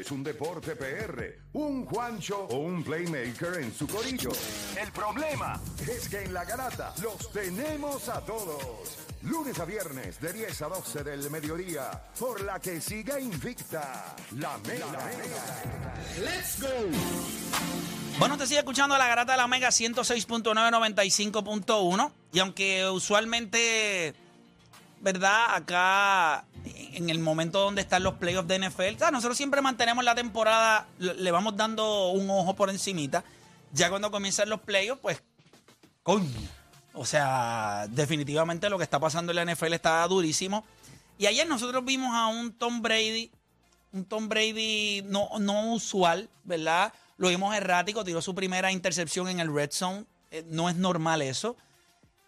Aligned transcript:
es 0.00 0.10
un 0.12 0.22
deporte 0.22 0.76
PR, 0.76 1.40
un 1.54 1.84
Juancho 1.84 2.46
o 2.50 2.58
un 2.58 2.84
Playmaker 2.84 3.54
en 3.60 3.74
su 3.74 3.88
corillo. 3.88 4.30
El 4.80 4.92
problema 4.92 5.60
es 5.88 6.08
que 6.08 6.22
en 6.22 6.32
la 6.32 6.44
garata 6.44 6.94
los 7.02 7.32
tenemos 7.32 8.08
a 8.08 8.24
todos. 8.24 8.96
Lunes 9.22 9.58
a 9.58 9.64
viernes 9.64 10.20
de 10.20 10.32
10 10.32 10.62
a 10.62 10.68
12 10.68 11.02
del 11.02 11.28
mediodía, 11.30 11.90
por 12.18 12.40
la 12.42 12.60
que 12.60 12.80
siga 12.80 13.18
invicta 13.18 14.14
la 14.36 14.56
Mega. 14.58 14.86
¡Let's 16.20 16.60
go! 16.60 16.68
Bueno, 18.20 18.38
te 18.38 18.46
sigue 18.46 18.60
escuchando 18.60 18.96
la 18.96 19.08
garata 19.08 19.32
de 19.32 19.38
la 19.38 19.48
Mega 19.48 19.70
106.995.1. 19.70 22.12
Y 22.32 22.38
aunque 22.38 22.88
usualmente, 22.88 24.14
¿verdad? 25.00 25.54
Acá, 25.54 26.44
en 26.94 27.10
el 27.10 27.18
momento 27.18 27.60
donde 27.60 27.82
están 27.82 28.02
los 28.02 28.14
playoffs 28.14 28.48
de 28.48 28.58
NFL, 28.58 29.10
nosotros 29.12 29.36
siempre 29.36 29.60
mantenemos 29.60 30.04
la 30.04 30.14
temporada, 30.14 30.86
le 30.98 31.14
le 31.14 31.30
vamos 31.30 31.56
dando 31.56 32.10
un 32.10 32.28
ojo 32.30 32.54
por 32.54 32.70
encimita. 32.70 33.24
Ya 33.72 33.90
cuando 33.90 34.10
comienzan 34.10 34.48
los 34.48 34.60
playoffs, 34.60 35.00
pues, 35.00 35.22
coño. 36.02 36.26
O 36.94 37.04
sea, 37.04 37.86
definitivamente 37.90 38.68
lo 38.68 38.78
que 38.78 38.84
está 38.84 38.98
pasando 38.98 39.32
en 39.32 39.36
la 39.36 39.54
NFL 39.54 39.74
está 39.74 40.06
durísimo. 40.08 40.64
Y 41.18 41.26
ayer 41.26 41.46
nosotros 41.46 41.84
vimos 41.84 42.14
a 42.14 42.26
un 42.26 42.52
Tom 42.52 42.82
Brady 42.82 43.30
un 43.92 44.04
Tom 44.04 44.28
Brady 44.28 45.02
no, 45.06 45.30
no 45.38 45.72
usual, 45.72 46.28
¿verdad? 46.44 46.92
Lo 47.16 47.28
vimos 47.28 47.54
errático, 47.54 48.04
tiró 48.04 48.20
su 48.22 48.34
primera 48.34 48.70
intercepción 48.70 49.28
en 49.28 49.40
el 49.40 49.52
red 49.52 49.70
zone. 49.72 50.04
Eh, 50.30 50.44
no 50.48 50.68
es 50.68 50.76
normal 50.76 51.22
eso. 51.22 51.56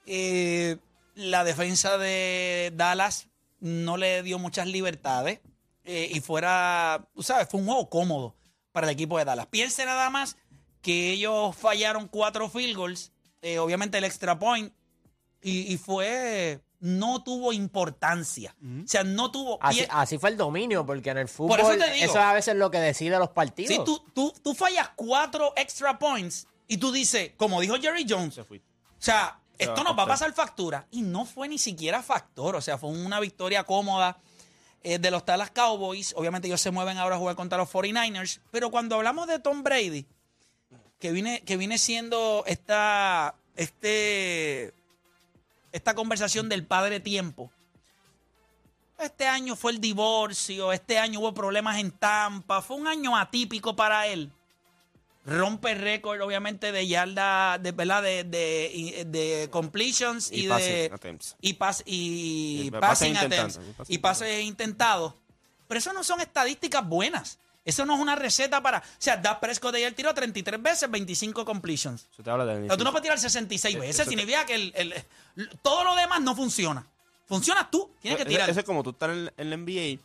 Eh, 0.07 0.79
la 1.15 1.45
defensa 1.45 1.99
de 1.99 2.73
Dallas 2.75 3.29
no 3.61 3.97
le 3.97 4.23
dio 4.23 4.39
muchas 4.39 4.67
libertades. 4.67 5.41
eh, 5.85 6.09
y 6.13 6.21
fuera, 6.21 7.09
tú 7.15 7.23
sabes, 7.23 7.49
fue 7.49 7.59
un 7.61 7.67
juego 7.67 7.89
cómodo 7.89 8.37
para 8.73 8.87
el 8.87 8.93
equipo 8.93 9.19
de 9.19 9.25
Dallas. 9.25 9.47
Piense 9.47 9.85
nada 9.87 10.11
más 10.11 10.37
que 10.83 11.11
ellos 11.13 11.57
fallaron 11.57 12.07
cuatro 12.09 12.49
field 12.51 12.77
goals, 12.77 13.13
eh, 13.43 13.59
obviamente 13.59 13.99
el 13.99 14.05
extra 14.05 14.39
point, 14.39 14.73
y, 15.43 15.73
y 15.73 15.79
fue, 15.79 16.61
no 16.81 17.23
tuvo 17.25 17.53
importancia. 17.53 18.55
O 18.85 18.87
sea, 18.87 19.05
no 19.05 19.31
tuvo... 19.31 19.59
Así, 19.63 19.81
pie- 19.81 19.89
así 19.91 20.19
fue 20.19 20.31
el 20.31 20.37
dominio, 20.37 20.85
porque 20.85 21.11
en 21.11 21.19
el 21.19 21.29
fútbol 21.29 21.59
eso 21.59 21.73
eso, 21.73 21.85
te 21.85 21.91
digo. 21.93 22.05
es 22.07 22.17
a 22.17 22.33
veces 22.35 22.55
lo 22.57 22.71
que 22.71 22.79
decide 22.79 23.19
los 23.19 23.31
partidos. 23.31 23.75
Si 23.75 23.83
tú, 23.85 24.05
tú, 24.15 24.33
tú 24.45 24.55
fallas 24.55 24.91
cuatro 24.97 25.53
extra 25.57 25.99
points 25.99 26.47
y 26.69 26.77
tú 26.77 26.93
dices, 26.93 27.33
como 27.39 27.61
dijo 27.61 27.77
Jerry 27.81 28.05
Jones, 28.09 28.37
o 28.39 28.47
sea, 28.99 29.41
esto 29.61 29.85
nos 29.85 29.99
va 29.99 30.05
a 30.05 30.07
pasar 30.07 30.33
factura. 30.33 30.87
Y 30.91 31.03
no 31.03 31.25
fue 31.25 31.49
ni 31.49 31.59
siquiera 31.59 32.03
factor. 32.03 32.57
O 32.57 32.61
sea, 32.61 32.79
fue 32.79 32.91
una 32.91 33.21
victoria 33.21 33.65
cómoda 33.65 34.19
eh, 34.83 34.99
de 34.99 35.11
los 35.11 35.25
Dallas 35.25 35.51
Cowboys. 35.51 36.15
Obviamente 36.17 36.49
ellos 36.49 36.61
se 36.61 36.71
mueven 36.71 36.99
ahora 36.99 37.17
a 37.17 37.19
jugar 37.19 37.37
contra 37.37 37.59
los 37.59 37.71
49ers. 37.71 38.41
Pero 38.51 38.71
cuando 38.71 38.97
hablamos 38.97 39.27
de 39.27 39.39
Tom 39.39 39.63
Brady, 39.63 40.07
que 40.99 41.13
viene, 41.13 41.43
que 41.43 41.57
viene 41.57 41.79
siendo 41.79 42.45
esta, 42.47 43.35
este, 43.57 44.73
esta 45.73 45.95
conversación 45.95 46.49
del 46.49 46.67
padre 46.67 47.01
tiempo. 47.01 47.51
Este 48.99 49.27
año 49.27 49.57
fue 49.57 49.73
el 49.73 49.81
divorcio, 49.81 50.73
este 50.73 50.99
año 50.99 51.21
hubo 51.21 51.33
problemas 51.33 51.79
en 51.79 51.91
Tampa, 51.91 52.61
fue 52.61 52.77
un 52.77 52.87
año 52.87 53.17
atípico 53.17 53.75
para 53.75 54.07
él. 54.07 54.31
Rompe 55.31 55.75
récord, 55.75 56.21
obviamente, 56.21 56.73
de 56.73 56.87
yarda, 56.89 57.59
de, 57.59 57.73
¿verdad? 57.73 58.03
De, 58.03 58.25
de, 58.25 59.05
de 59.07 59.49
completions 59.51 60.31
y, 60.33 60.41
Y 60.41 60.47
de 60.47 60.91
attempts. 60.93 61.37
y, 61.41 61.53
pas, 61.55 61.83
y 61.87 62.63
Y 62.67 62.71
passing 62.73 63.15
pases 63.15 63.17
attempts, 63.35 63.57
intentados, 63.57 63.91
y 63.91 63.99
pases 63.99 64.45
intentados. 64.45 65.15
Pero 65.69 65.79
eso 65.79 65.93
no 65.93 66.03
son 66.05 66.21
estadísticas 66.21 66.85
buenas. 66.87 67.39
Eso 67.65 67.85
no 67.87 67.95
es 67.95 68.01
una 68.01 68.17
receta 68.17 68.61
para. 68.63 68.79
O 68.79 68.83
sea, 68.99 69.19
Dak 69.19 69.39
Prescott 69.39 69.75
ayer 69.75 69.93
tiró 69.95 70.13
33 70.15 70.61
veces, 70.63 70.91
25 70.91 71.45
completions. 71.45 72.07
Eso 72.13 72.23
te 72.23 72.31
habla 72.31 72.45
de 72.47 72.65
O 72.65 72.67
sea, 72.67 72.77
tú 72.77 72.85
no 72.85 72.91
puedes 72.91 73.03
tirar 73.03 73.19
66 73.21 73.79
veces. 73.79 74.09
Significa 74.09 74.45
que 74.47 74.55
el, 74.57 74.73
el- 74.75 74.93
el- 75.37 75.49
todo 75.63 75.85
lo 75.85 75.95
demás 75.95 76.21
no 76.23 76.35
funciona. 76.35 76.87
Funcionas 77.29 77.71
tú. 77.71 77.89
Tienes 78.01 78.17
que 78.17 78.23
Eso- 78.23 78.31
tirar. 78.31 78.51
Eso 78.51 78.61
es 78.61 78.67
como 78.67 78.83
tú 78.83 78.91
estar 78.91 79.11
en, 79.11 79.31
en 79.37 79.51
la 79.51 79.57
NBA 79.57 80.01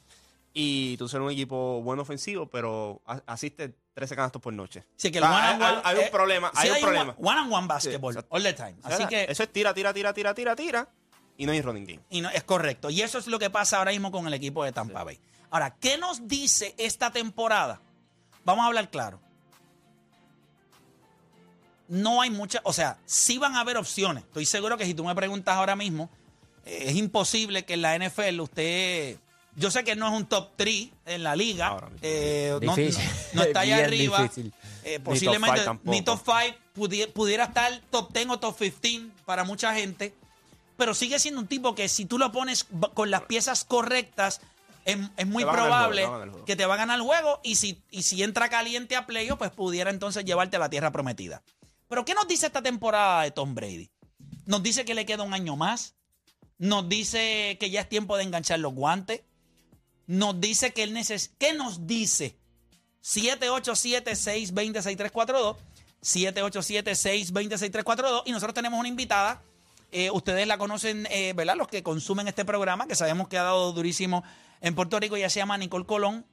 y 0.57 0.95
tú 0.95 1.09
ser 1.09 1.19
un 1.21 1.29
equipo 1.31 1.81
bueno 1.81 2.03
ofensivo, 2.03 2.47
pero 2.47 3.01
asiste 3.25 3.75
13 3.93 4.15
canastos 4.15 4.41
por 4.41 4.53
noche. 4.53 4.85
Sí, 4.95 5.11
que 5.11 5.17
el 5.17 5.25
O 5.25 5.27
sea, 5.27 5.35
one 5.35 5.45
hay, 5.45 5.53
and 5.53 5.61
one- 5.61 5.71
hay- 5.83 5.95
hay 5.95 6.01
eh, 6.01 6.05
un 6.05 6.11
problema, 6.11 6.51
sí, 6.53 6.67
hay 6.69 6.71
un 6.71 6.79
problema. 6.81 7.15
One, 7.17 7.29
one 7.29 7.39
and 7.41 7.53
one 7.53 7.67
basketball, 7.67 8.13
Sí, 8.13 8.19
all 8.29 8.41
the 8.43 8.53
time. 8.53 8.75
O 8.83 8.87
sea, 8.87 8.95
Así 8.97 9.05
que 9.07 9.25
Eso 9.29 9.43
es 9.43 9.51
tira, 9.51 9.73
tira, 9.73 9.93
tira, 9.93 10.13
tira, 10.13 10.33
tira, 10.33 10.55
tira, 10.55 10.87
y 11.37 11.45
no 11.45 11.51
hay 11.51 11.61
running 11.61 11.85
game. 11.85 11.99
y 12.09 12.21
no, 12.21 12.29
es 12.29 12.43
correcto. 12.45 12.89
Y 12.89 13.01
eso 13.01 13.17
es 13.17 13.27
lo 13.27 13.37
que 13.37 13.49
pasa 13.49 13.79
ahora 13.79 13.91
mismo 13.91 14.11
con 14.11 14.25
el 14.27 14.33
equipo 14.33 14.63
de 14.63 14.71
Tampa 14.71 15.03
Bay. 15.03 15.19
Ahora, 15.49 15.75
¿qué 15.79 15.97
nos 15.97 16.25
dice 16.27 16.73
esta 16.77 17.11
temporada? 17.11 17.81
Vamos 18.45 18.63
a 18.63 18.67
hablar 18.67 18.89
claro. 18.89 19.19
No 21.87 22.21
hay 22.21 22.29
muchas, 22.31 22.61
o 22.63 22.73
sea, 22.73 22.97
sí 23.05 23.37
van 23.37 23.55
a 23.55 23.59
haber 23.59 23.77
opciones. 23.77 24.23
Estoy 24.23 24.45
seguro 24.45 24.77
que 24.77 24.85
si 24.85 24.93
tú 24.93 25.03
me 25.03 25.13
preguntas 25.13 25.55
ahora 25.55 25.75
mismo, 25.75 26.09
eh, 26.65 26.85
es 26.87 26.95
imposible 26.95 27.65
que 27.65 27.73
en 27.75 27.81
la 27.81 27.95
NFL 27.99 28.39
usted... 28.41 29.17
Yo 29.55 29.71
sé 29.71 29.83
que 29.83 29.95
no 29.95 30.07
es 30.07 30.13
un 30.13 30.25
top 30.25 30.51
3 30.57 30.89
en 31.05 31.23
la 31.23 31.35
liga. 31.35 31.67
Ahora 31.67 31.87
mismo. 31.89 31.99
eh, 32.03 32.49
no, 32.61 32.75
Difícil. 32.75 33.03
no- 33.05 33.41
no 33.41 33.43
está 33.43 33.59
allá 33.61 33.77
arriba. 33.85 34.29
Eh, 34.83 34.99
posiblemente 34.99 35.53
five 35.55 35.65
tampoco. 35.65 35.91
ni 35.91 36.01
top 36.01 36.19
5 36.73 37.11
pudiera 37.13 37.45
estar 37.45 37.81
top 37.89 38.11
10 38.13 38.27
o 38.29 38.39
top 38.39 38.57
15 38.57 39.07
para 39.25 39.43
mucha 39.43 39.73
gente. 39.73 40.13
Pero 40.77 40.93
sigue 40.93 41.19
siendo 41.19 41.39
un 41.39 41.47
tipo 41.47 41.73
que 41.73 41.87
si 41.87 42.05
tú 42.05 42.17
lo 42.17 42.31
pones 42.33 42.65
con 42.93 43.09
las 43.09 43.21
piezas 43.23 43.63
correctas, 43.63 44.41
es, 44.83 44.97
es 45.15 45.25
muy 45.25 45.43
probable 45.45 46.05
juego, 46.05 46.35
te 46.39 46.43
que 46.45 46.55
te 46.57 46.65
va 46.65 46.73
a 46.73 46.77
ganar 46.77 46.97
el 46.99 47.03
juego. 47.05 47.39
Y 47.43 47.55
si, 47.55 47.81
y 47.91 48.03
si 48.03 48.21
entra 48.23 48.49
caliente 48.49 48.97
a 48.97 49.05
playoff, 49.07 49.37
pues 49.39 49.51
pudiera 49.51 49.89
entonces 49.89 50.25
llevarte 50.25 50.57
a 50.57 50.59
la 50.59 50.69
tierra 50.69 50.91
prometida. 50.91 51.41
Pero 51.87 52.03
¿qué 52.03 52.13
nos 52.13 52.27
dice 52.27 52.45
esta 52.47 52.61
temporada 52.61 53.23
de 53.23 53.31
Tom 53.31 53.55
Brady? 53.55 53.89
Nos 54.45 54.61
dice 54.61 54.83
que 54.83 54.93
le 54.95 55.05
queda 55.05 55.23
un 55.23 55.33
año 55.33 55.55
más. 55.55 55.95
Nos 56.57 56.87
dice 56.89 57.57
que 57.59 57.69
ya 57.69 57.81
es 57.81 57.89
tiempo 57.89 58.17
de 58.17 58.23
enganchar 58.23 58.59
los 58.59 58.73
guantes. 58.73 59.21
Nos 60.07 60.39
dice 60.39 60.73
que 60.73 60.83
él 60.83 60.93
necesita. 60.93 61.35
¿Qué 61.39 61.53
nos 61.53 61.87
dice? 61.87 62.35
787-620-6342. 63.03 65.55
787-620-6342. 66.03 68.23
Y 68.25 68.31
nosotros 68.31 68.53
tenemos 68.53 68.79
una 68.79 68.89
invitada. 68.89 69.41
eh, 69.91 70.09
ustedes 70.11 70.47
la 70.47 70.57
conocen, 70.57 71.07
eh, 71.09 71.33
¿verdad? 71.33 71.55
Los 71.55 71.67
que 71.67 71.83
consumen 71.83 72.27
este 72.27 72.43
programa, 72.43 72.87
que 72.87 72.95
sabemos 72.95 73.27
que 73.27 73.37
ha 73.37 73.43
dado 73.43 73.71
durísimo 73.71 74.23
en 74.61 74.75
Puerto 74.75 74.99
Rico. 74.99 75.15
Ella 75.15 75.29
se 75.29 75.39
llama 75.39 75.57
Nicole 75.57 75.85
Colón. 75.85 76.25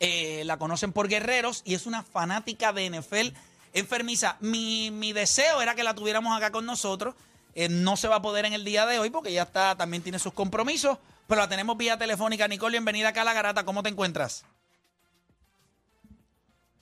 Eh, 0.00 0.42
la 0.44 0.58
conocen 0.58 0.92
por 0.92 1.08
Guerreros 1.08 1.62
y 1.64 1.74
es 1.74 1.86
una 1.86 2.02
fanática 2.02 2.72
de 2.72 2.90
NFL 2.90 3.36
enfermiza. 3.72 4.36
Mi, 4.40 4.90
mi 4.90 5.12
deseo 5.12 5.62
era 5.62 5.74
que 5.74 5.84
la 5.84 5.94
tuviéramos 5.94 6.36
acá 6.36 6.50
con 6.50 6.66
nosotros. 6.66 7.14
Eh, 7.54 7.68
no 7.68 7.96
se 7.96 8.08
va 8.08 8.16
a 8.16 8.22
poder 8.22 8.46
en 8.46 8.52
el 8.52 8.64
día 8.64 8.86
de 8.86 8.98
hoy 8.98 9.10
porque 9.10 9.32
ya 9.32 9.42
está, 9.42 9.76
también 9.76 10.02
tiene 10.02 10.18
sus 10.18 10.32
compromisos, 10.32 10.98
pero 11.32 11.40
la 11.40 11.48
tenemos 11.48 11.78
vía 11.78 11.96
telefónica. 11.96 12.46
Nicole, 12.46 12.72
bienvenida 12.72 13.08
acá 13.08 13.22
a 13.22 13.24
La 13.24 13.32
Garata. 13.32 13.64
¿Cómo 13.64 13.82
te 13.82 13.88
encuentras? 13.88 14.44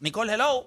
Nicole, 0.01 0.33
hello. 0.33 0.67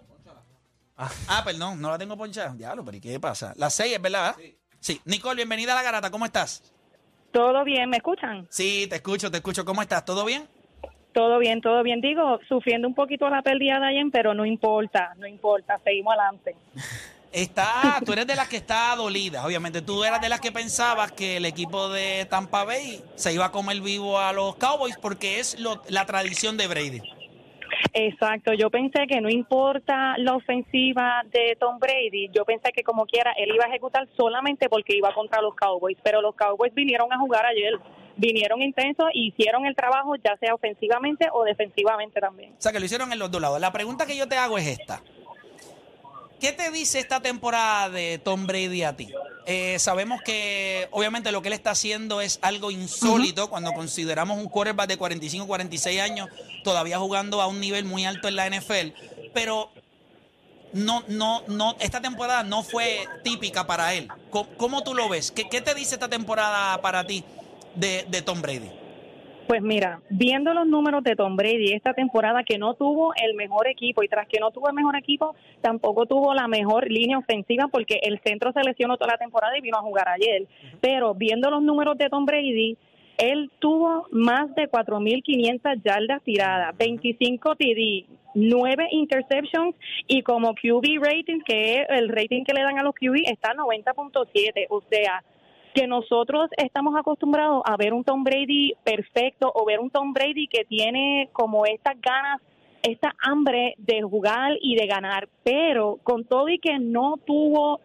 Ah, 0.96 1.42
perdón, 1.44 1.82
no 1.82 1.90
la 1.90 1.98
tengo 1.98 2.16
ponchada. 2.16 2.54
Diablo, 2.56 2.86
pero 2.86 2.96
¿y 2.96 3.02
qué 3.02 3.20
pasa? 3.20 3.52
Las 3.58 3.74
seis, 3.74 3.94
¿es 3.94 4.02
verdad? 4.02 4.38
Sí. 4.40 4.56
Sí. 4.80 5.02
Nicole, 5.04 5.36
bienvenida 5.36 5.74
a 5.74 5.76
La 5.76 5.84
Garata. 5.84 6.12
¿Cómo 6.12 6.24
estás? 6.24 6.64
Todo 7.34 7.66
bien, 7.66 7.90
¿me 7.90 7.98
escuchan? 7.98 8.48
Sí, 8.50 8.88
te 8.90 8.96
escucho, 8.96 9.30
te 9.30 9.40
escucho. 9.40 9.66
¿Cómo 9.66 9.82
estás? 9.82 10.06
¿Todo 10.06 10.24
bien? 10.24 10.48
Todo 11.12 11.38
bien, 11.40 11.60
todo 11.60 11.84
bien. 11.84 12.00
Digo, 12.00 12.40
sufriendo 12.48 12.88
un 12.88 12.96
poquito 12.96 13.30
la 13.30 13.42
pérdida 13.42 13.82
de 13.82 13.88
ayer, 13.88 14.06
pero 14.14 14.34
no 14.34 14.46
importa, 14.46 15.14
no 15.18 15.28
importa, 15.28 15.78
seguimos 15.84 16.14
adelante. 16.14 16.56
Está, 17.34 18.00
tú 18.06 18.14
eres 18.14 18.28
de 18.28 18.36
las 18.36 18.48
que 18.48 18.58
está 18.58 18.96
dolida, 18.96 19.44
obviamente. 19.46 19.82
Tú 19.82 20.04
eras 20.04 20.22
de 20.22 20.30
las 20.30 20.40
que 20.40 20.52
pensabas 20.52 21.12
que 21.12 21.38
el 21.38 21.46
equipo 21.46 21.90
de 21.90 22.26
Tampa 22.30 22.64
Bay 22.64 23.02
se 23.16 23.34
iba 23.34 23.46
a 23.46 23.52
comer 23.52 23.82
vivo 23.82 24.20
a 24.20 24.32
los 24.34 24.56
Cowboys 24.58 24.98
porque 25.02 25.40
es 25.40 25.60
lo- 25.60 25.82
la 25.90 26.06
tradición 26.06 26.58
de 26.58 26.68
Brady. 26.68 27.02
Exacto, 27.94 28.54
yo 28.54 28.70
pensé 28.70 29.06
que 29.08 29.20
no 29.20 29.30
importa 29.30 30.16
la 30.18 30.36
ofensiva 30.36 31.24
de 31.32 31.58
Tom 31.60 31.80
Brady, 31.80 32.30
yo 32.32 32.46
pensé 32.46 32.72
que 32.72 32.84
como 32.84 33.06
quiera 33.06 33.32
él 33.38 33.50
iba 33.54 33.66
a 33.66 33.68
ejecutar 33.68 34.08
solamente 34.16 34.70
porque 34.70 34.96
iba 34.96 35.14
contra 35.14 35.42
los 35.42 35.56
Cowboys, 35.56 35.98
pero 36.04 36.22
los 36.22 36.36
Cowboys 36.36 36.74
vinieron 36.74 37.12
a 37.12 37.18
jugar 37.18 37.46
ayer, 37.46 37.74
vinieron 38.16 38.62
intensos 38.62 39.08
y 39.14 39.28
hicieron 39.30 39.66
el 39.66 39.76
trabajo 39.76 40.16
ya 40.16 40.38
sea 40.38 40.54
ofensivamente 40.54 41.28
o 41.34 41.44
defensivamente 41.44 42.20
también. 42.22 42.54
O 42.58 42.62
sea, 42.62 42.72
que 42.72 42.80
lo 42.80 42.86
hicieron 42.86 43.12
en 43.12 43.20
los 43.20 43.30
dos 43.32 43.42
lados. 43.42 43.60
La 43.60 43.72
pregunta 43.74 44.06
que 44.06 44.16
yo 44.16 44.28
te 44.28 44.38
hago 44.38 44.58
es 44.58 44.68
esta. 44.68 45.02
¿Qué 46.44 46.52
te 46.52 46.72
dice 46.72 47.00
esta 47.00 47.22
temporada 47.22 47.90
de 47.90 48.18
Tom 48.18 48.46
Brady 48.46 48.84
a 48.84 48.98
ti? 48.98 49.08
Eh, 49.46 49.80
sabemos 49.80 50.22
que 50.22 50.90
obviamente 50.92 51.32
lo 51.32 51.42
que 51.42 51.48
él 51.48 51.54
está 51.54 51.72
haciendo 51.72 52.20
es 52.20 52.40
algo 52.42 52.70
insólito 52.70 53.50
cuando 53.50 53.72
consideramos 53.72 54.38
un 54.38 54.50
quarterback 54.50 54.90
de 54.90 54.98
45, 54.98 55.48
46 55.48 56.02
años 56.02 56.28
todavía 56.66 57.00
jugando 57.00 57.42
a 57.42 57.48
un 57.48 57.62
nivel 57.62 57.86
muy 57.86 58.04
alto 58.04 58.28
en 58.28 58.36
la 58.36 58.50
NFL, 58.50 58.90
pero 59.34 59.72
no, 60.74 61.06
no, 61.08 61.44
no, 61.48 61.78
esta 61.80 62.02
temporada 62.02 62.44
no 62.44 62.62
fue 62.62 63.08
típica 63.24 63.66
para 63.66 63.94
él. 63.94 64.10
¿Cómo, 64.30 64.50
cómo 64.58 64.84
tú 64.84 64.96
lo 64.96 65.08
ves? 65.08 65.32
¿Qué, 65.32 65.48
qué 65.48 65.62
te 65.62 65.74
dice 65.74 65.96
esta 65.96 66.10
temporada 66.10 66.82
para 66.82 67.08
ti 67.08 67.24
de, 67.76 68.06
de 68.10 68.22
Tom 68.22 68.42
Brady? 68.42 68.83
Pues 69.48 69.62
mira, 69.62 70.02
viendo 70.10 70.54
los 70.54 70.66
números 70.66 71.04
de 71.04 71.16
Tom 71.16 71.36
Brady 71.36 71.74
esta 71.74 71.94
temporada 71.94 72.44
que 72.44 72.58
no 72.58 72.76
tuvo 72.76 73.14
el 73.16 73.36
mejor 73.36 73.68
equipo 73.68 74.02
y 74.04 74.08
tras 74.08 74.28
que 74.28 74.40
no 74.40 74.52
tuvo 74.52 74.70
el 74.70 74.74
mejor 74.74 74.96
equipo, 74.96 75.36
tampoco 75.62 76.06
tuvo 76.06 76.34
la 76.34 76.48
mejor 76.48 76.90
línea 76.90 77.18
ofensiva 77.18 77.68
porque 77.68 78.00
el 78.04 78.20
centro 78.24 78.54
se 78.54 78.64
lesionó 78.64 78.98
toda 78.98 79.12
la 79.14 79.18
temporada 79.18 79.58
y 79.58 79.62
vino 79.62 79.78
a 79.78 79.82
jugar 79.82 80.08
ayer. 80.08 80.48
Pero 80.80 81.14
viendo 81.14 81.50
los 81.50 81.62
números 81.62 81.98
de 81.98 82.10
Tom 82.10 82.26
Brady, 82.26 82.78
él 83.18 83.52
tuvo 83.60 84.08
más 84.12 84.54
de 84.56 84.70
4.500 84.70 85.82
yardas 85.84 86.24
tiradas, 86.24 86.76
25 86.78 87.56
TD, 87.56 88.06
9 88.36 88.88
interceptions 88.92 89.76
y 90.08 90.24
como 90.24 90.56
QB 90.56 91.04
rating, 91.04 91.42
que 91.46 91.82
es 91.82 91.88
el 91.90 92.10
rating 92.10 92.44
que 92.44 92.54
le 92.54 92.64
dan 92.64 92.80
a 92.80 92.84
los 92.84 92.96
QB, 92.96 93.24
está 93.26 93.54
90.7. 93.54 94.68
O 94.70 94.82
sea, 94.90 95.24
que 95.74 95.88
nosotros 95.88 96.50
estamos 96.58 96.96
acostumbrados 96.96 97.62
a 97.66 97.76
ver 97.78 97.94
un 97.94 98.04
Tom 98.04 98.24
Brady 98.24 98.74
perfecto 98.84 99.52
o 99.54 99.66
ver 99.66 99.80
un 99.80 99.90
Tom 99.90 100.14
Brady 100.14 100.48
que 100.48 100.66
tiene 100.66 101.30
como 101.34 101.66
estas 101.66 102.00
ganas, 102.00 102.42
esta 102.84 103.14
hambre 103.20 103.76
de 103.78 104.02
jugar 104.02 104.54
y 104.62 104.76
de 104.76 104.88
ganar, 104.88 105.28
pero 105.44 106.00
con 106.04 106.26
todo 106.26 106.50
y 106.50 106.60
que 106.60 106.80
no 106.80 107.18
tuvo 107.26 107.80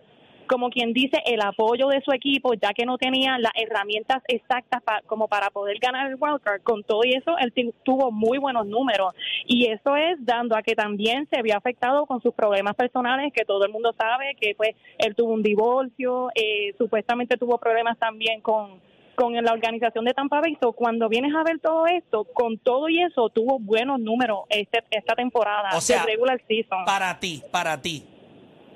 como 0.48 0.70
quien 0.70 0.92
dice, 0.92 1.22
el 1.26 1.40
apoyo 1.40 1.88
de 1.88 2.00
su 2.02 2.12
equipo, 2.12 2.54
ya 2.54 2.72
que 2.72 2.84
no 2.84 2.98
tenía 2.98 3.38
las 3.38 3.52
herramientas 3.54 4.22
exactas 4.26 4.82
como 5.06 5.28
para 5.28 5.50
poder 5.50 5.78
ganar 5.78 6.10
el 6.10 6.16
wildcard. 6.18 6.62
Con 6.62 6.82
todo 6.82 7.02
y 7.04 7.14
eso, 7.14 7.36
él 7.38 7.52
tuvo 7.84 8.10
muy 8.10 8.38
buenos 8.38 8.66
números. 8.66 9.14
Y 9.46 9.66
eso 9.66 9.96
es 9.96 10.16
dando 10.24 10.56
a 10.56 10.62
que 10.62 10.74
también 10.74 11.28
se 11.30 11.42
vio 11.42 11.56
afectado 11.56 12.06
con 12.06 12.20
sus 12.20 12.34
problemas 12.34 12.74
personales, 12.74 13.32
que 13.32 13.44
todo 13.44 13.64
el 13.64 13.72
mundo 13.72 13.94
sabe 13.96 14.34
que 14.40 14.54
pues 14.56 14.70
él 14.98 15.14
tuvo 15.14 15.32
un 15.32 15.42
divorcio, 15.42 16.30
eh, 16.34 16.74
supuestamente 16.78 17.36
tuvo 17.36 17.58
problemas 17.58 17.98
también 17.98 18.40
con 18.40 18.80
con 19.18 19.34
la 19.34 19.52
organización 19.52 20.04
de 20.04 20.14
Tampa 20.14 20.40
Bay. 20.40 20.56
cuando 20.76 21.08
vienes 21.08 21.34
a 21.34 21.42
ver 21.42 21.58
todo 21.58 21.86
esto, 21.86 22.22
con 22.22 22.56
todo 22.56 22.88
y 22.88 23.02
eso, 23.02 23.28
tuvo 23.30 23.58
buenos 23.58 23.98
números 23.98 24.42
este, 24.48 24.84
esta 24.92 25.16
temporada 25.16 25.70
o 25.76 25.80
sea, 25.80 26.04
regular 26.04 26.40
season. 26.46 26.84
Para 26.84 27.18
ti, 27.18 27.42
para 27.50 27.82
ti, 27.82 28.04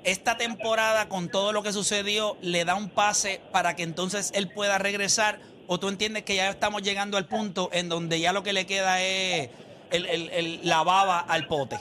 esta 0.03 0.37
temporada 0.37 1.09
con 1.09 1.29
todo 1.29 1.51
lo 1.51 1.63
que 1.63 1.73
sucedió 1.73 2.37
le 2.41 2.65
da 2.65 2.75
un 2.75 2.89
pase 2.89 3.41
para 3.51 3.75
que 3.75 3.83
entonces 3.83 4.31
él 4.35 4.49
pueda 4.49 4.77
regresar 4.77 5.39
o 5.67 5.79
tú 5.79 5.89
entiendes 5.89 6.23
que 6.23 6.35
ya 6.35 6.49
estamos 6.49 6.81
llegando 6.81 7.17
al 7.17 7.25
punto 7.25 7.69
en 7.71 7.89
donde 7.89 8.19
ya 8.19 8.33
lo 8.33 8.43
que 8.43 8.53
le 8.53 8.65
queda 8.65 9.01
es 9.01 9.49
el, 9.93 10.59
la 10.63 10.83
baba 10.83 11.19
al 11.19 11.47
pote? 11.47 11.77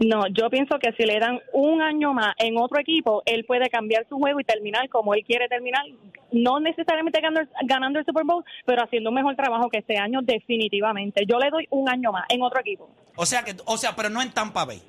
No, 0.00 0.26
yo 0.28 0.50
pienso 0.50 0.78
que 0.78 0.92
si 0.92 1.04
le 1.04 1.18
dan 1.20 1.40
un 1.52 1.80
año 1.80 2.12
más 2.12 2.34
en 2.38 2.58
otro 2.58 2.80
equipo, 2.80 3.22
él 3.26 3.44
puede 3.44 3.70
cambiar 3.70 4.06
su 4.08 4.18
juego 4.18 4.40
y 4.40 4.44
terminar 4.44 4.88
como 4.88 5.14
él 5.14 5.22
quiere 5.24 5.48
terminar, 5.48 5.84
no 6.32 6.58
necesariamente 6.58 7.20
ganando, 7.20 7.48
ganando 7.62 7.98
el 8.00 8.04
Super 8.04 8.24
Bowl, 8.24 8.44
pero 8.66 8.82
haciendo 8.82 9.10
un 9.10 9.14
mejor 9.14 9.36
trabajo 9.36 9.68
que 9.70 9.78
este 9.78 9.96
año 9.96 10.20
definitivamente. 10.22 11.24
Yo 11.28 11.38
le 11.38 11.50
doy 11.50 11.66
un 11.70 11.88
año 11.88 12.10
más 12.10 12.24
en 12.28 12.42
otro 12.42 12.60
equipo. 12.60 12.90
O 13.16 13.24
sea 13.24 13.44
que, 13.44 13.54
o 13.66 13.76
sea, 13.76 13.94
pero 13.94 14.10
no 14.10 14.20
en 14.20 14.32
Tampa 14.32 14.64
Bay. 14.64 14.82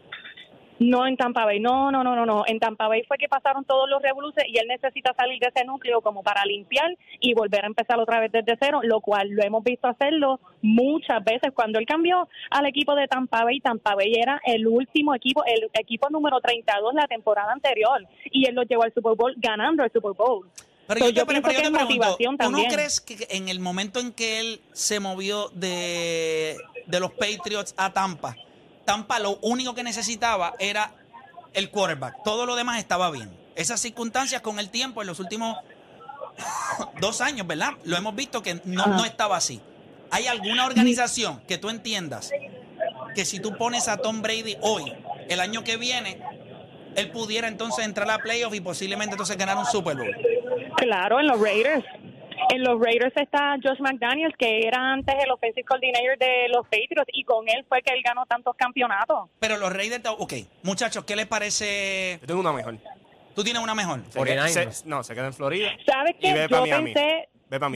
No 0.79 1.07
en 1.07 1.15
Tampa 1.15 1.45
Bay, 1.45 1.59
no, 1.59 1.91
no, 1.91 2.03
no, 2.03 2.15
no, 2.15 2.25
no. 2.25 2.43
En 2.47 2.59
Tampa 2.59 2.87
Bay 2.87 3.03
fue 3.07 3.17
que 3.17 3.29
pasaron 3.29 3.63
todos 3.63 3.89
los 3.89 4.01
revoluciones 4.01 4.51
y 4.51 4.57
él 4.57 4.67
necesita 4.67 5.13
salir 5.13 5.39
de 5.39 5.47
ese 5.53 5.65
núcleo 5.65 6.01
como 6.01 6.21
para 6.21 6.43
limpiar 6.45 6.97
y 7.19 7.33
volver 7.33 7.63
a 7.63 7.67
empezar 7.67 7.99
otra 7.99 8.19
vez 8.19 8.31
desde 8.31 8.57
cero, 8.59 8.81
lo 8.83 8.99
cual 8.99 9.29
lo 9.29 9.43
hemos 9.43 9.63
visto 9.63 9.87
hacerlo 9.87 10.39
muchas 10.61 11.23
veces. 11.23 11.53
Cuando 11.53 11.79
él 11.79 11.85
cambió 11.85 12.27
al 12.49 12.65
equipo 12.65 12.93
de 12.95 13.07
Tampa 13.07 13.43
Bay, 13.43 13.59
Tampa 13.61 13.95
Bay 13.95 14.13
era 14.15 14.41
el 14.45 14.67
último 14.67 15.15
equipo, 15.15 15.43
el 15.45 15.69
equipo 15.73 16.09
número 16.09 16.41
32 16.41 16.93
la 16.93 17.07
temporada 17.07 17.53
anterior 17.53 18.05
y 18.31 18.47
él 18.47 18.55
lo 18.55 18.63
llevó 18.63 18.83
al 18.83 18.93
Super 18.93 19.15
Bowl 19.15 19.33
ganando 19.37 19.83
el 19.83 19.91
Super 19.91 20.11
Bowl. 20.13 20.49
Pero 20.87 21.09
yo, 21.09 21.25
te, 21.25 21.69
motivación 21.71 22.37
¿tú 22.37 22.51
no 22.51 22.63
crees 22.69 23.01
que 23.01 23.27
en 23.29 23.49
el 23.49 23.59
momento 23.59 23.99
en 23.99 24.11
que 24.11 24.39
él 24.39 24.61
se 24.71 24.99
movió 24.99 25.49
de, 25.49 26.57
de 26.85 26.99
los 26.99 27.11
Patriots 27.11 27.73
a 27.75 27.91
Tampa, 27.91 28.35
Tampa 28.85 29.19
lo 29.19 29.37
único 29.41 29.73
que 29.75 29.83
necesitaba 29.83 30.53
era 30.59 30.91
el 31.53 31.69
quarterback. 31.69 32.23
Todo 32.23 32.45
lo 32.45 32.55
demás 32.55 32.79
estaba 32.79 33.09
bien. 33.11 33.29
Esas 33.55 33.79
circunstancias 33.79 34.41
con 34.41 34.59
el 34.59 34.69
tiempo 34.69 35.01
en 35.01 35.07
los 35.07 35.19
últimos 35.19 35.57
dos 37.01 37.21
años, 37.21 37.47
¿verdad? 37.47 37.71
Lo 37.83 37.97
hemos 37.97 38.15
visto 38.15 38.41
que 38.41 38.61
no, 38.65 38.85
no 38.87 39.05
estaba 39.05 39.37
así. 39.37 39.61
¿Hay 40.11 40.27
alguna 40.27 40.65
organización 40.65 41.41
que 41.47 41.57
tú 41.57 41.69
entiendas 41.69 42.31
que 43.15 43.25
si 43.25 43.39
tú 43.39 43.57
pones 43.57 43.87
a 43.87 43.97
Tom 43.97 44.21
Brady 44.21 44.57
hoy, 44.61 44.93
el 45.29 45.39
año 45.39 45.63
que 45.63 45.77
viene, 45.77 46.21
él 46.95 47.11
pudiera 47.11 47.47
entonces 47.47 47.85
entrar 47.85 48.09
a 48.11 48.19
playoff 48.19 48.53
y 48.53 48.61
posiblemente 48.61 49.13
entonces 49.13 49.37
ganar 49.37 49.57
un 49.57 49.65
Super 49.65 49.95
Bowl? 49.95 50.15
Claro, 50.77 51.19
en 51.19 51.27
los 51.27 51.39
Raiders. 51.39 51.85
En 52.49 52.63
los 52.63 52.79
Raiders 52.79 53.15
está 53.15 53.57
Josh 53.63 53.79
McDaniels, 53.79 54.35
que 54.37 54.67
era 54.67 54.93
antes 54.93 55.15
el 55.23 55.31
offensive 55.31 55.65
coordinator 55.65 56.17
de 56.17 56.47
los 56.49 56.63
Patriots, 56.65 57.09
y 57.13 57.23
con 57.23 57.47
él 57.49 57.65
fue 57.67 57.81
que 57.81 57.93
él 57.93 58.01
ganó 58.03 58.25
tantos 58.25 58.55
campeonatos. 58.55 59.29
Pero 59.39 59.57
los 59.57 59.71
Raiders, 59.73 60.03
ok, 60.05 60.33
muchachos, 60.63 61.03
¿qué 61.05 61.15
les 61.15 61.27
parece? 61.27 62.17
Yo 62.21 62.27
tengo 62.27 62.39
una 62.39 62.53
mejor. 62.53 62.77
¿Tú 63.35 63.43
tienes 63.43 63.61
una 63.61 63.75
mejor? 63.75 63.99
no, 64.85 65.03
se 65.03 65.13
queda 65.13 65.27
en 65.27 65.33
Florida. 65.33 65.69
¿Sabes 65.85 66.15
qué? 66.19 66.47
Yo 66.49 66.63
pensé, 66.63 67.27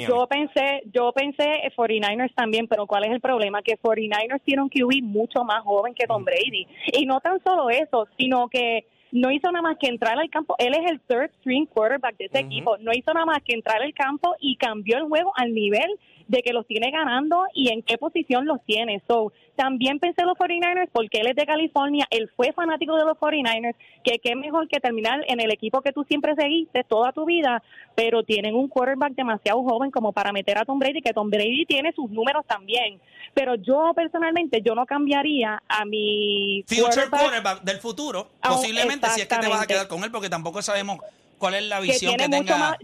yo 0.07 0.27
pensé, 0.27 0.81
yo 0.93 1.11
pensé 1.11 1.43
49ers 1.75 2.33
también, 2.33 2.67
pero 2.67 2.87
¿cuál 2.87 3.05
es 3.05 3.11
el 3.11 3.19
problema? 3.19 3.61
Que 3.61 3.77
49ers 3.77 4.41
tiene 4.43 4.61
un 4.61 4.69
QB 4.69 5.03
mucho 5.03 5.43
más 5.43 5.61
joven 5.63 5.93
que 5.93 6.07
Tom 6.07 6.23
Brady. 6.23 6.65
Y 6.93 7.05
no 7.05 7.19
tan 7.19 7.41
solo 7.43 7.69
eso, 7.69 8.07
sino 8.17 8.47
que 8.47 8.85
no 9.11 9.31
hizo 9.31 9.51
nada 9.51 9.61
más 9.61 9.77
que 9.77 9.87
entrar 9.87 10.17
al 10.17 10.29
campo. 10.29 10.55
Él 10.59 10.73
es 10.73 10.91
el 10.91 10.99
third 11.01 11.31
string 11.39 11.65
quarterback 11.65 12.17
de 12.17 12.25
ese 12.25 12.39
equipo. 12.39 12.77
No 12.77 12.91
hizo 12.93 13.13
nada 13.13 13.25
más 13.25 13.39
que 13.43 13.53
entrar 13.53 13.81
al 13.81 13.93
campo 13.93 14.35
y 14.39 14.55
cambió 14.55 14.97
el 14.97 15.03
juego 15.03 15.31
al 15.35 15.53
nivel 15.53 15.89
de 16.29 16.43
que 16.43 16.53
los 16.53 16.65
tiene 16.67 16.91
ganando 16.91 17.43
y 17.55 17.73
en 17.73 17.81
qué 17.81 17.97
posición 17.97 18.45
los 18.45 18.63
tiene. 18.63 19.01
So, 19.07 19.33
también 19.55 19.99
pensé 19.99 20.21
en 20.21 20.27
los 20.27 20.37
49ers 20.37 20.89
porque 20.93 21.21
él 21.21 21.27
es 21.27 21.35
de 21.35 21.45
California, 21.45 22.07
él 22.11 22.31
fue 22.35 22.53
fanático 22.53 22.95
de 22.95 23.03
los 23.03 23.17
49ers, 23.17 23.75
que 24.03 24.19
qué 24.19 24.35
mejor 24.35 24.67
que 24.67 24.79
terminar 24.79 25.25
en 25.27 25.41
el 25.41 25.51
equipo 25.51 25.81
que 25.81 25.91
tú 25.91 26.03
siempre 26.03 26.35
seguiste 26.35 26.83
toda 26.83 27.11
tu 27.13 27.25
vida, 27.25 27.63
pero 27.95 28.21
tienen 28.23 28.53
un 28.53 28.67
quarterback 28.67 29.13
demasiado 29.13 29.63
joven 29.63 29.89
como 29.89 30.13
para 30.13 30.31
meter 30.31 30.59
a 30.59 30.65
Tom 30.65 30.77
Brady, 30.77 31.01
que 31.01 31.13
Tom 31.13 31.31
Brady 31.31 31.65
tiene 31.65 31.91
sus 31.93 32.11
números 32.11 32.45
también. 32.45 33.01
Pero 33.33 33.55
yo 33.55 33.91
personalmente, 33.95 34.61
yo 34.61 34.75
no 34.75 34.85
cambiaría 34.85 35.63
a 35.67 35.83
mi 35.83 36.63
future 36.67 37.09
quarterback, 37.09 37.63
del 37.63 37.79
futuro, 37.79 38.29
posiblemente 38.39 39.09
si 39.09 39.21
es 39.21 39.27
que 39.27 39.35
te 39.35 39.47
vas 39.47 39.63
a 39.63 39.67
quedar 39.67 39.87
con 39.87 40.03
él, 40.03 40.11
porque 40.11 40.29
tampoco 40.29 40.61
sabemos 40.61 40.99
cuál 41.39 41.55
es 41.55 41.63
la 41.63 41.79
visión 41.79 42.15
que, 42.15 42.29
tenga 42.29 42.77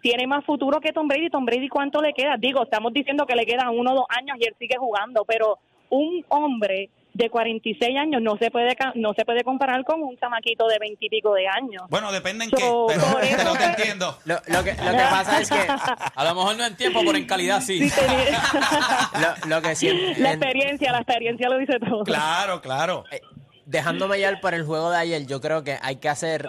tiene 0.00 0.26
más 0.26 0.44
futuro 0.44 0.80
que 0.80 0.92
Tom 0.92 1.08
Brady. 1.08 1.30
Tom 1.30 1.44
Brady, 1.44 1.68
¿cuánto 1.68 2.00
le 2.00 2.12
queda? 2.12 2.36
Digo, 2.38 2.62
estamos 2.62 2.92
diciendo 2.92 3.26
que 3.26 3.34
le 3.34 3.46
quedan 3.46 3.70
uno 3.70 3.92
o 3.92 3.94
dos 3.94 4.06
años 4.08 4.36
y 4.40 4.44
él 4.44 4.54
sigue 4.58 4.76
jugando, 4.78 5.24
pero 5.24 5.58
un 5.90 6.24
hombre 6.28 6.90
de 7.14 7.30
46 7.30 7.96
años 7.96 8.22
no 8.22 8.36
se 8.36 8.50
puede 8.50 8.76
no 8.94 9.12
se 9.12 9.24
puede 9.24 9.42
comparar 9.42 9.84
con 9.84 10.00
un 10.02 10.16
chamaquito 10.18 10.68
de 10.68 10.78
20 10.78 11.04
y 11.04 11.08
pico 11.08 11.34
de 11.34 11.48
años. 11.48 11.82
Bueno, 11.88 12.12
depende 12.12 12.44
en 12.44 12.50
qué, 12.50 12.56
pero, 12.86 13.52
te 13.58 13.64
entiendo. 13.64 14.18
Lo, 14.24 14.40
que, 14.42 14.52
lo 14.52 14.62
que 14.62 15.04
pasa 15.10 15.40
es 15.40 15.50
que 15.50 15.66
a 16.14 16.24
lo 16.24 16.34
mejor 16.36 16.56
no 16.56 16.64
en 16.64 16.76
tiempo, 16.76 17.00
pero 17.04 17.18
en 17.18 17.26
calidad 17.26 17.60
sí. 17.60 17.80
lo, 19.48 19.62
que 19.62 19.74
sí 19.74 19.90
la 20.18 20.30
experiencia, 20.30 20.92
la 20.92 20.98
experiencia 20.98 21.48
lo 21.48 21.58
dice 21.58 21.78
todo. 21.80 22.04
Claro, 22.04 22.60
claro. 22.60 23.04
Eh, 23.10 23.20
dejándome 23.66 24.20
ya 24.20 24.38
por 24.40 24.54
el 24.54 24.64
juego 24.64 24.90
de 24.90 24.98
ayer, 24.98 25.26
yo 25.26 25.40
creo 25.40 25.64
que 25.64 25.76
hay 25.82 25.96
que 25.96 26.08
hacer 26.08 26.48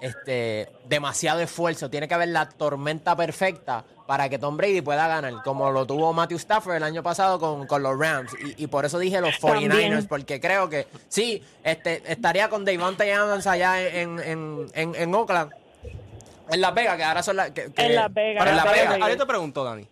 este 0.00 0.68
demasiado 0.88 1.40
esfuerzo. 1.40 1.90
Tiene 1.90 2.08
que 2.08 2.14
haber 2.14 2.28
la 2.28 2.48
tormenta 2.48 3.16
perfecta 3.16 3.84
para 4.06 4.28
que 4.28 4.38
Tom 4.38 4.56
Brady 4.56 4.80
pueda 4.80 5.06
ganar, 5.06 5.42
como 5.44 5.70
lo 5.70 5.86
tuvo 5.86 6.12
Matthew 6.12 6.38
Stafford 6.38 6.76
el 6.76 6.82
año 6.82 7.02
pasado 7.02 7.38
con, 7.38 7.82
los 7.82 7.98
Rams. 7.98 8.32
Y, 8.56 8.66
por 8.66 8.84
eso 8.84 8.98
dije 8.98 9.20
los 9.20 9.40
49ers, 9.40 10.08
porque 10.08 10.40
creo 10.40 10.68
que 10.68 10.86
sí, 11.08 11.42
este, 11.62 12.02
estaría 12.10 12.48
con 12.48 12.64
Davante 12.64 13.12
Adams 13.12 13.46
allá 13.46 13.80
en, 13.80 14.18
en, 14.18 14.66
en, 14.74 14.94
en 14.94 15.14
Oakland. 15.14 15.52
En 16.50 16.60
Las 16.60 16.74
Vegas, 16.74 16.96
que 16.96 17.04
ahora 17.04 17.22
son 17.22 17.36
las. 17.36 17.52
en 17.56 17.94
Las 17.94 18.12
Vegas. 18.12 18.48
en 18.48 18.56
Las 18.56 18.72
Vegas. 18.72 18.98
Ahora 19.00 19.16
te 19.16 19.26
pregunto, 19.26 19.62
Dani. 19.62 19.86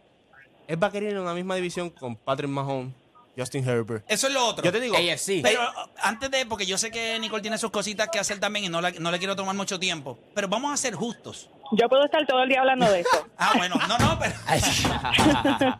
¿Es 0.67 0.77
va 0.77 0.89
a 0.89 0.91
querer 0.91 1.13
en 1.13 1.19
una 1.19 1.33
misma 1.33 1.55
división 1.55 1.91
con 1.91 2.17
Patrick 2.17 2.51
Mahomes 2.51 2.93
Justin 3.39 3.69
Herbert. 3.69 4.05
Eso 4.09 4.27
es 4.27 4.33
lo 4.33 4.45
otro. 4.45 4.65
Yo 4.65 4.73
te 4.73 4.81
digo. 4.81 4.97
AFC. 4.97 5.43
Pero 5.43 5.61
antes 6.03 6.31
de, 6.31 6.45
porque 6.47 6.67
yo 6.67 6.77
sé 6.77 6.91
que 6.91 7.19
Nicole 7.21 7.41
tiene 7.41 7.57
sus 7.59 7.71
cositas 7.71 8.09
que 8.11 8.19
hacer 8.19 8.41
también 8.41 8.65
y 8.65 8.69
no, 8.69 8.81
no 8.81 9.11
le 9.11 9.19
quiero 9.19 9.37
tomar 9.37 9.55
mucho 9.55 9.79
tiempo. 9.79 10.19
Pero 10.35 10.49
vamos 10.49 10.73
a 10.73 10.77
ser 10.77 10.95
justos. 10.95 11.49
Yo 11.73 11.89
puedo 11.89 12.05
estar 12.05 12.27
todo 12.27 12.43
el 12.43 12.49
día 12.49 12.61
hablando 12.61 12.91
de 12.91 13.01
eso. 13.01 13.29
ah, 13.39 13.53
bueno, 13.57 13.77
no, 13.87 13.99
no, 13.99 14.19
pero. 14.19 14.35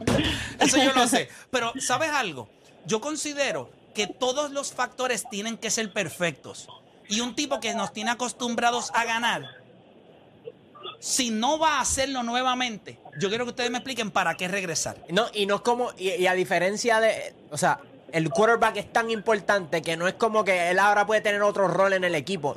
eso 0.61 0.77
yo 0.77 0.93
lo 0.93 1.09
sé. 1.09 1.29
Pero, 1.51 1.73
¿sabes 1.79 2.11
algo? 2.11 2.49
Yo 2.87 3.01
considero 3.01 3.71
que 3.95 4.07
todos 4.07 4.51
los 4.53 4.73
factores 4.73 5.29
tienen 5.29 5.57
que 5.57 5.71
ser 5.71 5.93
perfectos. 5.93 6.69
Y 7.09 7.21
un 7.21 7.35
tipo 7.35 7.59
que 7.59 7.75
nos 7.75 7.93
tiene 7.93 8.11
acostumbrados 8.11 8.91
a 8.95 9.05
ganar, 9.05 9.58
si 11.01 11.31
no 11.31 11.59
va 11.59 11.79
a 11.79 11.81
hacerlo 11.81 12.23
nuevamente, 12.23 12.99
yo 13.19 13.29
quiero 13.29 13.45
que 13.45 13.51
ustedes 13.51 13.71
me 13.71 13.79
expliquen 13.79 14.11
para 14.11 14.35
qué 14.35 14.49
regresar. 14.49 14.97
No, 15.11 15.27
y 15.33 15.47
no 15.47 15.57
es 15.57 15.61
como, 15.63 15.93
y, 15.97 16.27
a 16.27 16.35
diferencia 16.35 17.01
de, 17.01 17.35
o 17.51 17.59
sea, 17.59 17.81
el 18.13 18.31
quarterback 18.31 18.77
es 18.77 18.93
tan 18.93 19.11
importante 19.11 19.83
que 19.83 19.97
no 19.97 20.09
es 20.09 20.15
como 20.15 20.45
que 20.45 20.71
él 20.71 20.79
ahora 20.79 21.07
puede 21.07 21.21
tener 21.21 21.43
otro 21.43 21.69
rol 21.69 21.93
en 21.93 22.05
el 22.05 22.15
equipo. 22.15 22.57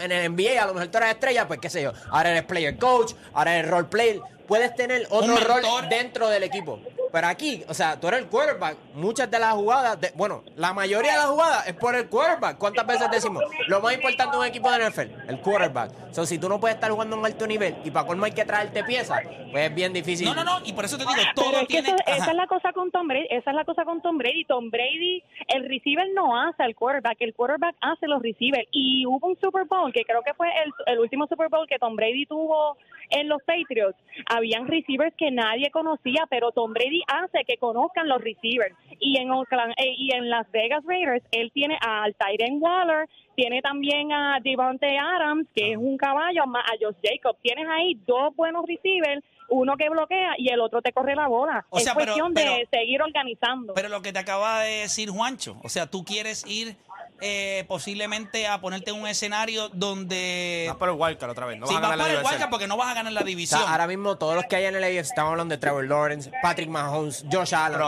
en 0.00 0.12
el 0.12 0.32
NBA, 0.32 0.62
a 0.62 0.66
lo 0.66 0.74
mejor 0.74 0.88
tú 0.88 0.98
eres 0.98 1.10
estrella, 1.10 1.48
pues 1.48 1.60
qué 1.60 1.68
sé 1.68 1.82
yo, 1.82 1.92
ahora 2.10 2.30
eres 2.30 2.44
player 2.44 2.78
coach, 2.78 3.14
ahora 3.32 3.56
eres 3.56 3.70
role 3.70 3.88
player. 3.88 4.20
Puedes 4.46 4.74
tener 4.74 5.06
otro 5.10 5.36
rol 5.36 5.62
dentro 5.90 6.28
del 6.30 6.42
equipo. 6.42 6.80
Pero 7.12 7.26
aquí, 7.26 7.64
o 7.68 7.74
sea, 7.74 8.00
tú 8.00 8.08
eres 8.08 8.20
el 8.20 8.26
quarterback. 8.28 8.76
Muchas 8.98 9.30
de 9.30 9.38
las 9.38 9.54
jugadas, 9.54 10.00
de- 10.00 10.10
bueno, 10.16 10.42
la 10.56 10.72
mayoría 10.72 11.12
de 11.12 11.16
las 11.18 11.26
jugadas 11.26 11.68
es 11.68 11.74
por 11.74 11.94
el 11.94 12.08
quarterback. 12.08 12.58
¿Cuántas 12.58 12.84
veces 12.86 13.08
decimos? 13.10 13.44
Lo 13.68 13.80
más 13.80 13.94
importante 13.94 14.36
de 14.36 14.40
un 14.40 14.46
equipo 14.46 14.70
de 14.70 14.78
NFL, 14.90 15.10
el 15.28 15.40
quarterback. 15.40 15.92
O 16.10 16.14
sea, 16.14 16.26
si 16.26 16.38
tú 16.38 16.48
no 16.48 16.58
puedes 16.58 16.74
estar 16.74 16.90
jugando 16.90 17.16
en 17.16 17.24
alto 17.24 17.46
nivel 17.46 17.76
y 17.84 17.90
para 17.92 18.06
colmo 18.06 18.24
hay 18.24 18.32
que 18.32 18.44
traerte 18.44 18.82
piezas, 18.82 19.20
pues 19.52 19.70
es 19.70 19.74
bien 19.74 19.92
difícil. 19.92 20.26
No, 20.26 20.34
no, 20.34 20.42
no, 20.44 20.58
y 20.64 20.72
por 20.72 20.84
eso 20.84 20.96
te 20.96 21.04
digo, 21.04 21.12
Pero 21.14 21.30
todo 21.34 21.52
es 21.60 21.68
que 21.68 21.80
tiene. 21.82 21.88
eso- 21.90 22.16
esa 22.16 22.30
es 22.30 22.36
la 22.36 22.46
cosa 22.48 22.72
con 22.72 22.90
Tom 22.90 23.06
Brady, 23.06 23.26
esa 23.30 23.50
es 23.50 23.56
la 23.56 23.64
cosa 23.64 23.84
con 23.84 24.02
Tom 24.02 24.18
Brady. 24.18 24.44
Tom 24.46 24.68
Brady, 24.70 25.22
el 25.48 25.68
receiver 25.68 26.06
no 26.14 26.36
hace 26.40 26.62
al 26.64 26.74
quarterback, 26.74 27.16
el 27.20 27.34
quarterback 27.34 27.76
hace 27.80 28.08
los 28.08 28.20
receivers. 28.20 28.66
Y 28.72 29.06
hubo 29.06 29.26
un 29.28 29.38
Super 29.40 29.64
Bowl, 29.66 29.92
que 29.92 30.02
creo 30.04 30.22
que 30.22 30.34
fue 30.34 30.48
el, 30.64 30.72
el 30.86 30.98
último 30.98 31.26
Super 31.28 31.48
Bowl 31.48 31.66
que 31.68 31.78
Tom 31.78 31.94
Brady 31.94 32.26
tuvo 32.26 32.76
en 33.10 33.28
los 33.28 33.40
Patriots. 33.44 33.96
Habían 34.26 34.66
receivers 34.66 35.14
que 35.16 35.30
nadie 35.30 35.70
conocía, 35.70 36.26
pero 36.28 36.50
Tom 36.52 36.72
Brady 36.72 37.02
hace 37.06 37.44
que 37.46 37.56
conozcan 37.58 38.08
los 38.08 38.20
receivers. 38.22 38.74
Y 39.00 39.18
en 39.18 39.30
Oakland, 39.30 39.74
eh, 39.76 39.94
y 39.96 40.12
en 40.14 40.28
Las 40.28 40.50
Vegas 40.50 40.84
Raiders, 40.84 41.24
él 41.30 41.50
tiene 41.52 41.78
al 41.80 42.14
Tyren 42.14 42.58
Waller, 42.60 43.08
tiene 43.38 43.62
también 43.62 44.10
a 44.12 44.38
Devontae 44.42 44.98
Adams, 44.98 45.46
que 45.54 45.70
es 45.72 45.76
un 45.76 45.96
caballo, 45.96 46.44
más 46.48 46.64
a 46.66 46.72
Josh 46.84 46.96
Jacobs. 47.04 47.38
Tienes 47.40 47.68
ahí 47.68 47.94
dos 48.04 48.34
buenos 48.34 48.64
receivers, 48.66 49.22
uno 49.48 49.76
que 49.76 49.88
bloquea 49.88 50.32
y 50.38 50.48
el 50.48 50.60
otro 50.60 50.82
te 50.82 50.92
corre 50.92 51.14
la 51.14 51.28
bola. 51.28 51.64
O 51.70 51.78
es 51.78 51.84
sea, 51.84 51.94
pero- 51.94 52.06
cuestión 52.06 52.34
pero- 52.34 52.52
de 52.54 52.66
seguir 52.72 53.00
organizando. 53.00 53.74
Pero 53.74 53.88
lo 53.88 54.02
que 54.02 54.12
te 54.12 54.18
acaba 54.18 54.62
de 54.62 54.80
decir 54.80 55.08
Juancho, 55.10 55.56
o 55.62 55.68
sea, 55.68 55.86
tú 55.86 56.04
quieres 56.04 56.44
ir 56.48 56.76
eh, 57.20 57.64
posiblemente 57.66 58.46
a 58.46 58.60
ponerte 58.60 58.90
en 58.90 59.00
un 59.00 59.06
escenario 59.08 59.68
donde. 59.70 60.66
Vas 60.68 60.76
por 60.76 60.88
el 60.88 60.94
wildcard 60.96 61.30
otra 61.30 61.46
vez. 61.46 61.58
No 61.58 61.66
vas 61.66 61.70
a 61.76 61.80
vas 61.80 61.82
ganar 61.82 61.96
la 61.98 62.04
para 62.04 62.10
el 62.12 62.16
división. 62.18 62.32
wildcard 62.32 62.50
porque 62.50 62.66
no 62.68 62.76
vas 62.76 62.88
a 62.90 62.94
ganar 62.94 63.12
la 63.12 63.20
O 63.20 63.24
división. 63.24 63.60
sea, 63.60 63.70
ahora 63.72 63.86
mismo 63.88 64.16
todos 64.18 64.34
los 64.36 64.44
que 64.46 64.56
hay 64.56 64.64
en 64.66 64.76
el 64.76 64.84
AFC 64.84 64.98
estamos 65.10 65.30
hablando 65.32 65.52
de 65.54 65.58
Trevor 65.58 65.84
Lawrence, 65.88 66.30
Patrick 66.42 66.68
Mahomes, 66.68 67.24
Josh 67.32 67.54
Allen, 67.54 67.80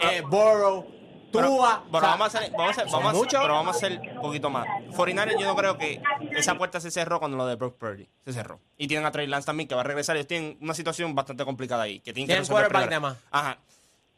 eh, 0.00 0.22
Burrow, 0.22 0.86
Tua. 1.30 1.84
pero 1.90 1.98
o 1.98 2.00
sea, 2.00 2.10
vamos 2.10 2.34
a 2.34 2.38
hacer, 2.38 2.50
vamos 2.52 2.78
a 2.78 2.82
hacer, 2.82 2.92
vamos 2.92 3.14
a 3.14 3.18
hacer- 3.26 3.40
pero 3.40 3.54
vamos 3.54 3.74
a 3.74 3.78
hacer 3.78 4.00
un 4.16 4.20
poquito 4.22 4.50
más. 4.50 4.66
49 4.96 5.36
yo 5.40 5.46
no 5.46 5.56
creo 5.56 5.78
que 5.78 6.00
esa 6.32 6.56
puerta 6.58 6.80
se 6.80 6.90
cerró 6.90 7.18
cuando 7.18 7.36
lo 7.36 7.46
de 7.46 7.56
Brock 7.56 7.76
Purdy 7.76 8.08
se 8.24 8.32
cerró. 8.32 8.60
Y 8.76 8.88
tienen 8.88 9.06
a 9.06 9.10
Trey 9.12 9.26
Lance 9.26 9.46
también 9.46 9.68
que 9.68 9.74
va 9.74 9.80
a 9.82 9.84
regresar. 9.84 10.16
Ellos 10.16 10.26
tienen 10.26 10.58
una 10.60 10.74
situación 10.74 11.14
bastante 11.14 11.44
complicada 11.44 11.84
ahí. 11.84 12.00
Que 12.00 12.12
tienen 12.12 12.26
que 12.28 12.34
Tienen 12.34 12.48
quarterback 12.48 12.90
de 12.90 13.00
más. 13.00 13.16
Ajá. 13.30 13.58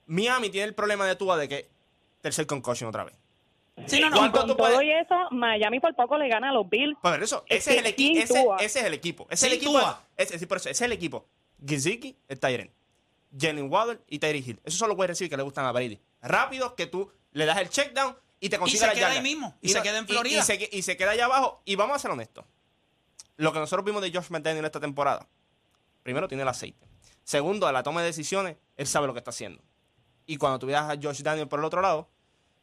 Miami 0.07 0.51
tiene 0.51 0.67
el 0.69 0.75
problema 0.75 1.07
de 1.07 1.17
Tua 1.17 1.37
de 1.37 1.49
que 1.49 1.69
tercer 2.21 2.47
concussion 2.47 2.89
otra 2.89 3.05
vez. 3.05 3.15
Sí, 3.87 4.01
no, 4.01 4.11
no. 4.11 4.17
¿Cuánto 4.19 4.39
Con 4.41 4.47
todo 4.49 4.57
puedes- 4.59 4.83
y 4.83 4.91
eso, 4.91 5.15
Miami 5.31 5.81
por 5.81 5.95
poco 5.95 6.19
le 6.19 6.29
gana 6.29 6.51
a 6.51 6.53
los 6.53 6.69
Bills. 6.69 6.97
Pues 7.01 7.13
ver 7.13 7.23
eso, 7.23 7.43
Es 7.49 7.67
ese 7.67 7.73
es 7.73 7.79
el 7.79 7.87
ese, 7.87 8.47
ese 8.61 8.81
es 8.81 8.85
el 8.85 8.95
equipo, 8.95 9.27
ese 9.31 9.47
es 9.47 9.53
el 9.53 9.59
equipo, 9.59 9.73
Tua. 9.81 10.03
ese, 10.17 10.39
sí, 10.39 10.45
por 10.47 10.59
eso, 10.59 10.69
ese 10.69 10.85
es 10.85 10.87
el 10.87 10.93
equipo. 10.93 11.25
Giziki, 11.67 12.15
el 12.29 12.39
Tyren, 12.39 12.71
Jalen 13.39 13.73
Waddle 13.73 13.99
y 14.09 14.19
Tyree 14.19 14.43
Hill. 14.47 14.61
Esos 14.65 14.79
son 14.79 14.91
los 14.91 14.99
wide 14.99 15.09
receivers 15.09 15.31
que 15.31 15.37
le 15.39 15.43
gustan 15.43 15.65
a 15.65 15.73
Brady. 15.73 15.99
Rápidos 16.23 16.73
que 16.75 16.87
tú 16.87 17.11
le 17.33 17.45
das 17.47 17.59
el 17.59 17.69
check 17.69 17.93
down 17.93 18.17
y 18.41 18.49
te 18.49 18.59
consigues 18.59 18.81
se 18.81 18.87
la 18.87 18.93
queda 18.95 19.03
yarda. 19.09 19.17
ahí 19.17 19.23
mismo, 19.23 19.57
y 19.61 19.69
se 19.69 19.83
queda 19.83 19.99
en 19.99 20.05
y- 20.05 20.09
Florida. 20.09 20.39
Y, 20.39 20.43
se, 20.43 20.69
y 20.73 20.83
se 20.83 20.97
queda 20.97 21.11
allá 21.13 21.27
abajo. 21.27 21.61
Y 21.65 21.77
vamos 21.77 21.97
a 21.97 21.99
ser 21.99 22.11
honestos. 22.11 22.45
Lo 23.37 23.53
que 23.53 23.59
nosotros 23.59 23.85
vimos 23.85 24.03
de 24.03 24.11
Josh 24.13 24.31
McDaniel 24.31 24.65
esta 24.65 24.81
temporada, 24.81 25.27
primero 26.03 26.29
tiene 26.29 26.43
el 26.43 26.49
aceite. 26.49 26.87
Segundo, 27.25 27.67
a 27.67 27.73
la 27.73 27.83
toma 27.83 28.01
de 28.01 28.07
decisiones, 28.07 28.57
él 28.77 28.87
sabe 28.87 29.07
lo 29.07 29.13
que 29.13 29.19
está 29.21 29.31
haciendo. 29.31 29.63
Y 30.27 30.37
cuando 30.37 30.59
tuvieras 30.59 30.91
a 30.91 31.01
Josh 31.01 31.23
Daniel 31.23 31.49
por 31.49 31.59
el 31.59 31.65
otro 31.65 31.81
lado, 31.81 32.09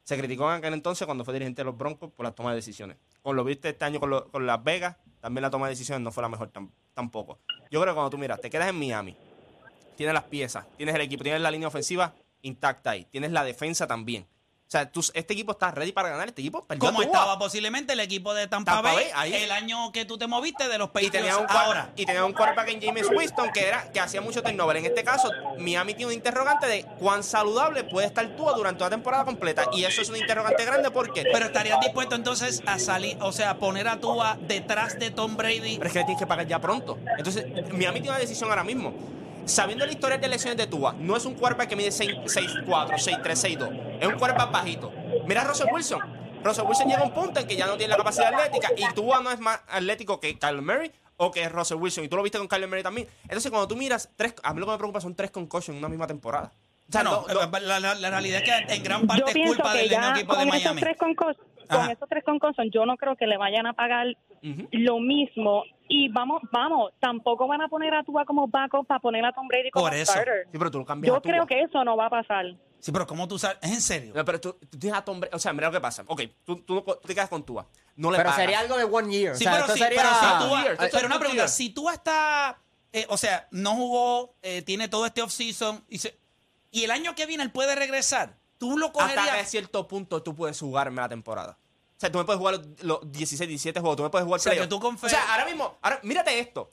se 0.03 0.17
criticó 0.17 0.49
en 0.51 0.57
aquel 0.57 0.73
entonces 0.73 1.05
cuando 1.05 1.23
fue 1.23 1.33
dirigente 1.33 1.61
de 1.61 1.65
los 1.65 1.77
Broncos 1.77 2.11
por 2.11 2.25
la 2.25 2.31
toma 2.31 2.49
de 2.51 2.57
decisiones. 2.57 2.97
Con 3.21 3.35
lo 3.35 3.43
viste 3.43 3.69
este 3.69 3.85
año 3.85 3.99
con, 3.99 4.09
lo- 4.09 4.29
con 4.31 4.45
Las 4.45 4.63
Vegas, 4.63 4.95
también 5.21 5.41
la 5.43 5.49
toma 5.49 5.67
de 5.67 5.71
decisiones 5.73 6.01
no 6.03 6.11
fue 6.11 6.23
la 6.23 6.29
mejor 6.29 6.51
tam- 6.51 6.71
tampoco. 6.93 7.39
Yo 7.69 7.79
creo 7.81 7.93
que 7.93 7.95
cuando 7.95 8.09
tú 8.09 8.17
miras, 8.17 8.39
te 8.41 8.49
quedas 8.49 8.69
en 8.69 8.79
Miami, 8.79 9.15
tienes 9.95 10.13
las 10.13 10.23
piezas, 10.23 10.65
tienes 10.77 10.95
el 10.95 11.01
equipo, 11.01 11.23
tienes 11.23 11.41
la 11.41 11.51
línea 11.51 11.67
ofensiva 11.67 12.13
intacta 12.41 12.91
ahí, 12.91 13.05
tienes 13.05 13.31
la 13.31 13.43
defensa 13.43 13.87
también. 13.87 14.27
O 14.61 14.71
sea, 14.71 14.87
tú- 14.91 14.99
este 15.15 15.33
equipo 15.33 15.53
está 15.53 15.71
ready 15.71 15.91
para 15.91 16.09
ganar. 16.09 16.27
Este 16.27 16.41
equipo 16.43 16.63
perdió 16.63 16.89
como 16.89 17.01
estaba 17.01 17.39
posiblemente 17.39 17.93
el 17.93 17.99
equipo 18.01 18.35
de 18.35 18.47
Tampa, 18.47 18.73
Tampa 18.73 18.93
Bay, 18.93 19.07
ahí. 19.15 19.33
el 19.33 19.49
año 19.51 19.91
que 19.91 20.05
tú 20.05 20.15
te 20.19 20.27
moviste 20.27 20.67
de 20.69 20.77
los 20.77 20.89
y 20.89 20.91
Patriots 20.91 21.11
tenía 21.11 21.37
un 21.39 21.49
ahora. 21.49 21.61
ahora 21.65 21.89
y 21.95 22.05
tenía 22.05 22.23
un 22.23 22.33
quarterback 22.33 22.67
en 22.69 22.79
James 22.79 23.07
Winston 23.09 23.51
que 23.51 23.67
era 23.67 23.91
que 23.91 23.99
hacía 23.99 24.21
mucho 24.21 24.43
turnover. 24.43 24.77
En 24.77 24.85
este 24.85 25.03
caso, 25.03 25.31
Miami 25.57 25.95
tiene 25.95 26.11
un 26.11 26.13
interrogante 26.13 26.67
de 26.67 26.83
cuán 26.99 27.23
saludable 27.23 27.83
puede 27.85 28.05
estar 28.05 28.27
Tua 28.35 28.53
durante 28.53 28.83
una 28.83 28.91
temporada 28.91 29.25
completa 29.25 29.65
y 29.73 29.85
eso 29.85 30.03
es 30.03 30.09
un 30.09 30.17
interrogante 30.17 30.63
grande 30.65 30.91
porque 30.91 31.23
Pero 31.33 31.47
estarías 31.47 31.79
dispuesto 31.79 32.13
entonces 32.13 32.61
a 32.67 32.77
salir, 32.77 33.17
o 33.21 33.31
sea, 33.31 33.49
a 33.49 33.57
poner 33.57 33.87
a 33.87 33.99
Tua 33.99 34.37
detrás 34.39 34.99
de 34.99 35.09
Tom 35.09 35.35
Brady. 35.35 35.77
pero 35.77 35.87
es 35.87 35.93
que 35.93 35.99
le 35.99 36.05
tienes 36.05 36.19
que 36.21 36.27
pagar 36.27 36.45
ya 36.45 36.59
pronto. 36.61 36.99
Entonces, 37.17 37.43
Miami 37.73 38.01
tiene 38.01 38.09
una 38.11 38.19
decisión 38.19 38.51
ahora 38.51 38.63
mismo. 38.63 38.93
Sabiendo 39.49 39.85
la 39.85 39.91
historia 39.91 40.17
de 40.17 40.27
lesiones 40.27 40.57
de 40.57 40.67
Tua, 40.67 40.93
no 40.93 41.15
es 41.17 41.25
un 41.25 41.33
quarterback 41.35 41.69
que 41.69 41.75
mide 41.75 41.89
6'4, 41.89 42.65
6'3, 42.65 43.21
6'2. 43.23 43.97
Es 44.01 44.07
un 44.07 44.15
quarterback 44.17 44.51
bajito. 44.51 44.91
Mira 45.25 45.41
a 45.41 45.45
Russell 45.45 45.67
Wilson. 45.71 45.99
Russell 46.43 46.65
Wilson 46.65 46.87
llega 46.87 47.01
a 47.01 47.03
un 47.03 47.13
punto 47.13 47.39
en 47.39 47.47
que 47.47 47.55
ya 47.55 47.65
no 47.67 47.75
tiene 47.75 47.91
la 47.91 47.97
capacidad 47.97 48.33
atlética 48.33 48.69
y 48.77 48.93
Tua 48.93 49.21
no 49.21 49.31
es 49.31 49.39
más 49.39 49.59
atlético 49.67 50.19
que 50.19 50.37
Kyler 50.37 50.61
Murray 50.61 50.91
o 51.17 51.31
que 51.31 51.49
Russell 51.49 51.77
Wilson. 51.77 52.05
Y 52.05 52.07
tú 52.07 52.15
lo 52.15 52.23
viste 52.23 52.37
con 52.37 52.47
Kyler 52.47 52.67
Murray 52.69 52.83
también. 52.83 53.07
Entonces, 53.23 53.49
cuando 53.51 53.67
tú 53.67 53.75
miras, 53.75 54.09
tres, 54.15 54.33
a 54.43 54.53
mí 54.53 54.59
lo 54.59 54.65
que 54.67 54.71
me 54.73 54.77
preocupa 54.77 55.01
son 55.01 55.15
tres 55.15 55.31
concussions 55.31 55.69
en 55.75 55.79
una 55.79 55.89
misma 55.89 56.07
temporada. 56.07 56.51
O 56.87 56.91
sea, 56.91 57.03
no, 57.03 57.25
no- 57.27 57.33
no- 57.45 57.59
la, 57.59 57.79
la- 57.79 57.95
la 57.95 58.09
realidad 58.09 58.41
es 58.41 58.65
que 58.67 58.73
en 58.75 58.83
gran 58.83 59.05
parte 59.05 59.23
es 59.41 59.47
culpa 59.47 59.73
del 59.73 59.89
equipo 60.19 60.35
de 60.35 60.45
Miami. 60.45 60.81
tres 60.81 60.97
concos- 60.97 61.35
Ajá. 61.69 61.81
con 61.83 61.91
esos 61.91 62.09
tres 62.09 62.23
concursos, 62.23 62.65
yo 62.73 62.85
no 62.85 62.97
creo 62.97 63.15
que 63.15 63.27
le 63.27 63.37
vayan 63.37 63.65
a 63.67 63.73
pagar 63.73 64.07
lo 64.71 64.99
mismo. 64.99 65.63
Y 65.87 66.09
vamos, 66.09 66.41
vamos, 66.51 66.91
tampoco 66.99 67.47
van 67.47 67.61
a 67.61 67.67
poner 67.67 67.93
a 67.93 68.03
Tua 68.03 68.25
como 68.25 68.47
backup 68.47 68.85
para 68.87 68.99
poner 68.99 69.25
a 69.25 69.31
Tom 69.33 69.47
Brady 69.47 69.71
como 69.71 69.85
Por 69.85 69.93
eso. 69.95 70.11
starter. 70.11 70.45
Sí, 70.51 70.57
pero 70.57 70.69
tú 70.71 70.79
lo 70.79 70.85
cambias 70.85 71.07
Yo 71.11 71.15
a 71.17 71.21
Tua. 71.21 71.31
creo 71.31 71.45
que 71.47 71.61
eso 71.61 71.83
no 71.83 71.97
va 71.97 72.05
a 72.07 72.09
pasar. 72.09 72.45
Sí, 72.79 72.91
pero 72.91 73.05
¿cómo 73.07 73.27
tú 73.27 73.37
sabes? 73.39 73.57
¿Es 73.61 73.71
en 73.71 73.81
serio? 73.81 74.13
No, 74.15 74.23
pero 74.23 74.39
tú, 74.39 74.53
tú 74.69 74.77
tienes 74.79 74.97
a 74.99 75.03
Tom 75.03 75.19
Brady- 75.19 75.33
O 75.35 75.39
sea, 75.39 75.51
mira 75.51 75.67
lo 75.67 75.73
que 75.73 75.81
pasa. 75.81 76.03
Ok, 76.07 76.21
tú, 76.45 76.57
tú, 76.61 76.83
te 77.05 77.13
quedas 77.13 77.27
con 77.29 77.43
Tua. 77.43 77.67
No 77.95 78.09
le 78.11 78.17
Pero 78.17 78.29
pagas. 78.29 78.41
sería 78.41 78.59
algo 78.59 78.77
de 78.77 78.83
one 78.85 79.11
year. 79.11 79.35
Sí, 79.35 79.43
o 79.45 79.49
sea, 79.49 79.51
pero 79.51 79.63
esto 79.65 79.73
sí, 79.73 79.79
sería... 79.83 79.97
pero 80.01 80.13
si 80.13 80.47
Tua- 80.47 80.61
year, 80.63 80.77
pero 80.91 81.07
una 81.07 81.19
pregunta, 81.19 81.41
year. 81.43 81.49
si 81.49 81.69
tú 81.71 81.89
está, 81.89 82.57
eh, 82.93 83.05
o 83.09 83.17
sea, 83.17 83.47
no 83.51 83.71
jugó, 83.75 84.35
eh, 84.41 84.61
tiene 84.61 84.87
todo 84.87 85.05
este 85.05 85.21
offseason 85.21 85.83
y, 85.89 85.97
se- 85.97 86.17
y 86.71 86.83
el 86.85 86.91
año 86.91 87.15
que 87.15 87.25
viene 87.25 87.43
él 87.43 87.51
puede 87.51 87.75
regresar, 87.75 88.37
tú 88.59 88.77
lo 88.77 88.87
hasta 88.87 89.07
que 89.07 89.19
a 89.19 89.23
cogerías. 89.23 89.49
cierto 89.49 89.87
punto 89.87 90.21
tú 90.21 90.35
puedes 90.35 90.59
jugarme 90.59 91.01
la 91.01 91.09
temporada. 91.09 91.57
O 91.97 91.99
sea, 91.99 92.11
tú 92.11 92.19
me 92.19 92.25
puedes 92.25 92.37
jugar 92.39 92.55
los, 92.55 92.83
los 92.83 93.11
16, 93.11 93.47
17 93.47 93.79
juegos, 93.79 93.97
tú 93.97 94.03
me 94.03 94.09
puedes 94.09 94.25
jugar 94.25 94.39
O 94.39 94.43
sea, 94.43 94.53
que 94.53 94.67
tú 94.67 94.77
O 94.77 95.09
sea, 95.09 95.33
ahora 95.33 95.45
mismo, 95.45 95.77
ahora, 95.81 95.99
mírate 96.03 96.37
esto. 96.39 96.71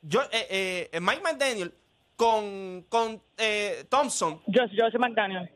Yo, 0.00 0.22
eh, 0.32 0.88
eh, 0.92 1.00
Mike 1.00 1.20
McDaniel 1.22 1.74
con, 2.16 2.84
con 2.88 3.22
eh, 3.36 3.84
Thompson, 3.88 4.40
Josh, 4.46 4.70
Josh 4.76 4.94
McDaniel. 4.98 5.50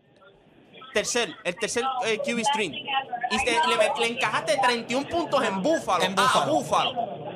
Tercer, 0.93 1.35
el 1.45 1.57
tercer 1.57 1.85
eh, 2.07 2.19
QB 2.19 2.41
string. 2.45 2.73
Y 2.75 3.45
te- 3.45 3.53
le, 3.69 4.01
le 4.01 4.07
encajaste 4.15 4.59
31 4.63 5.09
puntos 5.09 5.43
en 5.45 5.63
Búfalo. 5.63 6.05
En. 6.05 6.15
Búfalo. 6.15 6.91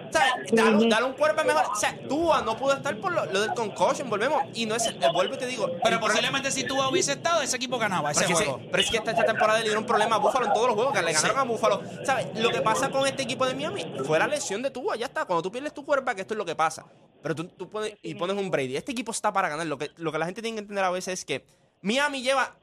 O 0.09 0.13
sea, 0.13 0.35
dale, 0.53 0.89
dale 0.89 1.07
un 1.07 1.15
cuerpo 1.15 1.43
mejor. 1.45 1.65
O 1.73 1.75
sea, 1.75 1.99
Tua 2.09 2.43
no 2.43 2.57
pudo 2.57 2.75
estar 2.75 2.97
por 2.99 3.13
lo, 3.13 3.25
lo 3.27 3.41
del 3.41 3.55
concussion, 3.55 4.09
volvemos. 4.09 4.43
Y 4.55 4.67
no 4.67 4.75
es, 4.77 4.87
el- 4.87 4.99
vuelvo 5.13 5.35
y 5.35 5.39
te 5.39 5.47
digo. 5.47 5.67
Pero 5.67 5.81
problema- 5.83 6.01
posiblemente 6.01 6.51
si 6.51 6.65
tú 6.65 6.81
hubiese 6.89 7.13
estado, 7.13 7.43
ese 7.43 7.57
equipo 7.57 7.79
ganaba 7.79 8.11
ese 8.13 8.21
Pero 8.21 8.33
es, 8.35 8.39
que 8.39 8.45
juego. 8.47 8.61
se- 8.63 8.69
pero 8.71 8.83
es 8.83 8.91
que 8.91 8.97
esta, 8.99 9.11
esta 9.11 9.25
temporada 9.25 9.59
le 9.59 9.65
dieron 9.65 9.85
problemas 9.87 10.19
a 10.19 10.23
Búfalo 10.23 10.47
en 10.47 10.53
todos 10.53 10.67
los 10.69 10.75
juegos, 10.77 10.93
que 10.95 11.03
le 11.03 11.13
ganaron 11.13 11.37
Sí. 11.37 11.41
a 11.41 11.45
Búfalo. 11.45 11.83
¿Sabes? 12.05 12.27
Lo 12.39 12.51
que 12.51 12.61
pasa 12.63 12.91
con 12.91 13.07
este 13.07 13.23
equipo 13.23 13.47
de 13.47 13.55
Miami 13.55 13.85
fue 14.05 14.19
la 14.19 14.27
lesión 14.27 14.63
de 14.63 14.71
Tua, 14.71 14.97
ya 14.97 15.07
está. 15.07 15.25
Cuando 15.25 15.43
tú 15.43 15.51
pierdes 15.51 15.73
tu 15.75 15.85
cuerpo, 15.85 16.15
que 16.15 16.21
esto 16.21 16.35
es 16.35 16.39
lo 16.39 16.45
que 16.45 16.55
pasa. 16.55 16.85
Pero 17.23 17.35
tú, 17.35 17.45
tú 17.49 17.69
pones, 17.69 17.95
y 18.03 18.15
pones 18.15 18.37
un 18.37 18.51
Brady. 18.51 18.77
Este 18.77 18.93
equipo 18.93 19.11
está 19.11 19.33
para 19.33 19.49
ganar. 19.49 19.67
Lo 19.67 19.77
que, 19.79 19.91
lo 19.97 20.13
que 20.13 20.19
la 20.19 20.27
gente 20.27 20.43
tiene 20.43 20.57
que 20.57 20.61
entender 20.61 20.85
a 20.85 20.91
veces 20.91 21.21
es 21.21 21.25
que 21.25 21.45
Miami 21.83 22.23
lleva. 22.23 22.55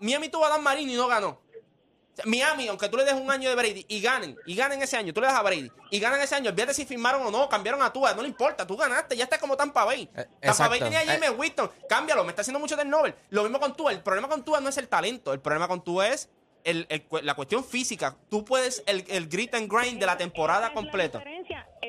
Miami 0.00 0.28
tuvo 0.28 0.44
a 0.46 0.48
Dan 0.50 0.62
Marino 0.62 0.92
y 0.92 0.96
no 0.96 1.06
ganó. 1.08 1.40
Miami, 2.24 2.68
aunque 2.68 2.88
tú 2.88 2.96
le 2.96 3.04
des 3.04 3.14
un 3.14 3.28
año 3.28 3.48
de 3.48 3.56
Brady 3.56 3.84
y 3.88 4.00
ganen, 4.00 4.36
y 4.46 4.54
ganen 4.54 4.80
ese 4.80 4.96
año, 4.96 5.12
tú 5.12 5.20
le 5.20 5.26
das 5.26 5.36
a 5.36 5.42
Brady 5.42 5.68
y 5.90 5.98
ganan 5.98 6.20
ese 6.20 6.36
año, 6.36 6.50
olvídate 6.50 6.72
si 6.72 6.86
firmaron 6.86 7.26
o 7.26 7.30
no, 7.32 7.48
cambiaron 7.48 7.82
a 7.82 7.92
Tua, 7.92 8.14
no 8.14 8.22
le 8.22 8.28
importa, 8.28 8.64
tú 8.64 8.76
ganaste, 8.76 9.16
ya 9.16 9.24
está 9.24 9.38
como 9.38 9.56
Tampa 9.56 9.84
Bay. 9.84 10.08
Eh, 10.14 10.26
Tampa 10.40 10.68
Bay 10.68 10.78
tenía 10.84 11.00
a 11.00 11.02
James 11.18 11.38
Winston, 11.40 11.70
cámbialo, 11.88 12.22
me 12.22 12.30
está 12.30 12.42
haciendo 12.42 12.60
mucho 12.60 12.76
del 12.76 12.88
Nobel. 12.88 13.16
Lo 13.30 13.42
mismo 13.42 13.58
con 13.58 13.74
Tua, 13.76 13.90
el 13.90 14.00
problema 14.00 14.28
con 14.28 14.44
Tua 14.44 14.60
no 14.60 14.68
es 14.68 14.76
el 14.76 14.86
talento, 14.86 15.32
el 15.32 15.40
problema 15.40 15.66
con 15.66 15.82
Tua 15.82 16.06
es 16.08 16.28
el- 16.62 16.86
el 16.88 17.04
la 17.22 17.34
cuestión 17.34 17.64
física. 17.64 18.16
Tú 18.30 18.44
puedes 18.44 18.84
el, 18.86 19.04
el 19.08 19.28
grit 19.28 19.52
and 19.56 19.68
grind 19.70 19.98
de 19.98 20.06
la 20.06 20.16
temporada 20.16 20.60
la 20.68 20.72
completa. 20.72 21.18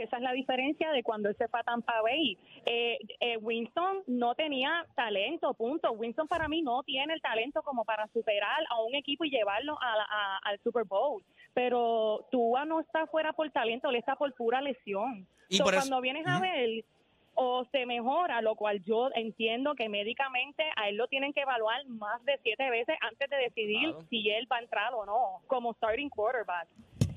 Esa 0.06 0.18
es 0.18 0.24
la 0.24 0.32
diferencia 0.34 0.92
de 0.92 1.04
cuando 1.04 1.30
él 1.30 1.36
se 1.38 1.48
fue 1.48 1.60
a 1.60 1.64
Tampa 1.64 2.02
Bay. 2.02 2.38
Eh, 2.66 2.98
eh, 3.20 3.38
Winston 3.38 4.04
no 4.08 4.36
tenía 4.36 4.86
talento, 4.96 5.54
punto. 5.54 5.92
Winston 5.92 6.28
para 6.28 6.48
mí 6.48 6.62
no 6.62 6.84
tiene 6.84 7.14
el 7.14 7.22
talento 7.22 7.62
como 7.64 7.84
para 7.86 8.08
superar 8.08 8.62
a 8.70 8.82
un 8.82 8.96
equipo 8.96 9.26
y 9.26 9.30
llevarlo 9.30 9.78
a 9.82 9.96
la- 9.98 10.08
a- 10.10 10.38
al 10.44 10.60
Super 10.60 10.84
Bowl. 10.86 11.24
Pero 11.54 12.26
Tua 12.32 12.66
no 12.66 12.80
está 12.82 13.08
fuera 13.08 13.34
por 13.34 13.50
talento, 13.52 13.90
él 13.90 13.96
está 13.96 14.16
por 14.16 14.34
pura 14.34 14.62
lesión. 14.62 15.28
Y 15.50 15.58
So, 15.58 15.64
por 15.64 15.74
eso- 15.74 15.82
cuando 15.84 16.02
vienes 16.02 16.26
a 16.28 16.40
ver 16.40 16.84
o 17.38 17.66
se 17.72 17.86
mejora, 17.86 18.42
lo 18.42 18.56
cual 18.56 18.82
yo 18.84 19.10
entiendo 19.14 19.76
que 19.76 19.90
médicamente 19.90 20.64
a 20.78 20.88
él 20.90 20.96
lo 20.96 21.08
tienen 21.08 21.34
que 21.34 21.42
evaluar 21.42 21.86
más 21.88 22.24
de 22.24 22.40
siete 22.44 22.70
veces 22.70 22.96
antes 23.02 23.30
de 23.30 23.38
decidir 23.38 23.90
Claro. 23.90 24.06
si 24.10 24.30
él 24.30 24.48
va 24.52 24.58
a 24.58 24.62
entrar 24.62 24.94
o 24.94 25.06
no 25.06 25.42
como 25.48 25.74
starting 25.74 26.10
quarterback. 26.10 26.68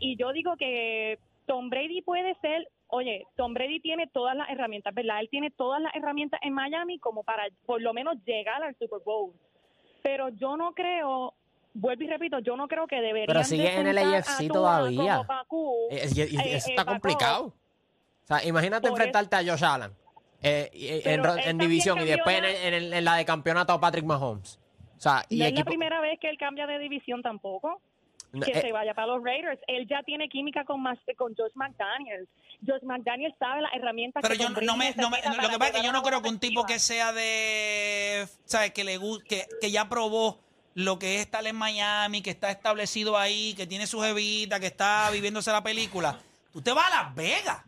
Y 0.00 0.16
yo 0.16 0.32
digo 0.32 0.56
que 0.56 1.18
Tom 1.46 1.70
Brady 1.70 2.02
puede 2.02 2.34
ser 2.40 2.68
Oye, 2.88 3.26
Tom 3.36 3.52
Brady 3.54 3.80
tiene 3.80 4.06
todas 4.06 4.34
las 4.36 4.48
herramientas, 4.48 4.94
¿verdad? 4.94 5.20
Él 5.20 5.28
tiene 5.30 5.50
todas 5.50 5.80
las 5.80 5.94
herramientas 5.94 6.40
en 6.42 6.54
Miami 6.54 6.98
como 6.98 7.22
para 7.22 7.44
por 7.66 7.82
lo 7.82 7.92
menos 7.92 8.16
llegar 8.24 8.62
al 8.62 8.74
Super 8.76 9.00
Bowl. 9.04 9.32
Pero 10.02 10.30
yo 10.30 10.56
no 10.56 10.72
creo, 10.72 11.34
vuelvo 11.74 12.02
y 12.04 12.06
repito, 12.06 12.38
yo 12.38 12.56
no 12.56 12.66
creo 12.66 12.86
que 12.86 12.96
deberían 12.96 13.26
Pero 13.26 13.44
sigue 13.44 13.74
en 13.74 13.86
el 13.88 13.98
AFC 13.98 14.48
todavía. 14.48 15.20
Eh, 15.90 16.08
y- 16.14 16.20
y- 16.20 16.24
y 16.24 16.36
eh, 16.38 16.56
eso 16.56 16.68
eh, 16.68 16.70
está 16.70 16.84
Paco. 16.84 16.92
complicado. 16.92 17.44
O 17.46 18.26
sea, 18.26 18.44
imagínate 18.44 18.88
Por 18.88 18.98
enfrentarte 18.98 19.36
a 19.36 19.38
Josh 19.44 19.64
Allen 19.64 19.90
eh, 20.42 20.70
y- 20.72 20.88
en, 21.08 21.58
división 21.58 21.98
y 22.00 22.04
después 22.04 22.38
en, 22.38 22.44
en 22.44 22.74
el- 22.74 22.92
en 22.92 23.04
la 23.04 23.16
de 23.16 23.24
campeonato 23.24 23.72
a 23.72 23.80
Patrick 23.80 24.04
Mahomes. 24.04 24.58
O 24.96 25.00
sea, 25.00 25.24
y 25.28 25.38
No 25.38 25.44
es 25.44 25.52
la 25.52 25.64
primera 25.64 26.00
vez 26.00 26.18
que 26.18 26.28
él 26.30 26.38
cambia 26.38 26.66
de 26.66 26.78
división 26.78 27.22
tampoco. 27.22 27.80
Que 28.32 28.50
eh, 28.52 28.60
se 28.60 28.72
vaya 28.72 28.94
para 28.94 29.06
los 29.08 29.22
Raiders. 29.24 29.60
Él 29.66 29.86
ya 29.88 30.02
tiene 30.02 30.28
química 30.28 30.64
con 30.64 30.82
más 30.82 30.98
con 31.16 31.34
Josh 31.34 31.52
McDaniels. 31.54 32.28
Josh 32.66 32.82
McDaniels 32.82 33.34
sabe 33.38 33.62
las 33.62 33.72
herramientas 33.74 34.20
Pero 34.22 34.34
que 34.34 34.42
yo 34.42 34.48
no, 34.50 34.60
no 34.60 34.76
me, 34.76 34.94
no 34.96 35.10
me- 35.10 35.18
lo 35.22 35.48
que 35.50 35.58
pasa 35.58 35.70
es 35.70 35.80
que 35.80 35.86
yo 35.86 35.92
no 35.92 36.02
creo 36.02 36.20
que 36.22 36.28
un 36.28 36.38
tipo 36.38 36.64
que 36.66 36.78
sea 36.78 37.12
de, 37.12 38.26
¿sabes? 38.44 38.72
Que 38.72 38.84
le 38.84 38.98
gu- 38.98 39.22
que, 39.22 39.46
que 39.60 39.70
ya 39.70 39.88
probó 39.88 40.38
lo 40.74 40.98
que 40.98 41.16
es 41.16 41.20
estar 41.22 41.44
en 41.46 41.56
Miami, 41.56 42.22
que 42.22 42.30
está 42.30 42.50
establecido 42.50 43.16
ahí, 43.16 43.54
que 43.54 43.66
tiene 43.66 43.86
su 43.86 44.00
jevita, 44.00 44.60
que 44.60 44.66
está 44.66 45.08
viviéndose 45.10 45.50
la 45.50 45.62
película. 45.62 46.18
Tú 46.52 46.60
te 46.62 46.72
vas 46.72 46.92
a 46.92 47.04
Las 47.04 47.14
Vegas. 47.14 47.64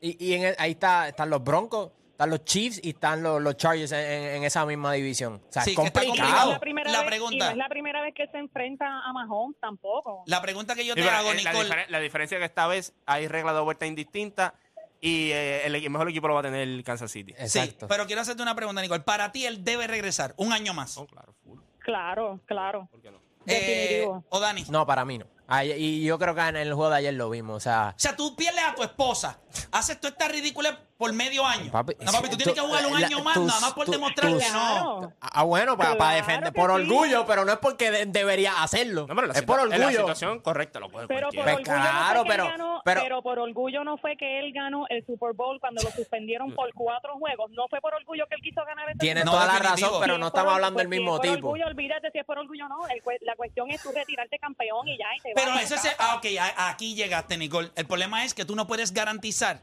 y 0.00 0.24
y 0.24 0.34
en 0.34 0.44
el- 0.44 0.54
ahí 0.58 0.70
está, 0.72 1.08
están 1.08 1.28
los 1.30 1.42
Broncos, 1.42 1.90
están 2.18 2.30
los 2.30 2.44
Chiefs 2.44 2.80
y 2.82 2.88
están 2.90 3.22
los, 3.22 3.40
los 3.40 3.56
Chargers 3.56 3.92
en, 3.92 4.00
en- 4.00 4.34
en 4.38 4.42
esa 4.44 4.66
misma 4.66 4.92
división. 4.92 5.34
O 5.48 5.52
sea, 5.52 5.62
Sí, 5.62 5.70
es 5.70 5.76
que 5.78 5.86
está 5.86 6.02
Y 6.04 6.08
no 6.08 6.14
es 6.14 6.18
complicado. 6.20 6.50
la 6.52 6.58
primera 6.58 6.90
La 6.90 6.98
vez- 6.98 7.06
pregunta. 7.06 7.36
y 7.36 7.38
no 7.38 7.50
es 7.50 7.56
la 7.56 7.68
primera 7.68 8.00
vez 8.02 8.12
que 8.14 8.26
se 8.26 8.38
enfrenta 8.38 8.86
a 8.86 9.12
Mahomes 9.12 9.56
tampoco. 9.60 10.24
La 10.26 10.42
pregunta 10.42 10.74
que 10.74 10.84
yo 10.84 10.94
Sí, 10.94 11.00
te 11.00 11.06
pero, 11.06 11.16
hago, 11.16 11.28
la, 11.32 11.34
Nicole. 11.36 11.68
diferen- 11.68 11.88
la 11.90 12.00
diferencia 12.00 12.36
es 12.36 12.40
que 12.40 12.46
esta 12.46 12.66
vez 12.66 12.92
hay 13.06 13.28
reglas 13.28 13.54
de 13.54 13.60
vuelta 13.60 13.86
indistintas 13.86 14.52
y 15.00 15.30
eh, 15.30 15.64
el, 15.66 15.76
el 15.76 15.90
mejor 15.90 16.08
equipo 16.10 16.26
lo 16.26 16.34
va 16.34 16.40
a 16.40 16.42
tener 16.42 16.60
el 16.62 16.82
Kansas 16.82 17.08
City. 17.12 17.30
Exacto. 17.38 17.86
Sí, 17.86 17.86
pero 17.88 18.04
quiero 18.06 18.22
hacerte 18.22 18.42
una 18.42 18.56
pregunta, 18.56 18.82
Nicole. 18.82 19.04
Para 19.04 19.30
ti, 19.30 19.46
él 19.46 19.62
debe 19.62 19.86
regresar 19.86 20.34
un 20.38 20.52
año 20.52 20.74
más. 20.74 20.98
Oh, 20.98 21.06
claro, 21.06 21.34
full. 21.44 21.60
Claro, 21.78 22.40
claro. 22.46 22.88
¿Por 22.90 23.00
qué 23.00 23.12
no? 23.12 23.18
Eh, 23.46 23.54
Definitivo. 23.54 24.24
o 24.28 24.40
Dani. 24.40 24.64
No, 24.70 24.84
para 24.84 25.04
mí 25.04 25.18
no. 25.18 25.26
Ay- 25.48 25.72
y 25.76 26.04
yo 26.04 26.18
creo 26.18 26.34
que 26.34 26.40
en 26.42 26.56
el 26.56 26.74
juego 26.74 26.90
de 26.90 26.96
ayer 26.98 27.14
lo 27.14 27.30
vimos. 27.30 27.56
O 27.56 27.60
sea, 27.60 27.94
O 27.96 27.98
sea, 27.98 28.14
tú 28.14 28.36
pierdes 28.36 28.62
a 28.62 28.74
tu 28.74 28.82
esposa, 28.82 29.38
haces 29.72 29.98
toda 29.98 30.10
esta 30.10 30.28
ridícula 30.28 30.78
por 30.98 31.12
medio 31.12 31.46
año. 31.46 31.70
Papi, 31.72 31.94
no, 32.00 32.10
papi, 32.12 32.28
tú 32.28 32.36
tienes 32.36 32.54
que 32.54 32.60
jugar 32.60 32.84
un 32.86 33.00
la- 33.00 33.06
año 33.06 33.22
más, 33.22 33.34
tus- 33.34 33.46
nada 33.46 33.60
más 33.60 33.72
por 33.72 33.86
tu- 33.86 33.92
demostrar 33.92 34.32
tus- 34.32 34.42
que 34.42 34.50
no. 34.50 34.58
Claro. 34.58 35.12
ah, 35.20 35.42
bueno, 35.44 35.76
para, 35.78 35.96
Claro 35.96 36.16
defender, 36.16 36.52
que 36.52 36.60
por 36.60 36.70
sí. 36.70 36.76
orgullo, 36.82 37.24
pero 37.24 37.44
no 37.44 37.52
es 37.52 37.58
porque 37.58 37.90
de- 37.90 38.06
debería 38.06 38.62
hacerlo. 38.62 39.06
No, 39.08 39.14
pero 39.14 39.28
la 39.28 39.32
es 39.34 39.42
por 39.42 39.60
situa- 39.60 39.64
en 39.74 39.80
la 39.80 39.86
orgullo. 39.86 39.98
situación 40.00 40.40
correcta 40.40 40.80
lo 40.80 40.90
puede 40.90 41.06
Pero 41.06 41.28
por 41.28 41.36
cualquiera. 41.36 41.54
Pues 41.54 41.68
orgullo 41.68 41.80
claro, 41.82 41.98
no 42.02 42.14
fue 42.14 42.24
que 42.24 42.30
pero- 42.30 42.44
él 42.44 42.50
ganó, 42.50 42.82
pero- 42.84 43.00
pero 43.02 43.22
por 43.22 43.38
orgullo 43.38 43.84
no 43.84 43.96
fue 43.98 44.16
que 44.16 44.40
él 44.40 44.52
ganó 44.52 44.84
el 44.90 45.06
Super 45.06 45.32
Bowl 45.34 45.60
cuando 45.60 45.82
lo 45.82 45.90
suspendieron 45.92 46.52
por 46.54 46.72
cuatro 46.74 47.14
juegos. 47.18 47.50
No 47.52 47.68
fue 47.68 47.80
por 47.80 47.94
orgullo 47.94 48.26
que 48.28 48.34
él 48.34 48.42
quiso 48.42 48.62
ganar 48.66 48.90
el 48.90 48.98
Tienes 48.98 49.24
No, 49.24 49.30
toda 49.30 49.46
la 49.46 49.52
definitivo. 49.54 49.86
razón, 49.88 50.00
pero 50.02 50.14
Si 50.14 50.20
no 50.20 50.26
es 50.26 50.32
por 50.32 50.38
estamos 50.40 50.54
hablando 50.54 50.78
del 50.80 50.88
pues, 50.88 50.96
si 50.96 51.00
mismo 51.00 51.14
es 51.14 51.20
por 51.20 51.28
tipo. 51.36 51.46
orgullo, 51.48 51.66
olvídate 51.68 52.10
si 52.10 52.18
es 52.18 52.24
por 52.26 52.38
orgullo 52.38 52.66
o 52.66 52.68
no. 52.68 52.86
El 52.88 53.02
cue- 53.04 53.18
la 53.22 53.36
cuestión 53.36 53.70
es 53.70 53.80
tú 53.82 53.90
retirarte 53.94 54.36
campeón 54.40 54.88
y 54.88 54.98
ya. 54.98 55.06
Y 55.16 55.20
te 55.20 55.37
Pero 55.44 55.58
ese 55.58 55.74
es. 55.76 55.82
Ah, 55.98 56.16
ok, 56.16 56.26
a- 56.40 56.68
aquí 56.70 56.94
llegaste, 56.94 57.36
Nicole. 57.36 57.70
El 57.74 57.86
problema 57.86 58.24
es 58.24 58.34
que 58.34 58.44
tú 58.44 58.54
no 58.56 58.66
puedes 58.66 58.92
garantizar. 58.92 59.60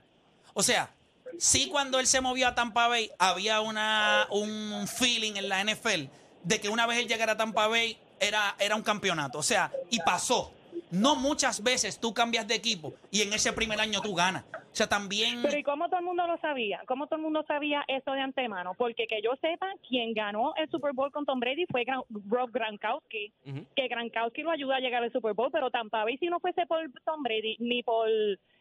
O 0.54 0.64
sea, 0.64 0.90
sí, 1.38 1.68
cuando 1.68 2.00
él 2.00 2.08
se 2.08 2.22
movió 2.22 2.48
a 2.48 2.56
Tampa 2.56 2.88
Bay, 2.88 3.12
había 3.20 3.62
una, 3.62 4.28
un 4.32 4.88
feeling 4.88 5.34
en 5.36 5.50
la 5.50 5.60
NFL 5.64 6.06
de 6.44 6.62
que 6.62 6.70
una 6.70 6.86
vez 6.88 7.00
él 7.00 7.08
llegara 7.08 7.34
a 7.34 7.38
Tampa 7.38 7.68
Bay 7.68 7.98
era, 8.20 8.56
era 8.60 8.76
un 8.76 8.82
campeonato. 8.84 9.38
O 9.40 9.44
sea, 9.44 9.72
y 9.90 10.00
pasó. 10.00 10.54
No 10.92 11.16
muchas 11.16 11.64
veces 11.64 12.00
tú 12.00 12.14
cambias 12.14 12.48
de 12.48 12.56
equipo 12.56 12.94
y 13.12 13.22
en 13.22 13.34
ese 13.34 13.52
primer 13.54 13.80
año 13.82 14.02
tú 14.02 14.14
ganas. 14.14 14.44
O 14.54 14.76
sea, 14.78 14.88
también. 14.88 15.42
Pero 15.42 15.58
¿y 15.58 15.64
cómo 15.64 15.88
todo 15.88 16.00
el 16.00 16.06
mundo 16.06 16.28
lo 16.28 16.38
sabía? 16.40 16.82
¿Cómo 16.88 17.08
todo 17.08 17.16
el 17.18 17.24
mundo 17.24 17.44
sabía 17.48 17.84
eso 17.88 18.12
de 18.12 18.22
antemano? 18.22 18.74
Porque 18.78 19.08
que 19.08 19.22
yo 19.24 19.32
sepa, 19.42 19.68
quien 19.88 20.14
ganó 20.14 20.54
el 20.58 20.70
Super 20.70 20.92
Bowl 20.94 21.12
con 21.12 21.26
Tom 21.26 21.40
Brady 21.40 21.66
fue 21.72 21.84
Gran- 21.86 22.04
Rob 22.30 22.52
Gronkowski. 22.52 23.32
Que 23.76 23.88
Gronkowski 23.88 24.42
lo 24.44 24.52
ayuda 24.52 24.76
a 24.76 24.80
llegar 24.80 25.02
al 25.04 25.12
Super 25.12 25.34
Bowl, 25.34 25.50
pero 25.52 25.72
Tampa 25.72 26.04
Bay 26.04 26.18
si 26.18 26.28
no 26.28 26.40
fuese 26.40 26.66
por 26.68 26.80
Tom 27.06 27.24
Brady 27.24 27.56
ni 27.60 27.84
por 27.84 28.08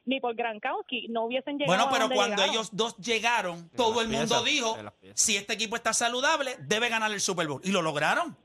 ni 0.06 0.20
por 0.20 0.34
Gronkowski 0.34 1.08
no 1.08 1.24
hubiesen 1.24 1.56
llegado 1.58 1.68
Bueno, 1.76 1.84
a 1.84 1.90
pero 1.90 2.00
donde 2.02 2.16
cuando 2.16 2.36
llegaron. 2.36 2.54
ellos 2.54 2.68
dos 2.72 2.96
llegaron, 2.98 3.70
todo 3.70 4.02
el 4.02 4.08
mundo 4.08 4.42
piezas, 4.42 4.44
dijo, 4.44 4.76
si 5.14 5.36
este 5.36 5.54
equipo 5.54 5.76
está 5.76 5.92
saludable, 5.94 6.56
debe 6.60 6.90
ganar 6.90 7.10
el 7.10 7.20
Super 7.20 7.46
Bowl. 7.48 7.60
Y 7.64 7.70
lo 7.72 7.80
lograron. 7.82 8.36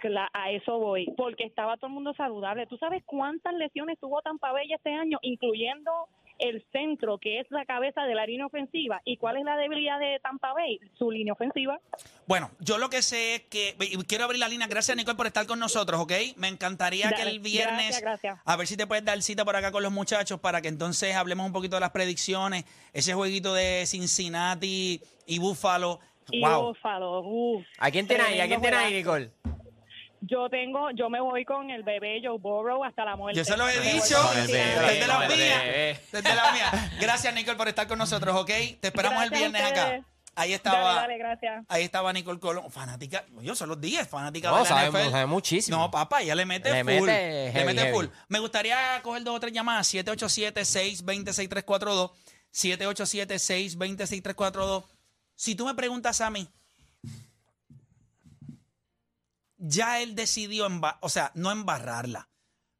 Cla- 0.00 0.28
a 0.32 0.50
eso 0.50 0.78
voy, 0.78 1.06
porque 1.16 1.44
estaba 1.44 1.76
todo 1.76 1.88
el 1.88 1.92
mundo 1.94 2.14
saludable. 2.14 2.66
¿Tú 2.66 2.76
sabes 2.78 3.02
cuántas 3.04 3.54
lesiones 3.54 3.98
tuvo 3.98 4.20
Tampa 4.22 4.52
Bay 4.52 4.72
este 4.72 4.92
año, 4.94 5.18
incluyendo 5.22 5.90
el 6.38 6.64
centro, 6.70 7.18
que 7.18 7.40
es 7.40 7.46
la 7.50 7.64
cabeza 7.64 8.02
de 8.04 8.14
la 8.14 8.24
línea 8.24 8.46
ofensiva? 8.46 9.00
¿Y 9.04 9.16
cuál 9.16 9.38
es 9.38 9.44
la 9.44 9.56
debilidad 9.56 9.98
de 9.98 10.20
Tampa 10.22 10.52
Bay? 10.52 10.78
Su 10.96 11.10
línea 11.10 11.32
ofensiva. 11.32 11.80
Bueno, 12.28 12.50
yo 12.60 12.78
lo 12.78 12.88
que 12.90 13.02
sé 13.02 13.34
es 13.36 13.40
que 13.42 13.74
quiero 14.06 14.24
abrir 14.24 14.38
la 14.38 14.48
línea. 14.48 14.68
Gracias, 14.68 14.96
Nicole, 14.96 15.16
por 15.16 15.26
estar 15.26 15.46
con 15.46 15.58
nosotros, 15.58 16.00
¿ok? 16.00 16.12
Me 16.36 16.46
encantaría 16.48 17.08
que 17.10 17.22
el 17.22 17.40
Gracias, 17.40 17.42
viernes, 17.42 18.00
gracias. 18.00 18.38
a 18.44 18.56
ver 18.56 18.66
si 18.68 18.76
te 18.76 18.86
puedes 18.86 19.04
dar 19.04 19.20
cita 19.22 19.44
por 19.44 19.56
acá 19.56 19.72
con 19.72 19.82
los 19.82 19.90
muchachos 19.90 20.38
para 20.38 20.60
que 20.62 20.68
entonces 20.68 21.16
hablemos 21.16 21.44
un 21.46 21.52
poquito 21.52 21.74
de 21.76 21.80
las 21.80 21.90
predicciones, 21.90 22.64
ese 22.92 23.14
jueguito 23.14 23.52
de 23.54 23.84
Cincinnati 23.86 25.00
y 25.26 25.38
Buffalo. 25.38 25.98
Y 26.30 26.42
Wow. 26.42 26.68
Buffalo, 26.68 27.20
uf, 27.22 27.66
¿A 27.78 27.90
quién 27.90 28.06
tiene 28.06 28.22
ahí? 28.22 28.40
¿A 28.40 28.46
quién 28.46 28.60
tiene 28.60 28.76
ahí, 28.76 28.92
Nicole? 28.94 29.30
Yo 30.20 30.48
tengo, 30.50 30.90
yo 30.90 31.08
me 31.08 31.20
voy 31.20 31.44
con 31.44 31.70
el 31.70 31.82
bebé 31.84 32.20
Joe 32.22 32.38
Burrow 32.38 32.82
hasta 32.84 33.04
la 33.04 33.14
muerte. 33.16 33.38
Yo 33.38 33.44
se 33.44 33.56
los 33.56 33.70
he 33.72 33.80
dicho 33.80 34.20
desde 34.34 35.06
la 35.06 35.20
mía. 35.28 35.62
Desde 36.12 36.34
la 36.34 36.52
mía. 36.52 36.92
Gracias, 37.00 37.32
Nicole, 37.34 37.56
por 37.56 37.68
estar 37.68 37.86
con 37.86 37.98
nosotros, 37.98 38.34
¿ok? 38.36 38.48
Te 38.80 38.88
esperamos 38.88 39.22
el 39.22 39.30
Gracias 39.30 39.52
viernes 39.52 39.72
acá. 39.72 40.04
Ahí 40.34 40.50
Dale, 40.50 40.54
estaba. 40.54 40.94
dale, 40.94 41.18
gracias. 41.18 41.64
Ahí 41.68 41.82
estaba 41.82 42.12
Nicole 42.12 42.38
Colón, 42.38 42.70
fanática, 42.70 43.24
yo 43.40 43.56
son 43.56 43.70
los 43.70 43.80
10, 43.80 44.06
fanática 44.08 44.50
No, 44.50 44.58
de 44.58 44.62
la 44.62 44.68
sabemos- 44.68 45.00
NFL. 45.00 45.10
sabe 45.10 45.26
muchísimo. 45.26 45.76
No, 45.78 45.90
papá, 45.90 46.22
ella 46.22 46.36
le 46.36 46.46
mete 46.46 46.70
Le 46.72 46.84
full. 46.84 47.06
mete 47.08 47.52
le 47.52 47.64
mete 47.64 47.80
heavy. 47.80 47.92
full. 47.92 48.06
Me 48.28 48.38
gustaría 48.38 49.00
coger 49.02 49.24
dos 49.24 49.34
o 49.36 49.40
tres 49.40 49.52
llamadas, 49.52 49.92
787-620-6342, 49.92 52.12
787-620-6342. 52.52 54.84
Si 55.34 55.54
tú 55.54 55.66
me 55.66 55.74
preguntas 55.74 56.20
a 56.20 56.30
mí, 56.30 56.48
ya 59.58 60.00
él 60.00 60.14
decidió, 60.14 60.68
o 61.00 61.08
sea, 61.08 61.32
no 61.34 61.50
embarrarla, 61.50 62.28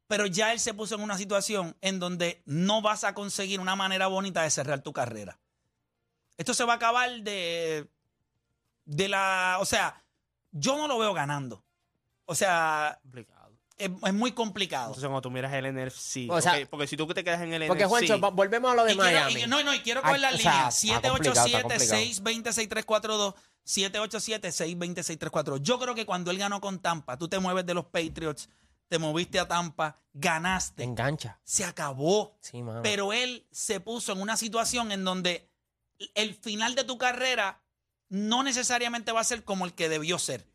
pero 0.07 0.25
ya 0.25 0.51
él 0.51 0.59
se 0.59 0.73
puso 0.73 0.95
en 0.95 1.01
una 1.01 1.17
situación 1.17 1.77
en 1.81 1.99
donde 1.99 2.41
no 2.45 2.81
vas 2.81 3.03
a 3.03 3.13
conseguir 3.13 3.59
una 3.59 3.75
manera 3.75 4.07
bonita 4.07 4.41
de 4.41 4.49
cerrar 4.49 4.81
tu 4.81 4.93
carrera. 4.93 5.39
Esto 6.37 6.53
se 6.53 6.63
va 6.63 6.73
a 6.73 6.75
acabar 6.77 7.21
de, 7.21 7.89
de 8.85 9.09
la, 9.09 9.57
o 9.59 9.65
sea, 9.65 10.03
yo 10.51 10.77
no 10.77 10.87
lo 10.87 10.97
veo 10.97 11.13
ganando. 11.13 11.63
O 12.25 12.35
sea. 12.35 12.99
Es, 13.79 13.89
es 14.05 14.13
muy 14.13 14.33
complicado. 14.33 14.87
Entonces, 14.87 15.05
cuando 15.07 15.21
tú 15.21 15.31
miras 15.31 15.51
el 15.53 15.65
NFC, 15.73 16.27
O 16.29 16.39
sea- 16.41 16.67
porque 16.69 16.85
si 16.85 16.95
tú 16.97 17.07
te 17.07 17.23
quedas 17.23 17.41
en 17.41 17.53
el 17.53 17.65
Porque, 17.67 17.83
NFC, 17.85 17.89
Juancho, 17.89 18.19
va- 18.19 18.29
volvemos 18.29 18.71
a 18.71 18.75
lo 18.75 18.83
de 18.83 18.93
Y 18.93 18.95
quiero- 18.97 19.11
Miami. 19.19 19.41
y- 19.41 19.47
no, 19.47 19.63
no, 19.63 19.73
y 19.73 19.79
quiero 19.79 20.01
coger 20.01 20.19
la 20.19 20.31
línea. 20.31 20.67
está 20.69 21.09
complicado, 21.09 21.47
está 21.47 21.77
787-620-6342. 21.79 23.33
787-620-6342. 23.65 25.61
Yo 25.61 25.79
creo 25.79 25.95
que 25.95 26.05
cuando 26.05 26.31
él 26.31 26.37
ganó 26.37 26.61
con 26.61 26.79
Tampa, 26.79 27.17
tú 27.17 27.27
te 27.27 27.39
mueves 27.39 27.65
de 27.65 27.73
los 27.73 27.85
Patriots, 27.85 28.49
te 28.87 28.97
moviste 28.99 29.39
a 29.39 29.47
Tampa, 29.47 29.93
Te 30.11 30.19
ganaste, 30.19 30.83
engancha. 30.83 31.39
se 31.43 31.63
acabó. 31.63 32.37
Sí, 32.41 32.61
mano. 32.63 32.81
Pero 32.81 33.13
él 33.13 33.45
se 33.51 33.79
puso 33.79 34.11
en 34.13 34.21
una 34.21 34.35
situación 34.37 34.91
en 34.91 35.03
donde 35.03 35.49
el 36.15 36.33
final 36.33 36.75
de 36.75 36.83
tu 36.83 36.97
carrera 36.97 37.61
no 38.09 38.41
necesariamente 38.43 39.11
va 39.11 39.21
a 39.21 39.23
ser 39.25 39.43
como 39.43 39.65
el 39.65 39.73
que 39.73 39.89
debió 39.89 40.17
ser. 40.17 40.47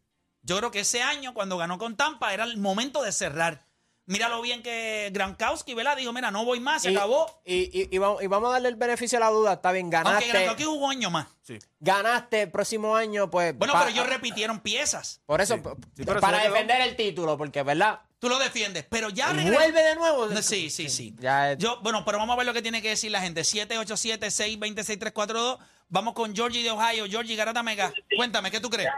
Yo 0.45 0.59
creo 0.59 0.71
que 0.71 0.81
ese 0.81 1.03
año, 1.03 1.35
cuando 1.35 1.57
ganó 1.57 1.79
con 1.79 1.97
Tampa, 1.97 2.33
era 2.33 2.45
el 2.45 2.57
momento 2.59 3.03
de 3.03 3.11
cerrar. 3.13 3.65
Mira 4.07 4.29
lo 4.29 4.43
bien 4.43 4.63
que 4.63 5.09
Gronkowski, 5.15 5.73
¿verdad? 5.73 5.97
Dijo, 5.97 6.13
mira, 6.13 6.31
no 6.31 6.45
voy 6.45 6.61
más, 6.61 6.83
se 6.83 6.93
y, 6.93 6.95
acabó. 6.95 7.41
Y, 7.47 7.71
y- 7.81 7.89
y 7.91 7.97
vamos, 7.97 8.23
y 8.23 8.27
vamos 8.27 8.51
a 8.51 8.53
darle 8.53 8.69
el 8.69 8.77
beneficio 8.77 9.17
a 9.17 9.21
la 9.21 9.31
duda. 9.31 9.55
Está 9.55 9.73
bien, 9.73 9.87
Aunque 9.87 9.97
ganaste. 10.11 10.29
Gronkowski 10.29 10.65
jugó 10.65 10.85
un 10.85 10.91
año 10.91 11.11
más. 11.11 11.27
sí. 11.43 11.59
Ganaste 11.81 12.43
el 12.43 12.51
próximo 12.51 12.95
año, 12.97 13.31
pues. 13.31 13.57
Bueno, 13.57 13.73
pa- 13.73 13.79
pero 13.87 13.93
ellos 13.93 14.07
repitieron 14.07 14.61
piezas. 14.61 15.23
Por 15.25 15.41
eso, 15.41 15.55
Sí. 15.57 15.63
Sí, 15.97 16.05
para 16.05 16.21
quedó- 16.43 16.53
defender 16.53 16.83
el 16.83 16.97
título, 16.97 17.39
porque, 17.39 17.63
¿verdad? 17.63 18.01
Tú 18.19 18.29
lo 18.29 18.39
defiendes, 18.39 18.85
pero 18.91 19.09
ya 19.09 19.31
Y 19.33 19.37
regresó. 19.37 19.59
vuelve 19.59 19.83
de 19.83 19.95
nuevo. 19.97 20.27
No, 20.27 20.43
Sí, 20.43 20.69
sí, 20.69 20.91
sí. 20.91 21.15
Ya 21.19 21.53
es- 21.53 21.59
Yo, 21.59 21.81
bueno, 21.81 22.05
pero 22.05 22.19
vamos 22.19 22.35
a 22.35 22.37
ver 22.37 22.45
lo 22.47 22.53
que 22.53 22.61
tiene 22.63 22.83
que 22.83 22.91
decir 22.91 23.11
la 23.11 23.23
gente. 23.23 23.43
787-626-342. 23.43 25.59
Vamos 25.89 26.15
con 26.15 26.35
Georgie 26.35 26.63
de 26.63 26.71
Ohio. 26.71 27.07
Georgie 27.09 27.37
Garata 27.37 27.63
Mega. 27.63 27.93
Cuéntame, 28.17 28.51
¿qué 28.51 28.61
tú 28.61 28.71
crees? 28.71 28.91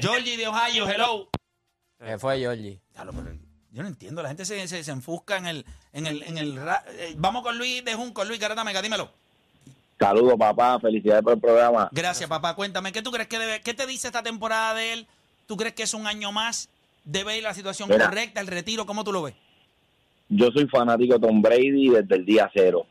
Georgie 0.00 0.36
de 0.36 0.46
Ohio, 0.48 0.88
hello. 0.88 1.28
Se 1.98 2.18
fue 2.18 2.38
Georgie. 2.38 2.80
Pero 2.94 3.12
Yo 3.72 3.82
no 3.82 3.88
entiendo, 3.88 4.22
la 4.22 4.28
gente 4.28 4.44
se, 4.44 4.66
se, 4.68 4.82
se 4.84 4.90
enfusca 4.90 5.36
en 5.36 5.46
el, 5.46 5.66
en 5.92 6.06
el, 6.06 6.22
en 6.22 6.38
el 6.38 6.56
ra- 6.56 6.84
eh, 6.90 7.14
Vamos 7.16 7.42
con 7.42 7.56
Luis 7.58 7.84
de 7.84 7.94
Junco, 7.94 8.24
Luis 8.24 8.38
Garata 8.40 8.64
Mega, 8.64 8.82
dímelo. 8.82 9.10
Saludos, 9.98 10.34
papá. 10.38 10.78
Felicidades 10.78 11.22
por 11.22 11.32
el 11.34 11.40
programa. 11.40 11.88
Gracias, 11.92 12.28
papá. 12.28 12.54
Cuéntame, 12.54 12.92
¿qué 12.92 13.00
tú 13.02 13.10
crees 13.10 13.28
que 13.28 13.38
debe, 13.38 13.60
qué 13.62 13.72
te 13.74 13.86
dice 13.86 14.08
esta 14.08 14.22
temporada 14.22 14.74
de 14.74 14.92
él? 14.92 15.06
¿Tú 15.46 15.56
crees 15.56 15.74
que 15.74 15.84
es 15.84 15.94
un 15.94 16.06
año 16.06 16.32
más? 16.32 16.68
¿Debe 17.04 17.36
ir 17.38 17.42
la 17.44 17.54
situación 17.54 17.88
Mira. 17.88 18.06
correcta, 18.06 18.40
el 18.40 18.46
retiro? 18.48 18.84
¿Cómo 18.84 19.04
tú 19.04 19.12
lo 19.12 19.22
ves? 19.22 19.34
yo 20.28 20.50
soy 20.50 20.66
fanático 20.66 21.14
de 21.14 21.20
Tom 21.26 21.40
Brady 21.40 21.88
desde 21.88 22.16
el 22.16 22.24
día 22.26 22.50
cero. 22.52 22.84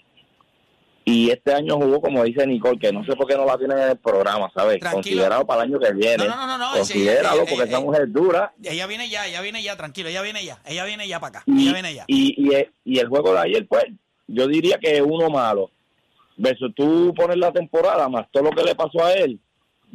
Y 1.07 1.29
este 1.29 1.53
año 1.53 1.75
jugó, 1.77 2.01
como 2.01 2.23
dice 2.23 2.47
Nicole, 2.47 2.79
que 2.79 2.91
no 2.91 3.05
sé 3.05 3.15
por 3.15 3.27
qué 3.27 3.37
no 3.37 3.45
la 3.45 3.59
tienen 3.59 3.77
en 3.77 3.89
el 3.91 3.97
programa, 3.97 4.51
¿sabes? 4.55 4.79
Tranquilo. 4.79 5.03
Considerado 5.03 5.45
para 5.45 5.61
el 5.61 5.69
año 5.69 5.79
que 5.79 5.93
viene. 5.93 6.27
No, 6.27 6.35
no, 6.35 6.47
no, 6.47 6.57
no, 6.57 6.71
Considéralo, 6.73 7.43
eh, 7.43 7.45
porque 7.47 7.63
eh, 7.63 7.67
esa 7.67 7.77
eh, 7.77 7.83
mujer 7.83 8.01
es 8.07 8.13
dura. 8.13 8.53
Ella 8.63 8.87
viene 8.87 9.07
ya, 9.07 9.27
ella 9.27 9.41
viene 9.41 9.61
ya, 9.61 9.77
tranquilo, 9.77 10.09
ella 10.09 10.23
viene 10.23 10.43
ya. 10.43 10.59
Ella 10.65 10.83
viene 10.83 11.07
ya 11.07 11.19
para 11.19 11.39
acá. 11.39 11.43
Y, 11.45 11.61
ella 11.61 11.73
viene 11.73 11.93
ya. 11.93 12.05
y, 12.07 12.49
y, 12.49 12.67
y 12.83 12.99
el 12.99 13.07
juego 13.07 13.33
de 13.33 13.39
ayer, 13.39 13.67
pues, 13.67 13.85
yo 14.25 14.47
diría 14.47 14.79
que 14.79 14.97
es 14.97 15.03
uno 15.05 15.29
malo. 15.29 15.69
Versus 16.37 16.73
tú 16.75 17.13
pones 17.15 17.37
la 17.37 17.53
temporada, 17.53 18.09
más 18.09 18.25
todo 18.31 18.43
lo 18.43 18.49
que 18.49 18.63
le 18.63 18.73
pasó 18.73 19.05
a 19.05 19.13
él, 19.13 19.39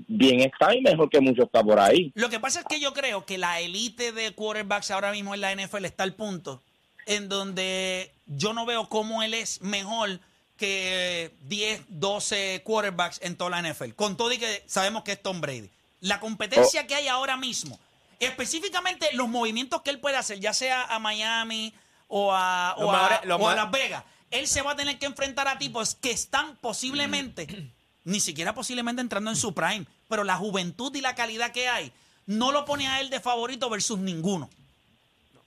bien 0.06 0.40
está 0.40 0.74
y 0.76 0.80
mejor 0.80 1.10
que 1.10 1.20
mucho 1.20 1.42
está 1.42 1.62
por 1.62 1.80
ahí. 1.80 2.12
Lo 2.14 2.28
que 2.30 2.38
pasa 2.38 2.60
es 2.60 2.66
que 2.66 2.80
yo 2.80 2.92
creo 2.94 3.26
que 3.26 3.36
la 3.36 3.60
élite 3.60 4.12
de 4.12 4.30
quarterbacks 4.32 4.92
ahora 4.92 5.10
mismo 5.10 5.34
en 5.34 5.40
la 5.40 5.54
NFL 5.54 5.84
está 5.84 6.04
al 6.04 6.14
punto 6.14 6.62
en 7.06 7.28
donde 7.28 8.12
yo 8.26 8.52
no 8.52 8.66
veo 8.66 8.88
cómo 8.88 9.22
él 9.22 9.34
es 9.34 9.60
mejor 9.62 10.20
que 10.60 11.32
10, 11.48 11.84
12 11.88 12.60
quarterbacks 12.64 13.18
en 13.22 13.34
toda 13.36 13.50
la 13.50 13.62
NFL. 13.72 13.92
Con 13.96 14.16
todo 14.18 14.30
y 14.30 14.36
que 14.38 14.62
sabemos 14.66 15.02
que 15.02 15.12
es 15.12 15.22
Tom 15.22 15.40
Brady. 15.40 15.70
La 16.02 16.20
competencia 16.20 16.86
que 16.86 16.94
hay 16.94 17.08
ahora 17.08 17.36
mismo, 17.38 17.80
específicamente 18.20 19.08
los 19.14 19.28
movimientos 19.28 19.80
que 19.82 19.88
él 19.90 19.98
puede 19.98 20.16
hacer, 20.16 20.38
ya 20.38 20.52
sea 20.52 20.84
a 20.84 20.98
Miami 20.98 21.72
o 22.08 22.32
a, 22.32 22.74
o 22.76 22.92
a- 22.92 23.20
o 23.36 23.54
Las 23.56 23.70
Vegas, 23.70 24.04
él 24.30 24.46
se 24.46 24.60
va 24.62 24.72
a 24.72 24.76
tener 24.76 24.98
que 24.98 25.06
enfrentar 25.06 25.48
a 25.48 25.58
tipos 25.58 25.94
que 25.94 26.10
están 26.10 26.56
posiblemente, 26.60 27.70
ni 28.04 28.20
siquiera 28.20 28.54
posiblemente 28.54 29.00
entrando 29.00 29.30
en 29.30 29.36
su 29.36 29.54
prime, 29.54 29.86
pero 30.08 30.24
la 30.24 30.36
juventud 30.36 30.94
y 30.94 31.00
la 31.00 31.14
calidad 31.14 31.52
que 31.52 31.68
hay 31.68 31.90
no 32.26 32.52
lo 32.52 32.64
pone 32.66 32.86
a 32.86 33.00
él 33.00 33.08
de 33.10 33.18
favorito 33.20 33.68
versus 33.70 33.98
ninguno. 33.98 34.48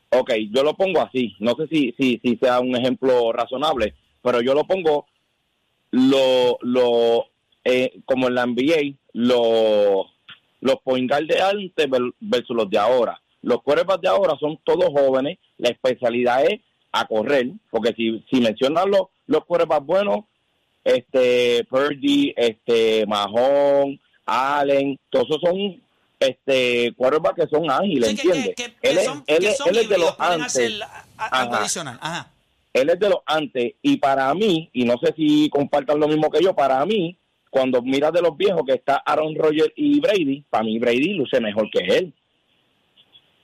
Ok, 0.09 0.31
yo 0.51 0.63
lo 0.63 0.73
pongo 0.75 1.01
así. 1.01 1.35
No 1.39 1.55
sé 1.55 1.67
si, 1.67 1.93
si, 1.97 2.19
si 2.23 2.35
sea 2.37 2.59
un 2.59 2.75
ejemplo 2.75 3.31
razonable, 3.31 3.95
pero 4.23 4.41
yo 4.41 4.53
lo 4.55 4.63
pongo 4.63 5.05
lo, 5.91 6.57
lo 6.61 7.27
eh, 7.63 7.99
como 8.05 8.27
en 8.27 8.35
la 8.35 8.45
NBA, 8.47 8.95
lo, 9.13 10.07
los 10.61 10.75
point 10.83 11.09
guard 11.09 11.27
de 11.27 11.41
antes 11.41 11.89
ver- 11.89 12.13
versus 12.19 12.55
los 12.55 12.69
de 12.69 12.77
ahora. 12.79 13.21
Los 13.41 13.61
quarterbacks 13.61 14.01
de 14.01 14.07
ahora 14.07 14.35
son 14.39 14.57
todos 14.63 14.85
jóvenes. 14.85 15.37
La 15.57 15.69
especialidad 15.69 16.45
es 16.45 16.61
a 16.91 17.05
correr, 17.05 17.51
porque 17.69 17.93
si, 17.95 18.23
si 18.31 18.39
mencionan 18.41 18.89
los, 18.89 19.03
los 19.27 19.45
quarterbacks 19.45 19.85
buenos, 19.85 20.19
este 20.83 21.63
Purdy, 21.69 22.33
este 22.35 23.05
Mahón, 23.05 23.99
Allen, 24.25 24.97
todos 25.09 25.27
esos 25.29 25.41
son 25.41 25.81
este 26.19 26.93
quarterbacks 26.97 27.43
que 27.43 27.49
son 27.55 27.69
ágiles, 27.69 28.09
Sí, 28.09 28.15
¿entiendes? 28.27 28.55
que- 28.55 28.73
que 28.81 28.89
él 28.89 28.97
es, 28.97 29.05
son, 29.05 29.23
él 29.27 29.39
que 29.39 29.47
es- 29.49 29.57
son 29.57 29.69
él 29.69 29.77
es 29.77 29.89
de 29.89 29.97
los 29.97 30.15
antes. 30.19 30.81
Ajá. 31.17 31.57
adicional. 31.59 31.97
Ajá. 32.01 32.31
Él 32.73 32.89
es 32.89 32.99
de 32.99 33.09
los 33.09 33.19
antes 33.25 33.73
y 33.81 33.97
para 33.97 34.33
mí, 34.33 34.69
y 34.73 34.83
no 34.83 34.95
sé 35.01 35.13
si 35.15 35.49
compartan 35.49 35.99
lo 35.99 36.07
mismo 36.07 36.29
que 36.29 36.43
yo, 36.43 36.55
para 36.55 36.85
mí, 36.85 37.17
cuando 37.49 37.81
miras 37.81 38.11
de 38.11 38.21
los 38.21 38.35
viejos 38.35 38.63
que 38.65 38.73
está 38.73 38.95
Aaron 39.05 39.35
Rodgers 39.35 39.71
y 39.75 39.99
Brady, 39.99 40.43
para 40.49 40.63
mí 40.63 40.79
Brady 40.79 41.13
luce 41.13 41.39
mejor 41.39 41.69
que 41.69 41.79
él. 41.79 42.13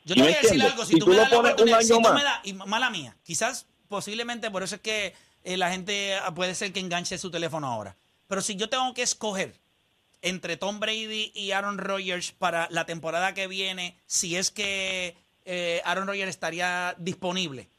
Yo 0.04 0.16
¿Sí 0.16 0.22
te 0.22 0.22
voy 0.22 0.34
a 0.34 0.42
decir 0.42 0.62
algo, 0.64 0.84
si, 0.86 0.94
Si 0.94 1.00
tú, 1.00 1.06
tú 1.06 1.12
me 1.12 1.18
lo 1.18 1.22
das 1.22 1.32
la 1.32 1.38
pones 1.38 1.52
un 1.52 1.54
oportunidad, 1.54 1.82
si 1.82 1.94
año 1.94 2.02
tú 2.02 2.10
más. 2.10 2.14
me 2.16 2.24
das, 2.24 2.40
y 2.44 2.54
mala 2.54 2.90
mía, 2.90 3.16
quizás 3.24 3.68
posiblemente 3.88 4.50
por 4.50 4.64
eso 4.64 4.76
es 4.76 4.82
que 4.82 5.14
eh, 5.44 5.58
la 5.58 5.72
gente 5.72 6.16
ah, 6.16 6.34
puede 6.34 6.56
ser 6.56 6.74
que 6.74 6.80
enganche 6.80 7.18
su 7.18 7.30
teléfono 7.30 7.68
ahora. 7.68 7.96
Pero 8.28 8.42
si 8.42 8.56
yo 8.56 8.70
tengo 8.70 8.94
que 8.94 9.04
escoger 9.04 9.54
entre 10.22 10.58
Tom 10.58 10.80
Brady 10.80 11.32
y 11.36 11.52
Aaron 11.52 11.78
Rodgers 11.78 12.32
para 12.32 12.68
la 12.72 12.86
temporada 12.86 13.34
que 13.34 13.48
viene, 13.48 13.96
si 14.06 14.36
es 14.36 14.52
que 14.52 15.16
eh, 15.46 15.82
Aaron 15.86 16.08
Rodgers 16.08 16.30
estaría 16.30 16.96
disponible, 16.98 17.70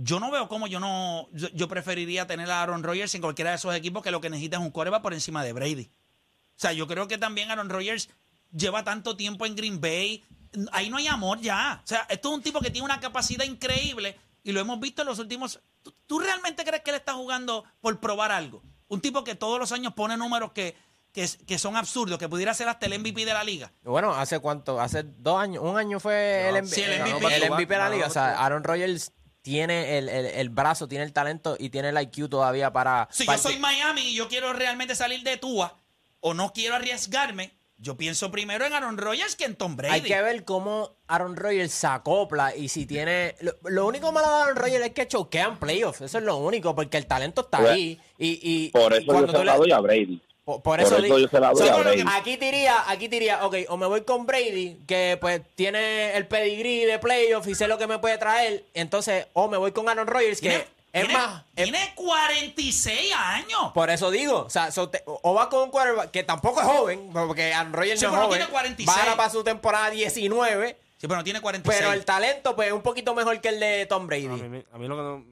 yo 0.00 0.20
no 0.20 0.30
veo 0.30 0.48
cómo 0.48 0.68
yo 0.68 0.78
no 0.78 1.28
yo, 1.32 1.48
yo 1.48 1.66
preferiría 1.66 2.26
tener 2.26 2.48
a 2.50 2.62
Aaron 2.62 2.84
Rodgers 2.84 3.14
en 3.16 3.20
cualquiera 3.20 3.50
de 3.50 3.56
esos 3.56 3.74
equipos 3.74 4.02
que 4.02 4.12
lo 4.12 4.20
que 4.20 4.30
necesita 4.30 4.56
es 4.56 4.62
un 4.62 4.70
coreback 4.70 5.02
por 5.02 5.12
encima 5.12 5.42
de 5.42 5.52
Brady. 5.52 5.90
O 5.90 6.60
sea, 6.60 6.72
yo 6.72 6.86
creo 6.86 7.08
que 7.08 7.18
también 7.18 7.50
Aaron 7.50 7.68
Rodgers 7.68 8.08
lleva 8.52 8.84
tanto 8.84 9.16
tiempo 9.16 9.44
en 9.44 9.56
Green 9.56 9.80
Bay. 9.80 10.24
Ahí 10.70 10.88
no 10.88 10.98
hay 10.98 11.08
amor 11.08 11.40
ya. 11.40 11.80
O 11.82 11.86
sea, 11.86 12.06
esto 12.08 12.28
es 12.30 12.34
un 12.36 12.42
tipo 12.42 12.60
que 12.60 12.70
tiene 12.70 12.84
una 12.84 13.00
capacidad 13.00 13.44
increíble 13.44 14.16
y 14.44 14.52
lo 14.52 14.60
hemos 14.60 14.78
visto 14.78 15.02
en 15.02 15.08
los 15.08 15.18
últimos. 15.18 15.60
¿Tú, 15.82 15.92
tú 16.06 16.20
realmente 16.20 16.64
crees 16.64 16.82
que 16.82 16.90
él 16.90 16.96
está 16.96 17.14
jugando 17.14 17.64
por 17.80 17.98
probar 17.98 18.30
algo? 18.30 18.62
Un 18.86 19.00
tipo 19.00 19.24
que 19.24 19.34
todos 19.34 19.58
los 19.58 19.72
años 19.72 19.94
pone 19.94 20.16
números 20.16 20.52
que, 20.52 20.76
que, 21.12 21.28
que 21.44 21.58
son 21.58 21.76
absurdos, 21.76 22.18
que 22.18 22.28
pudiera 22.28 22.54
ser 22.54 22.68
hasta 22.68 22.86
el 22.86 22.98
MVP 23.00 23.24
de 23.24 23.34
la 23.34 23.42
liga. 23.42 23.72
Bueno, 23.82 24.14
¿hace 24.14 24.38
cuánto? 24.38 24.80
Hace 24.80 25.02
dos 25.02 25.40
años, 25.40 25.64
un 25.64 25.76
año 25.76 25.98
fue 25.98 26.48
el, 26.48 26.62
MVP, 26.62 26.74
Sí, 26.74 26.82
el 26.82 26.92
el 26.92 27.14
MVP. 27.14 27.50
MVP 27.50 27.74
de 27.74 27.78
la 27.78 27.90
liga. 27.90 28.06
O 28.06 28.10
sea, 28.10 28.44
Aaron 28.44 28.62
Rodgers 28.62 29.12
tiene 29.42 29.98
el, 29.98 30.08
el- 30.08 30.26
el 30.26 30.48
brazo, 30.50 30.88
tiene 30.88 31.04
el 31.04 31.12
talento 31.12 31.56
y 31.58 31.70
tiene 31.70 31.88
el 31.90 32.00
IQ 32.00 32.28
todavía 32.28 32.72
para... 32.72 33.08
Si 33.10 33.24
para- 33.24 33.36
yo 33.38 33.42
soy 33.44 33.58
Miami 33.58 34.02
y 34.02 34.14
yo 34.14 34.28
quiero 34.28 34.52
realmente 34.52 34.94
salir 34.94 35.22
de 35.22 35.36
Tua 35.36 35.76
o 36.20 36.34
no 36.34 36.52
quiero 36.52 36.74
arriesgarme, 36.74 37.52
yo 37.80 37.96
pienso 37.96 38.30
primero 38.32 38.64
en 38.66 38.72
Aaron 38.72 38.98
Rodgers 38.98 39.36
que 39.36 39.44
en 39.44 39.54
Tom 39.54 39.76
Brady. 39.76 39.94
Hay 39.94 40.02
que 40.02 40.20
ver 40.20 40.44
cómo 40.44 40.96
Aaron 41.06 41.36
Rodgers 41.36 41.72
se 41.72 41.86
acopla 41.86 42.54
y 42.56 42.68
si 42.68 42.86
tiene... 42.86 43.36
Lo, 43.40 43.52
lo 43.70 43.86
único 43.86 44.10
malo 44.10 44.26
de 44.28 44.42
Aaron 44.42 44.56
Rodgers 44.56 44.84
es 44.86 44.92
que 44.92 45.06
choquean 45.06 45.58
playoffs. 45.60 46.00
Eso 46.00 46.18
es 46.18 46.24
lo 46.24 46.38
único, 46.38 46.74
porque 46.74 46.96
el 46.96 47.06
talento 47.06 47.42
está 47.42 47.58
Pues, 47.58 47.70
ahí. 47.70 48.00
Y, 48.18 48.40
y, 48.42 48.68
Por 48.70 48.92
y 48.92 48.96
eso 48.96 49.04
yo 49.06 49.12
cuando 49.12 49.32
se 49.32 49.38
tú 49.38 49.44
le- 49.44 49.72
a 49.74 49.78
Brady. 49.80 50.20
Por, 50.62 50.80
eso, 50.80 50.96
eso 50.96 51.02
di- 51.02 51.22
yo 51.22 51.28
se 51.28 51.40
la 51.40 51.50
doy 51.52 51.62
Sí, 51.62 51.68
a 51.68 51.76
pero 51.76 51.90
Brady. 51.90 52.04
Aquí 52.16 52.36
diría, 52.36 52.84
aquí 52.90 53.08
diría, 53.08 53.44
ok, 53.46 53.56
o 53.68 53.76
me 53.76 53.86
voy 53.86 54.00
con 54.02 54.24
Brady, 54.24 54.78
que 54.86 55.18
pues 55.20 55.42
tiene 55.54 56.16
el 56.16 56.26
pedigrí 56.26 56.84
de 56.86 56.98
playoff 56.98 57.46
y 57.46 57.54
sé 57.54 57.68
lo 57.68 57.76
que 57.78 57.86
me 57.86 57.98
puede 57.98 58.16
traer. 58.18 58.64
Entonces, 58.74 59.26
o 59.34 59.48
me 59.48 59.58
voy 59.58 59.72
con 59.72 59.88
Aaron 59.88 60.06
Rodgers, 60.06 60.40
que 60.40 60.54
es 60.56 60.64
tiene- 60.92 61.12
más. 61.12 61.42
es- 61.54 61.64
tiene 61.64 61.92
46 61.94 63.12
años. 63.14 63.72
por 63.74 63.90
eso 63.90 64.10
digo, 64.10 64.44
o 64.46 64.50
sea, 64.50 64.70
so 64.70 64.88
te- 64.88 65.02
o 65.06 65.34
va 65.34 65.48
con 65.50 65.64
un 65.64 65.70
quarterback 65.70 66.10
que 66.10 66.22
tampoco 66.22 66.60
es 66.60 66.66
joven, 66.66 67.10
porque 67.12 67.52
Aaron 67.52 67.72
Rodgers 67.74 68.00
Sí, 68.00 68.06
no 68.06 68.12
es 68.12 68.18
joven. 68.18 68.38
tiene 68.38 68.46
46. 68.50 68.98
Va 69.10 69.16
para 69.16 69.30
su 69.30 69.44
temporada 69.44 69.90
19, 69.90 70.78
Sí, 70.96 71.06
pero 71.06 71.16
no 71.16 71.24
tiene 71.24 71.40
46. 71.40 71.78
pero 71.80 71.92
el 71.92 72.04
talento 72.04 72.56
pues 72.56 72.68
es 72.68 72.74
un 72.74 72.82
poquito 72.82 73.14
mejor 73.14 73.40
que 73.40 73.50
el 73.50 73.60
de 73.60 73.86
Tom 73.86 74.06
Brady. 74.06 74.26
A 74.26 74.28
mí, 74.30 74.64
a 74.72 74.78
mí 74.78 74.88
lo 74.88 74.96
que 74.96 75.02
no, 75.02 75.24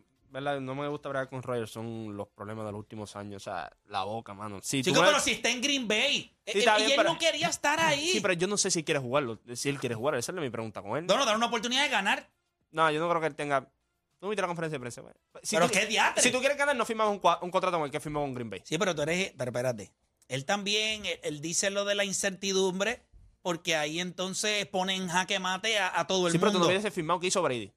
¿verdad? 0.44 0.61
no 0.61 0.75
me 0.75 0.87
gusta 0.88 1.09
hablar 1.09 1.29
con 1.29 1.42
Rogers 1.42 1.70
son 1.70 2.16
los 2.16 2.29
problemas 2.29 2.64
de 2.66 2.72
los 2.72 2.79
últimos 2.79 3.16
años. 3.16 3.42
O 3.42 3.44
sea, 3.44 3.70
la 3.87 4.05
boca, 4.05 4.35
mano. 4.35 4.61
Si 4.62 4.83
tú 4.83 4.90
Chico, 4.90 5.01
me- 5.03 5.09
pero 5.09 5.20
si 5.20 5.33
está 5.33 5.51
en 5.51 5.61
Green 5.61 5.87
Bay. 5.88 6.22
Sí, 6.46 6.59
Eh, 6.59 6.59
está 6.61 6.75
y 6.79 6.83
bien, 6.83 6.90
él 6.92 6.96
pero- 6.96 7.12
no 7.12 7.18
quería 7.18 7.49
estar 7.49 7.81
ahí. 7.81 8.09
Sí, 8.09 8.20
pero 8.20 8.35
yo 8.35 8.46
no 8.46 8.57
sé 8.57 8.70
si 8.70 8.85
quiere 8.85 9.01
jugarlo. 9.01 9.40
Si 9.55 9.68
él 9.68 9.79
quiere 9.79 9.94
jugar, 9.94 10.14
esa 10.16 10.33
es 10.33 10.38
mi 10.38 10.51
pregunta 10.51 10.83
con 10.83 10.96
él. 10.99 11.07
No, 11.07 11.16
no, 11.16 11.25
dar 11.27 11.37
una 11.37 11.46
oportunidad 11.46 11.83
de 11.83 11.88
ganar. 11.88 12.31
No, 12.70 12.90
yo 12.90 13.01
no 13.01 13.09
creo 13.09 13.20
que 13.20 13.27
él 13.29 13.35
tenga. 13.35 13.70
Tú 14.18 14.29
viste 14.29 14.40
la 14.42 14.49
conferencia 14.49 14.77
de 14.77 14.81
prensa. 14.81 15.01
güey. 15.03 15.12
Si 15.42 15.57
Pero 15.57 15.66
tú- 15.68 15.72
qué 15.75 15.87
diatre. 15.87 16.22
Si 16.22 16.31
tú 16.33 16.38
quieres 16.40 16.57
ganar, 16.57 16.75
no 16.77 16.85
firmas 16.87 17.09
un, 17.09 17.20
cua- 17.20 17.38
un 17.42 17.51
contrato 17.51 17.77
con 17.77 17.85
el 17.87 17.90
que 17.90 18.01
firmó 18.01 18.20
con 18.22 18.33
Green 18.35 18.49
Bay. 18.51 18.62
Sí, 18.64 18.79
pero 18.79 18.94
tú 18.94 19.03
eres. 19.03 19.33
Pero 19.37 19.51
espérate. 19.51 19.92
Él 20.29 20.44
también, 20.44 21.05
él, 21.07 21.20
él 21.22 21.40
dice 21.40 21.70
lo 21.70 21.85
de 21.85 21.94
la 21.94 22.05
incertidumbre, 22.05 23.03
porque 23.42 23.77
ahí 23.77 24.01
entonces 24.01 24.66
pone 24.66 24.94
en 24.96 25.09
jaque 25.09 25.38
mate 25.38 25.79
a, 25.79 26.01
a 26.01 26.07
todo 26.07 26.27
el 26.27 26.33
Sí, 26.33 26.38
pero 26.38 26.51
tú 26.51 26.55
no 26.59 26.64
mundo. 26.64 26.72
hubieses 26.75 26.92
firmado 26.92 27.20
que 27.20 27.29
hizo 27.29 27.42
Brady. 27.42 27.72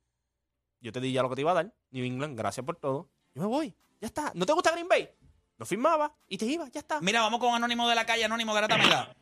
Yo 0.81 0.91
te 0.91 1.01
di 1.01 1.11
ya 1.11 1.21
lo 1.21 1.29
que 1.29 1.35
te 1.35 1.41
iba 1.41 1.51
a 1.51 1.55
dar. 1.55 1.73
New 1.91 2.05
England, 2.05 2.37
gracias 2.37 2.65
por 2.65 2.75
todo. 2.77 3.09
Yo 3.33 3.41
me 3.41 3.47
voy. 3.47 3.75
Ya 3.99 4.07
está. 4.07 4.31
¿No 4.33 4.45
te 4.45 4.53
gusta 4.53 4.71
Green 4.71 4.87
Bay? 4.87 5.09
No 5.57 5.65
firmaba 5.65 6.15
y 6.27 6.37
te 6.37 6.45
ibas. 6.45 6.71
Ya 6.71 6.79
está. 6.79 7.01
Mira, 7.01 7.21
vamos 7.21 7.39
con 7.39 7.53
Anónimo 7.53 7.87
de 7.89 7.95
la 7.95 8.05
calle, 8.05 8.23
Anónimo 8.23 8.53
Garata 8.53 8.77
Mega. 8.77 9.13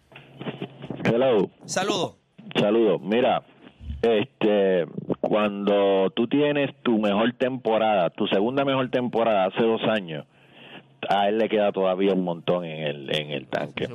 Hello. 1.03 1.49
Saludos. 1.65 2.17
Saludos. 2.55 3.01
Mira, 3.01 3.43
este, 4.01 4.85
cuando 5.19 6.11
tú 6.15 6.27
tienes 6.27 6.71
tu 6.83 6.99
mejor 6.99 7.33
temporada, 7.33 8.11
tu 8.11 8.27
segunda 8.27 8.63
mejor 8.63 8.89
temporada 8.91 9.45
hace 9.45 9.63
dos 9.63 9.81
años, 9.89 10.25
a 11.09 11.27
él 11.29 11.39
le 11.39 11.49
queda 11.49 11.71
todavía 11.71 12.13
un 12.13 12.23
montón 12.23 12.65
en 12.65 12.83
el, 12.83 13.15
en 13.15 13.31
el 13.31 13.47
tanque. 13.47 13.87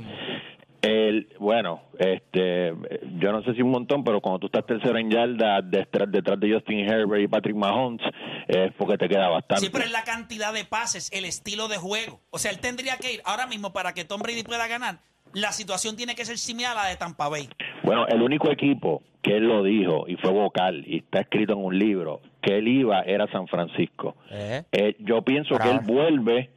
El, 0.82 1.28
bueno, 1.38 1.82
este, 1.96 2.74
yo 3.20 3.30
no 3.30 3.44
sé 3.44 3.54
si 3.54 3.62
un 3.62 3.70
montón, 3.70 4.02
pero 4.02 4.20
cuando 4.20 4.40
tú 4.40 4.46
estás 4.46 4.66
tercero 4.66 4.98
en 4.98 5.10
yarda 5.10 5.62
detrás, 5.62 6.10
detrás 6.10 6.40
de 6.40 6.52
Justin 6.52 6.80
Herbert 6.80 7.22
y 7.22 7.28
Patrick 7.28 7.54
Mahomes, 7.54 8.02
es 8.48 8.72
porque 8.76 8.98
te 8.98 9.08
queda 9.08 9.28
bastante. 9.28 9.60
Siempre 9.60 9.84
es 9.84 9.92
la 9.92 10.02
cantidad 10.02 10.52
de 10.52 10.64
pases, 10.64 11.08
el 11.12 11.24
estilo 11.24 11.68
de 11.68 11.76
juego. 11.76 12.20
O 12.30 12.38
sea, 12.38 12.50
él 12.50 12.58
tendría 12.58 12.96
que 12.96 13.14
ir 13.14 13.22
ahora 13.24 13.46
mismo 13.46 13.72
para 13.72 13.92
que 13.92 14.04
Tom 14.04 14.20
Brady 14.20 14.42
pueda 14.42 14.66
ganar. 14.66 14.98
La 15.34 15.52
situación 15.52 15.96
tiene 15.96 16.16
que 16.16 16.24
ser 16.24 16.36
similar 16.36 16.76
a 16.76 16.82
la 16.82 16.88
de 16.88 16.96
Tampa 16.96 17.28
Bay. 17.28 17.48
Bueno, 17.84 18.06
el 18.08 18.20
único 18.20 18.50
equipo 18.50 19.02
que 19.22 19.36
él 19.36 19.44
lo 19.44 19.62
dijo 19.62 20.04
y 20.08 20.16
fue 20.16 20.32
vocal 20.32 20.82
y 20.84 20.98
está 20.98 21.20
escrito 21.20 21.52
en 21.52 21.64
un 21.64 21.78
libro 21.78 22.20
que 22.42 22.58
él 22.58 22.66
iba 22.66 23.02
era 23.02 23.30
San 23.30 23.46
Francisco. 23.46 24.16
Eh. 24.30 24.64
Eh, 24.72 24.96
yo 24.98 25.22
pienso 25.22 25.56
que 25.58 25.70
él 25.70 25.78
vuelve 25.84 26.50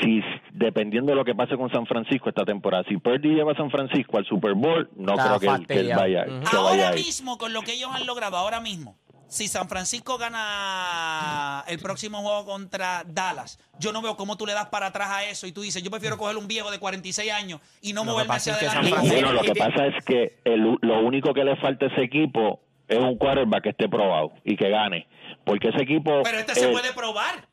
si 0.00 0.20
dependiendo 0.52 1.10
de 1.12 1.16
lo 1.16 1.24
que 1.24 1.34
pase 1.34 1.56
con 1.56 1.70
San 1.70 1.86
Francisco 1.86 2.28
esta 2.28 2.44
temporada. 2.44 2.84
Si 2.88 2.96
Purdy 2.96 3.30
lleva 3.34 3.52
a 3.52 3.56
San 3.56 3.70
Francisco 3.70 4.18
al 4.18 4.24
Super 4.26 4.54
Bowl, 4.54 4.88
no 4.96 5.12
Está 5.14 5.38
creo 5.38 5.40
que 5.40 5.46
él, 5.62 5.66
que 5.66 5.80
él 5.80 5.92
vaya, 5.96 6.24
Ujú. 6.26 6.40
que 6.40 6.56
vaya 6.56 6.58
Ahora 6.58 6.88
ahí. 6.90 6.94
mismo, 7.02 7.38
con 7.38 7.52
lo 7.52 7.62
que 7.62 7.72
ellos 7.74 7.90
han 7.92 8.06
logrado, 8.06 8.36
ahora 8.36 8.60
mismo, 8.60 8.96
si 9.28 9.48
San 9.48 9.68
Francisco 9.68 10.18
gana 10.18 11.64
el 11.68 11.78
próximo 11.78 12.18
juego 12.22 12.44
contra 12.44 13.02
Dallas, 13.06 13.58
yo 13.78 13.92
no 13.92 14.02
veo 14.02 14.16
cómo 14.16 14.36
tú 14.36 14.46
le 14.46 14.52
das 14.52 14.66
para 14.66 14.86
atrás 14.88 15.08
a 15.10 15.24
eso 15.24 15.46
y 15.46 15.52
tú 15.52 15.62
dices, 15.62 15.82
yo 15.82 15.90
prefiero 15.90 16.18
coger 16.18 16.36
un 16.36 16.46
viejo 16.48 16.70
de 16.70 16.78
46 16.78 17.32
años 17.32 17.60
y 17.80 17.92
no 17.92 18.02
Lo 18.04 18.10
que 18.10 18.12
moverme 18.12 18.34
hacia 18.34 18.52
es 18.54 18.58
que 18.58 18.66
adelante. 18.66 19.08
Bueno, 19.08 19.32
lo 19.32 19.40
que 19.42 19.54
pasa 19.54 19.86
es 19.86 20.04
que 20.04 20.38
el- 20.44 20.78
lo 20.80 21.00
único 21.00 21.32
que 21.32 21.44
le 21.44 21.56
falta 21.56 21.86
a 21.86 21.88
ese 21.88 22.02
equipo 22.02 22.60
es 22.88 22.98
un 22.98 23.16
quarterback 23.16 23.62
que 23.62 23.68
esté 23.70 23.88
probado 23.88 24.32
y 24.44 24.56
que 24.56 24.68
gane. 24.68 25.06
porque 25.44 25.68
ese 25.70 25.82
equipo... 25.82 26.22
Pero 26.22 26.38
este 26.38 26.54
se 26.54 26.68
puede 26.68 26.92
probar. 26.92 27.48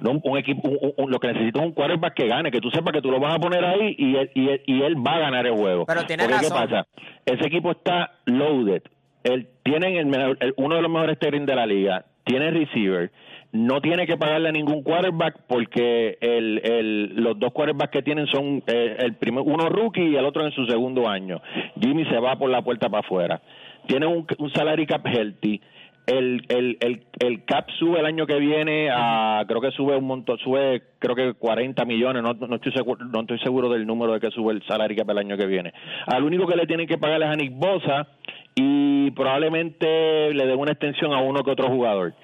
No, 0.00 0.20
un, 0.22 0.38
equipo, 0.38 0.68
un- 0.68 0.92
un- 0.96 1.10
lo 1.10 1.18
que 1.18 1.28
necesita 1.28 1.60
es 1.60 1.66
un 1.66 1.72
quarterback 1.72 2.14
que 2.14 2.26
gane, 2.28 2.50
que 2.50 2.60
tú 2.60 2.70
sepas 2.70 2.92
que 2.92 3.00
tú 3.02 3.10
lo 3.10 3.20
vas 3.20 3.34
a 3.34 3.38
poner 3.38 3.64
ahí 3.64 3.94
y 3.98 4.16
él, 4.16 4.30
y 4.34 4.48
él, 4.48 4.62
y 4.66 4.82
él 4.82 4.96
va 4.96 5.14
a 5.16 5.20
ganar 5.20 5.46
el 5.46 5.54
juego. 5.54 5.86
Pero 5.86 6.04
tiene 6.04 6.24
Porque, 6.24 6.36
razón. 6.38 6.58
¿qué 6.58 6.68
pasa? 6.68 6.86
Ese 7.26 7.46
equipo 7.46 7.70
está 7.70 8.12
loaded. 8.26 8.82
Él, 9.22 9.48
tienen 9.62 9.96
el, 9.96 10.06
mejor- 10.06 10.36
el- 10.40 10.54
uno 10.56 10.76
de 10.76 10.82
los 10.82 10.90
mejores 10.90 11.18
targets 11.18 11.46
de 11.46 11.54
la 11.54 11.64
liga, 11.66 12.04
tiene 12.24 12.50
receiver, 12.50 13.10
no 13.52 13.80
tiene 13.80 14.06
que 14.06 14.16
pagarle 14.16 14.48
a 14.48 14.52
ningún 14.52 14.82
quarterback 14.82 15.42
porque 15.46 16.18
el, 16.20 16.60
el, 16.64 17.14
los 17.22 17.38
dos 17.38 17.52
quarterbacks 17.52 17.92
que 17.92 18.02
tienen 18.02 18.26
son 18.26 18.62
eh, 18.66 18.96
el 18.98 19.14
primer, 19.14 19.44
uno 19.46 19.68
rookie 19.68 20.08
y 20.08 20.16
el 20.16 20.24
otro 20.24 20.44
en 20.44 20.50
su 20.52 20.66
segundo 20.66 21.08
año. 21.08 21.40
Jimmy 21.80 22.04
se 22.06 22.18
va 22.18 22.36
por 22.36 22.50
la 22.50 22.62
puerta 22.62 22.88
para 22.88 23.00
afuera. 23.06 23.40
Tiene 23.86 24.06
un, 24.06 24.26
un 24.38 24.50
salary 24.52 24.86
cap 24.86 25.06
healthy 25.06 25.60
el, 26.06 26.44
el, 26.48 26.76
el, 26.80 27.04
el 27.18 27.44
cap 27.44 27.68
sube 27.78 28.00
el 28.00 28.06
año 28.06 28.26
que 28.26 28.38
viene 28.38 28.90
a 28.92 29.42
creo 29.48 29.60
que 29.60 29.70
sube 29.70 29.96
un 29.96 30.04
montón 30.04 30.38
sube 30.38 30.82
creo 30.98 31.14
que 31.14 31.32
40 31.32 31.84
millones 31.86 32.22
no, 32.22 32.34
no 32.34 32.56
estoy 32.56 32.72
seguro 32.72 33.04
no 33.04 33.20
estoy 33.22 33.38
seguro 33.38 33.70
del 33.70 33.86
número 33.86 34.12
de 34.12 34.20
que 34.20 34.30
sube 34.30 34.52
el 34.52 34.62
salario 34.64 34.96
cap 34.96 35.10
el 35.10 35.18
año 35.18 35.36
que 35.36 35.46
viene. 35.46 35.72
Al 36.06 36.24
único 36.24 36.46
que 36.46 36.56
le 36.56 36.66
tienen 36.66 36.86
que 36.86 36.98
pagar 36.98 37.22
es 37.22 37.28
a 37.28 37.36
Nick 37.36 37.52
Bosa 37.54 38.08
y 38.54 39.10
probablemente 39.12 40.32
le 40.34 40.46
den 40.46 40.58
una 40.58 40.72
extensión 40.72 41.12
a 41.12 41.20
uno 41.20 41.42
que 41.42 41.50
otro 41.50 41.68
jugador. 41.68 42.14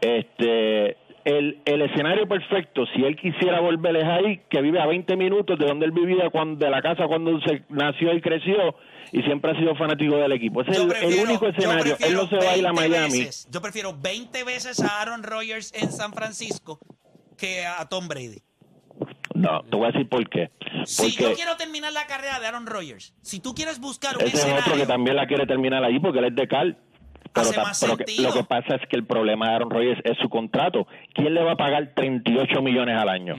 Este 0.00 0.96
el, 1.24 1.60
el 1.64 1.82
escenario 1.82 2.26
perfecto, 2.28 2.84
si 2.94 3.04
él 3.04 3.16
quisiera 3.16 3.60
volver 3.60 3.96
es 3.96 4.04
ahí, 4.04 4.40
que 4.48 4.60
vive 4.62 4.80
a 4.80 4.86
20 4.86 5.16
minutos 5.16 5.58
de 5.58 5.66
donde 5.66 5.86
él 5.86 5.92
vivía, 5.92 6.30
cuando, 6.30 6.64
de 6.64 6.70
la 6.70 6.80
casa 6.82 7.06
cuando 7.06 7.38
se 7.40 7.62
nació 7.68 8.12
y 8.14 8.20
creció, 8.20 8.74
y 9.12 9.22
siempre 9.22 9.50
ha 9.52 9.54
sido 9.58 9.74
fanático 9.76 10.16
del 10.16 10.32
equipo. 10.32 10.62
Ese 10.62 10.70
es 10.72 10.78
el, 10.78 10.88
prefiero- 10.88 11.14
el 11.22 11.28
único 11.28 11.46
escenario. 11.48 11.96
Él 12.00 12.14
no 12.14 12.26
se 12.28 12.36
va 12.36 12.50
a 12.52 12.56
ir 12.56 12.66
a 12.66 12.72
20 12.72 12.88
Miami. 12.88 13.18
veces- 13.20 13.48
yo 13.50 13.60
prefiero 13.60 13.96
20 14.00 14.44
veces 14.44 14.80
a 14.80 15.00
Aaron 15.02 15.22
Rodgers 15.22 15.72
en 15.74 15.90
San 15.92 16.12
Francisco 16.12 16.78
que 17.36 17.64
a 17.66 17.88
Tom 17.88 18.08
Brady. 18.08 18.38
No, 19.34 19.62
te 19.62 19.76
voy 19.76 19.86
a 19.88 19.92
decir 19.92 20.08
por 20.08 20.28
qué. 20.28 20.50
Si 20.84 21.10
yo 21.12 21.18
Porque 21.28 21.34
quiero 21.36 21.56
terminar 21.56 21.92
la 21.92 22.06
carrera 22.06 22.38
de 22.40 22.46
Aaron 22.46 22.66
Rodgers, 22.66 23.14
si 23.22 23.40
tú 23.40 23.54
quieres 23.54 23.80
buscar 23.80 24.16
un 24.16 24.22
ese 24.24 24.36
es 24.36 24.42
otro 24.44 24.52
que 24.54 24.60
escenario, 24.62 24.86
también 24.86 25.16
la 25.16 25.26
quiere 25.26 25.46
terminar 25.46 25.82
ahí 25.84 25.98
porque 25.98 26.18
él 26.18 26.26
es 26.26 26.34
de 26.34 26.48
Cal. 26.48 26.76
Pero, 27.32 27.46
Hace 27.46 27.54
ta- 27.54 27.62
más 27.62 27.80
pero 27.80 27.96
que- 27.96 28.04
sentido. 28.04 28.28
lo 28.30 28.34
que 28.34 28.44
pasa 28.44 28.74
es 28.76 28.88
que 28.88 28.96
el 28.96 29.04
problema 29.06 29.48
de 29.48 29.54
Aaron 29.54 29.70
Rodgers 29.70 30.00
es 30.04 30.18
su 30.18 30.28
contrato. 30.28 30.86
¿Quién 31.14 31.34
le 31.34 31.42
va 31.44 31.52
a 31.52 31.56
pagar 31.56 31.92
38 31.94 32.60
millones 32.62 32.96
al 32.96 33.08
año? 33.08 33.36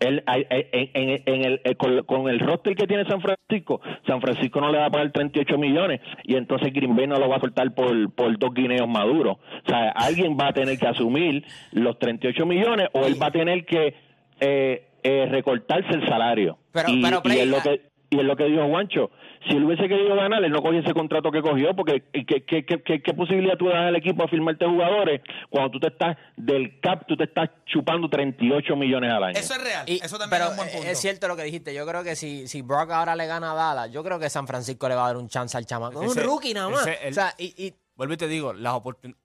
Él, 0.00 0.24
en, 0.26 0.88
en- 0.94 1.22
en 1.26 1.44
el, 1.44 1.60
eh, 1.62 1.76
con, 1.76 2.02
con 2.04 2.28
el 2.28 2.40
roster 2.40 2.74
que 2.74 2.88
tiene 2.88 3.04
San 3.04 3.20
Francisco, 3.20 3.80
San 4.06 4.20
Francisco 4.20 4.60
no 4.60 4.72
le 4.72 4.78
va 4.78 4.86
a 4.86 4.90
pagar 4.90 5.12
38 5.12 5.56
millones 5.58 6.00
y 6.24 6.34
entonces 6.34 6.72
Green 6.72 6.96
Bay 6.96 7.06
no 7.06 7.18
lo 7.20 7.28
va 7.28 7.36
a 7.36 7.40
soltar 7.40 7.72
por, 7.72 8.12
por 8.14 8.36
dos 8.36 8.52
guineos 8.52 8.88
maduros. 8.88 9.36
O 9.64 9.68
sea, 9.68 9.90
alguien 9.90 10.36
va 10.40 10.48
a 10.48 10.52
tener 10.52 10.76
que 10.78 10.88
asumir 10.88 11.44
los 11.72 11.98
38 12.00 12.44
millones 12.46 12.88
o 12.94 13.04
él 13.06 13.20
va 13.22 13.26
a 13.26 13.30
tener 13.30 13.64
que 13.64 13.94
eh, 14.40 14.86
eh, 15.04 15.26
recortarse 15.30 15.90
el 15.94 16.08
salario. 16.08 16.58
Pero- 16.72 16.88
y, 16.90 17.02
pero, 17.02 17.18
y 17.18 17.20
Play, 17.20 17.38
es 17.40 17.46
lo 17.48 17.60
que 17.62 17.80
y 18.10 18.18
es 18.18 18.24
lo 18.24 18.36
que 18.36 18.44
dijo 18.44 18.66
Juancho. 18.68 19.10
Si 19.48 19.56
él 19.56 19.64
hubiese 19.64 19.88
querido 19.88 20.14
ganar, 20.16 20.42
él 20.44 20.50
no 20.52 20.60
cogió 20.62 20.80
ese 20.80 20.92
contrato 20.92 21.30
que 21.30 21.40
cogió, 21.40 21.74
porque 21.74 22.02
¿qué, 22.12 22.44
qué, 22.44 22.64
qué, 22.66 22.82
qué, 22.82 23.00
qué 23.02 23.14
posibilidad 23.14 23.56
tú 23.56 23.68
das 23.68 23.76
al 23.86 23.96
equipo 23.96 24.22
a 24.24 24.28
firmarte 24.28 24.66
jugadores 24.66 25.20
cuando 25.48 25.70
tú 25.70 25.80
te 25.80 25.86
estás 25.86 26.16
del 26.36 26.80
cap, 26.80 27.04
tú 27.06 27.16
te 27.16 27.24
estás 27.24 27.48
chupando 27.66 28.10
38 28.10 28.76
millones 28.76 29.10
al 29.12 29.24
año? 29.24 29.38
eso 29.38 29.54
es 29.54 29.62
real. 29.62 29.88
Y- 29.88 30.00
eso 30.04 30.18
también 30.18 30.30
pero 30.30 30.44
es 30.46 30.50
un 30.50 30.56
buen 30.56 30.68
punto. 30.70 30.86
es 30.88 30.98
cierto 30.98 31.28
lo 31.28 31.36
que 31.36 31.44
dijiste. 31.44 31.72
Yo 31.72 31.86
creo 31.86 32.02
que 32.04 32.16
si, 32.16 32.48
si 32.48 32.60
Brock 32.62 32.90
ahora 32.90 33.14
le 33.16 33.26
gana 33.26 33.52
a 33.52 33.54
Dallas, 33.54 33.92
yo 33.92 34.02
creo 34.04 34.18
que 34.18 34.28
San 34.28 34.46
Francisco 34.46 34.88
le 34.88 34.94
va 34.96 35.04
a 35.04 35.06
dar 35.08 35.16
un 35.16 35.28
chance 35.28 35.56
al 35.56 35.64
chamaco. 35.64 36.02
Es 36.02 36.10
un 36.12 36.18
Ese- 36.18 36.26
rookie 36.26 36.52
nada 36.52 36.68
más. 36.68 36.86
ese- 36.86 36.98
el- 37.06 37.12
o 37.12 37.14
sea, 37.14 37.34
y, 37.38 37.54
y- 37.66 37.74
Vuelvo 37.96 38.14
y 38.14 38.16
te 38.16 38.28
digo, 38.28 38.54
las 38.54 38.80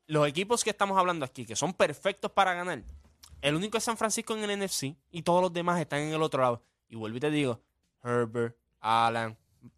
los 0.08 0.28
equipos 0.28 0.62
que 0.66 0.70
estamos 0.70 0.98
hablando 0.98 1.24
aquí, 1.24 1.46
que 1.46 1.56
son 1.56 1.72
perfectos 1.74 2.30
para 2.30 2.54
ganar, 2.54 2.82
el 3.42 3.56
único 3.56 3.78
es 3.78 3.84
San 3.86 3.96
Francisco 3.96 4.36
en 4.36 4.44
el 4.44 4.52
NFC 4.60 4.98
y 5.12 5.22
todos 5.22 5.42
los 5.42 5.54
demás 5.54 5.80
están 5.80 6.02
en 6.02 6.14
el 6.14 6.22
otro 6.22 6.42
lado. 6.42 6.62
Y 6.90 6.98
vuelvo 6.98 7.16
y 7.16 7.20
te 7.22 7.32
digo, 7.32 7.62
Herbert, 8.04 8.54
Allen, 8.86 9.36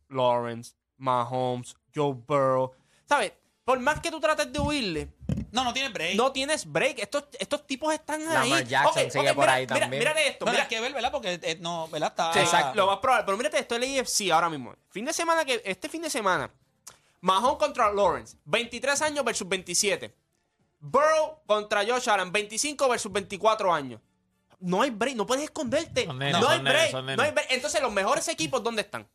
Lawrence, 0.09 0.73
Mahomes, 0.97 1.75
Joe 1.95 2.13
Burrow. 2.13 2.73
¿Sabes? 3.07 3.31
Por 3.63 3.79
más 3.79 3.99
que 4.01 4.11
tú 4.11 4.19
trates 4.19 4.51
de 4.51 4.59
huirle, 4.59 5.09
no, 5.51 5.63
no 5.63 5.73
tiene 5.73 5.89
break. 5.89 6.15
no 6.15 6.31
tienes 6.31 6.65
break. 6.71 6.99
Estos, 6.99 7.25
estos 7.39 7.65
tipos 7.67 7.93
están 7.93 8.23
Lamar 8.25 8.41
ahí. 8.59 8.65
Jackson 8.65 9.03
Ok, 9.05 9.11
sigue 9.11 9.29
ok, 9.29 9.35
por 9.35 9.43
mira- 9.45 9.53
ahí 9.53 9.63
mira- 9.65 9.79
también. 9.79 9.99
Mírate 9.99 10.27
esto. 10.29 10.45
Mira- 10.45 10.61
hay 10.63 10.67
que 10.69 10.79
ver, 10.81 10.93
¿verdad? 10.93 11.11
Porque 11.11 11.39
eh, 11.41 11.57
no, 11.59 11.87
¿verdad? 11.89 12.09
Está, 12.09 12.33
Sí, 12.33 12.39
exacto, 12.39 12.75
lo 12.75 12.87
más 12.87 12.97
probable. 12.99 13.25
Pero 13.25 13.37
mírate 13.37 13.59
esto, 13.59 13.75
el 13.75 13.83
AFC 13.99 14.31
ahora 14.31 14.49
mismo. 14.49 14.73
Fin 14.89 15.05
de 15.05 15.13
semana 15.13 15.43
que, 15.45 15.61
este 15.65 15.89
fin 15.89 16.01
de 16.01 16.09
semana, 16.09 16.49
Mahomes 17.21 17.57
contra 17.57 17.91
Lawrence, 17.91 18.37
23 18.45 19.01
años 19.01 19.25
versus 19.25 19.47
27. 19.47 20.13
Burrow 20.79 21.39
contra 21.45 21.83
Josh 21.85 22.07
Allen, 22.09 22.31
25 22.31 22.87
versus 22.87 23.11
24 23.11 23.73
años. 23.73 23.99
No 24.59 24.81
hay 24.81 24.89
break, 24.89 25.15
no 25.15 25.25
puedes 25.25 25.43
esconderte. 25.45 26.05
Son 26.05 26.17
nenes, 26.17 26.39
no 26.41 26.47
hay 26.49 26.55
son 26.57 26.63
break, 26.65 26.91
son 26.91 27.05
nenes. 27.05 27.17
no 27.17 27.23
hay 27.23 27.31
break. 27.31 27.47
Entonces, 27.51 27.81
los 27.81 27.91
mejores 27.91 28.27
equipos, 28.27 28.63
¿dónde 28.63 28.81
están? 28.81 29.07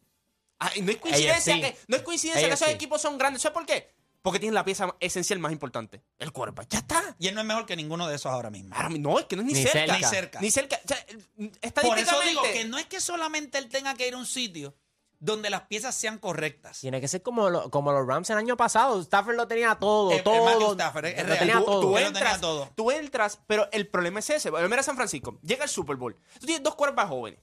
Ah, 0.60 0.70
y 0.76 0.82
no 0.82 0.92
es 0.92 0.98
coincidencia, 0.98 1.54
AFC. 1.54 1.60
que, 1.62 1.76
no 1.88 1.96
es 1.96 2.02
coincidencia 2.02 2.46
que 2.48 2.54
esos 2.54 2.68
AFC. 2.68 2.74
equipos 2.76 3.02
son 3.02 3.18
grandes. 3.18 3.42
¿Sabes 3.42 3.54
por 3.54 3.66
qué? 3.66 3.92
Porque 4.22 4.38
tienen 4.38 4.54
la 4.54 4.64
pieza 4.64 4.94
esencial 5.00 5.40
más 5.40 5.50
importante, 5.50 6.00
el 6.18 6.30
quarterback. 6.30 6.68
Ya 6.68 6.78
está. 6.78 7.16
Y 7.18 7.26
él 7.26 7.34
no 7.34 7.40
es 7.40 7.46
mejor 7.48 7.66
que 7.66 7.74
ninguno 7.74 8.06
de 8.06 8.14
esos 8.14 8.30
ahora 8.30 8.50
mismo. 8.50 8.72
Ahora, 8.72 8.88
no, 8.90 9.18
es 9.18 9.24
que 9.24 9.34
no 9.34 9.42
es 9.42 9.46
ni, 9.48 9.54
Ni 9.54 9.62
cerca. 9.64 9.98
cerca. 10.08 10.40
Ni 10.40 10.50
cerca. 10.52 10.78
Ni 10.78 10.80
cerca. 10.80 10.80
O 10.84 10.88
sea, 10.88 11.04
Por 11.36 11.44
eso 11.48 11.58
estadísticamente- 11.62 12.28
digo 12.28 12.42
que 12.42 12.64
no 12.66 12.78
es 12.78 12.86
que 12.86 13.00
solamente 13.00 13.58
él 13.58 13.68
tenga 13.68 13.94
que 13.94 14.06
ir 14.06 14.14
a 14.14 14.18
un 14.18 14.26
sitio 14.26 14.76
donde 15.24 15.50
las 15.50 15.62
piezas 15.62 15.94
sean 15.94 16.18
correctas. 16.18 16.80
tiene 16.80 17.00
que 17.00 17.06
ser 17.06 17.22
como, 17.22 17.48
lo- 17.48 17.70
como 17.70 17.92
los 17.92 18.04
Rams 18.06 18.28
el 18.30 18.38
año 18.38 18.56
pasado. 18.56 19.00
Stafford 19.00 19.36
lo 19.36 19.46
tenía 19.46 19.76
todo, 19.76 20.10
eh, 20.10 20.20
todo. 20.22 20.44
Matthew 20.44 20.72
Stafford, 20.72 21.04
es 21.06 21.28
lo 21.28 21.36
tenía 21.36 21.58
Tú- 21.58 21.64
todo. 21.64 21.80
Tú 21.80 21.96
Él 21.96 22.04
lo 22.04 22.12
tenía 22.12 22.20
entras, 22.20 22.40
todo. 22.40 22.68
tú 22.74 22.90
entras, 22.90 23.40
pero 23.46 23.68
el 23.70 23.86
problema 23.86 24.18
es 24.18 24.30
ese. 24.30 24.50
Mira 24.50 24.82
San 24.82 24.96
Francisco, 24.96 25.38
llega 25.42 25.62
el 25.62 25.70
Super 25.70 25.94
Bowl. 25.96 26.16
Tú 26.40 26.46
tienes 26.46 26.62
dos 26.64 26.74
cuerpos 26.74 27.04
jóvenes. 27.04 27.38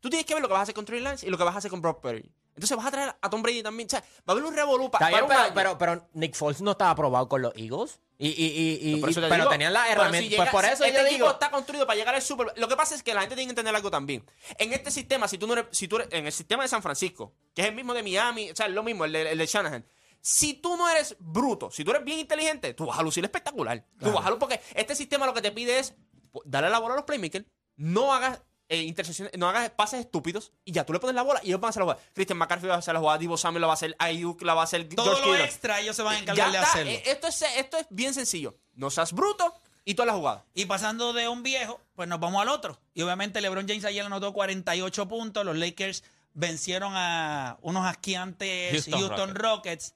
Tú 0.00 0.08
tienes 0.08 0.24
que 0.26 0.32
ver 0.34 0.42
lo 0.42 0.48
que 0.48 0.52
vas 0.54 0.60
a 0.60 0.62
hacer 0.62 0.74
con 0.74 0.84
Trey 0.86 1.00
Lance 1.00 1.26
y 1.26 1.30
lo 1.30 1.36
que 1.36 1.44
vas 1.44 1.54
a 1.54 1.58
hacer 1.58 1.70
con 1.70 1.82
Brock 1.82 2.00
Purdy. 2.00 2.30
Entonces 2.58 2.76
vas 2.76 2.86
a 2.86 2.90
traer 2.90 3.16
a 3.20 3.30
Tom 3.30 3.40
Brady 3.42 3.62
también. 3.62 3.86
O 3.86 3.90
sea, 3.90 4.00
va 4.00 4.04
a 4.26 4.32
haber 4.32 4.44
un 4.44 4.54
revolú 4.54 4.90
pa- 4.90 4.98
pero, 4.98 5.28
pero, 5.54 5.78
pero 5.78 6.08
Nick 6.14 6.34
Foles 6.34 6.60
no 6.60 6.72
estaba 6.72 6.90
aprobado 6.90 7.28
con 7.28 7.40
los 7.42 7.52
Eagles. 7.56 8.00
Y, 8.20 8.28
y, 8.30 8.32
y, 8.32 8.94
y- 8.96 9.00
te 9.00 9.20
pero 9.20 9.34
digo, 9.36 9.48
tenían 9.48 9.72
las 9.72 9.86
si 9.86 9.92
herramientas. 9.92 10.36
pues 10.36 10.50
por 10.50 10.64
eso 10.64 10.84
este 10.84 10.92
yo 10.92 11.06
equipo 11.06 11.14
digo. 11.24 11.30
está 11.30 11.50
construido 11.52 11.86
para 11.86 11.96
llegar 11.96 12.16
al 12.16 12.22
Super 12.22 12.46
Bowl. 12.46 12.54
Lo 12.58 12.66
que 12.68 12.74
pasa 12.76 12.96
es 12.96 13.04
que 13.04 13.14
la 13.14 13.20
gente 13.20 13.36
tiene 13.36 13.46
que 13.46 13.52
entender 13.52 13.74
algo 13.76 13.90
también. 13.92 14.24
En 14.58 14.72
este 14.72 14.90
sistema, 14.90 15.28
si 15.28 15.38
tú 15.38 15.46
no 15.46 15.52
eres, 15.52 15.66
si 15.70 15.86
tú 15.86 15.96
eres- 15.96 16.08
en 16.10 16.26
el 16.26 16.32
sistema 16.32 16.64
de 16.64 16.68
San 16.68 16.82
Francisco, 16.82 17.32
que 17.54 17.62
es 17.62 17.68
el 17.68 17.74
mismo 17.76 17.94
de 17.94 18.02
Miami, 18.02 18.50
o 18.50 18.56
sea, 18.56 18.66
es 18.66 18.72
lo 18.72 18.82
mismo, 18.82 19.04
el 19.04 19.12
de, 19.12 19.30
el 19.30 19.38
de 19.38 19.46
Shanahan. 19.46 19.86
Si 20.20 20.54
tú 20.54 20.76
no 20.76 20.88
eres 20.90 21.14
bruto, 21.20 21.70
si 21.70 21.84
tú 21.84 21.92
eres 21.92 22.04
bien 22.04 22.18
inteligente, 22.18 22.74
tú 22.74 22.86
vas 22.86 22.98
a 22.98 23.02
lucir 23.02 23.22
espectacular. 23.22 23.86
Tú 24.00 24.10
vas 24.10 24.26
a 24.26 24.30
lucir 24.30 24.40
porque 24.40 24.60
este 24.74 24.96
sistema 24.96 25.24
lo 25.24 25.32
que 25.32 25.40
te 25.42 25.52
pide 25.52 25.78
es 25.78 25.94
pues, 26.32 26.42
darle 26.44 26.70
la 26.70 26.80
bola 26.80 26.94
a 26.94 26.96
los 26.96 27.06
playmakers, 27.06 27.46
no 27.76 28.12
hagas 28.12 28.42
eh, 28.68 28.82
intersecciones, 28.82 29.32
no 29.38 29.48
hagas 29.48 29.70
pases 29.70 30.00
estúpidos 30.00 30.52
y 30.64 30.72
ya 30.72 30.84
tú 30.84 30.92
le 30.92 30.98
pones 31.00 31.14
la 31.14 31.22
bola 31.22 31.40
y 31.42 31.48
ellos 31.48 31.60
van 31.60 31.68
a 31.68 31.70
hacer 31.70 31.80
la 31.80 31.84
jugada. 31.86 32.02
Christian 32.14 32.38
McCarthy 32.38 32.66
va 32.66 32.74
a 32.74 32.78
hacer 32.78 32.94
la 32.94 33.00
jugada, 33.00 33.18
Divo 33.18 33.36
Samuel 33.36 33.60
la 33.62 33.66
va 33.66 33.72
a 33.72 33.74
hacer, 33.74 33.96
Ayuk 33.98 34.42
la 34.42 34.54
va 34.54 34.60
a 34.62 34.64
hacer, 34.64 34.88
Todo 34.90 35.16
George 35.16 35.26
lo 35.26 35.36
extra 35.36 35.80
ellos 35.80 35.96
se 35.96 36.02
van 36.02 36.16
a 36.16 36.18
encargar 36.18 36.50
de 36.52 36.58
está. 36.58 36.70
hacerlo. 36.70 36.92
Eh, 36.92 37.02
Esto 37.06 37.28
es, 37.28 37.42
esto 37.56 37.78
es 37.78 37.86
bien 37.90 38.12
sencillo. 38.14 38.56
No 38.74 38.90
seas 38.90 39.12
bruto 39.12 39.54
y 39.84 39.94
toda 39.94 40.06
la 40.06 40.12
jugada. 40.14 40.44
Y 40.54 40.66
pasando 40.66 41.12
de 41.14 41.28
un 41.28 41.42
viejo, 41.42 41.80
pues 41.94 42.08
nos 42.08 42.20
vamos 42.20 42.42
al 42.42 42.48
otro. 42.50 42.78
Y 42.92 43.02
obviamente 43.02 43.40
LeBron 43.40 43.66
James 43.66 43.84
ayer 43.86 44.04
anotó 44.04 44.32
48 44.34 45.08
puntos. 45.08 45.44
Los 45.46 45.56
Lakers 45.56 46.04
vencieron 46.34 46.92
a 46.94 47.56
unos 47.62 47.86
asquiantes 47.86 48.72
Houston, 48.72 49.00
Houston 49.00 49.34
Rockets. 49.34 49.94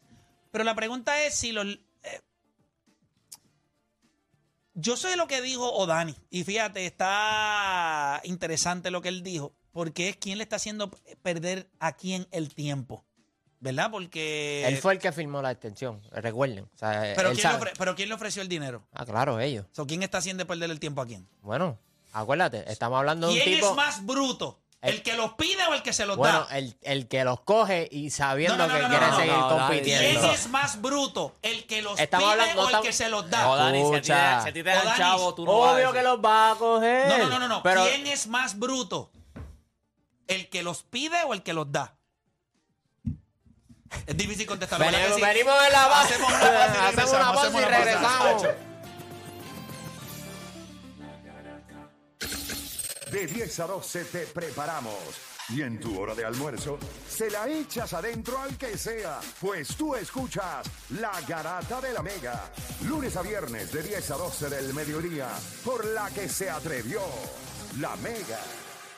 Pero 0.51 0.65
la 0.65 0.75
pregunta 0.75 1.23
es 1.25 1.35
si 1.35 1.53
los... 1.53 1.67
yo 4.75 4.97
sé 4.97 5.17
lo 5.17 5.27
que 5.27 5.41
dijo 5.43 5.71
Odani. 5.73 6.15
Y 6.31 6.45
fíjate, 6.45 6.87
está 6.87 8.21
interesante 8.25 8.91
lo 8.91 9.03
que 9.03 9.09
él 9.09 9.23
dijo. 9.23 9.55
Porque 9.73 10.11
es 10.11 10.17
quién 10.17 10.37
le 10.39 10.45
está 10.45 10.57
haciendo 10.57 10.91
perder 11.23 11.69
a 11.81 11.93
quién 11.97 12.27
el 12.31 12.55
tiempo. 12.55 13.05
¿Verdad? 13.61 13.91
Porque... 13.93 14.65
Él 14.67 14.77
fue 14.79 14.93
el 14.95 14.99
que 14.99 15.13
firmó 15.13 15.41
la 15.41 15.53
extensión, 15.53 16.03
recuerden. 16.11 16.65
O 16.65 16.77
sea, 16.79 17.13
pero, 17.17 17.29
¿quién 17.31 17.37
le 17.37 17.43
sabe. 17.43 17.59
ofre- 17.65 17.73
pero 17.79 17.95
¿quién 17.95 18.09
le 18.09 18.15
ofreció 18.17 18.43
el 18.43 18.49
dinero? 18.49 18.87
Ah, 18.93 19.07
claro, 19.07 19.39
ellos. 19.39 19.67
So, 19.73 19.87
¿Quién 19.87 20.03
está 20.03 20.19
haciendo 20.19 20.45
perder 20.49 20.71
el 20.71 20.81
tiempo 20.81 21.01
a 21.01 21.07
quién? 21.07 21.29
Bueno, 21.43 21.79
acuérdate, 22.13 22.71
estamos 22.71 22.99
hablando 22.99 23.29
de 23.29 23.35
un 23.35 23.39
¿Quién 23.41 23.55
tipo. 23.57 23.71
es 23.71 23.77
más 23.77 24.05
bruto? 24.05 24.62
¿El, 24.83 24.95
El- 24.97 25.03
que 25.05 25.14
los 25.16 25.35
pide 25.35 25.64
o 25.68 25.75
el 25.75 25.83
que 25.83 25.92
se 25.92 26.05
los 26.07 26.16
bueno, 26.16 26.45
da? 26.51 26.59
el, 26.59 26.77
el 26.83 27.07
que 27.07 27.23
los 27.25 27.40
coge 27.40 27.88
y 27.90 28.11
sabiendo 28.11 28.57
No, 28.57 28.66
no, 28.66 28.73
no, 28.73 28.77
que 28.77 28.83
no, 28.83 28.88
quiere 28.90 29.07
no, 29.07 29.12
no, 29.12 29.16
seguir 29.18 29.33
no, 29.37 29.49
compitiendo. 29.49 30.21
¿Quién 30.21 30.31
es 30.35 30.49
más 30.49 30.81
bruto? 30.83 31.35
¿El 31.40 31.66
que 31.66 31.83
los 31.83 31.99
Estamos 32.01 32.33
pide 32.33 32.42
hablando- 32.42 32.62
o 32.64 32.68
el 32.71 32.81
que 32.81 32.92
se 32.92 33.09
los 33.09 33.25
No, 33.25 33.31
da? 33.31 33.57
Dani, 33.64 33.79
si 33.79 33.85
a 33.85 33.87
ti 33.87 33.90
te- 33.92 33.97
Escucha. 34.12 34.42
si 34.42 34.49
a 34.49 34.53
ti 34.53 34.62
te 34.64 34.71
dan 34.71 34.79
Odanis, 34.83 34.97
chavo, 34.99 35.35
tú 35.37 35.45
no 35.45 35.53
Obvio 35.53 35.92
que 35.92 36.03
los 36.03 36.18
va 36.18 36.51
a 36.51 36.55
coger. 36.57 37.09
No, 37.09 37.18
no, 37.18 37.29
no, 37.29 37.38
no, 37.38 37.49
no. 37.49 37.62
Pero 37.62 37.85
¿Quién 37.85 38.07
es 38.09 38.27
más 38.27 38.59
bruto? 38.59 39.11
¿El 40.27 40.49
que 40.49 40.62
los 40.64 40.83
pide 40.83 41.23
o 41.25 41.33
el 41.35 41.42
que 41.45 41.53
los 41.53 41.71
da? 41.71 41.95
Es 44.07 44.16
difícil 44.16 44.47
contestar. 44.47 44.79
¿verdad 44.81 44.99
venimos, 44.99 45.21
venimos 45.21 45.62
de 45.62 45.71
la 45.71 45.87
base. 45.87 46.14
Hacemos 46.14 46.33
una 46.33 46.40
pausa 46.40 46.75
y 46.83 46.88
Hacemos 46.88 47.12
una 47.12 47.33
pausa 47.33 47.61
y 47.61 47.64
regresamos. 47.64 48.47
De 53.12 53.27
10 53.27 53.61
a 53.61 53.66
12 53.66 54.05
te 54.07 54.27
preparamos. 54.27 54.96
Y 55.51 55.61
en 55.61 55.79
tu 55.79 56.01
hora 56.01 56.14
de 56.14 56.25
almuerzo, 56.25 56.79
se 57.07 57.31
la 57.31 57.46
echas 57.46 57.92
adentro 57.92 58.38
al 58.38 58.57
que 58.57 58.79
sea, 58.79 59.20
pues 59.38 59.77
tú 59.77 59.94
escuchas 59.94 60.66
La 60.98 61.20
Garata 61.29 61.79
de 61.83 61.92
la 61.92 62.03
Mega, 62.03 62.51
lunes 62.87 63.14
a 63.16 63.22
viernes 63.22 63.70
de 63.70 63.83
10 63.83 64.12
a 64.12 64.16
12 64.16 64.48
del 64.48 64.72
mediodía, 64.72 65.29
por 65.62 65.85
la 65.85 66.09
que 66.09 66.27
se 66.27 66.48
atrevió 66.48 67.03
La 67.81 67.94
Mega. 67.96 68.40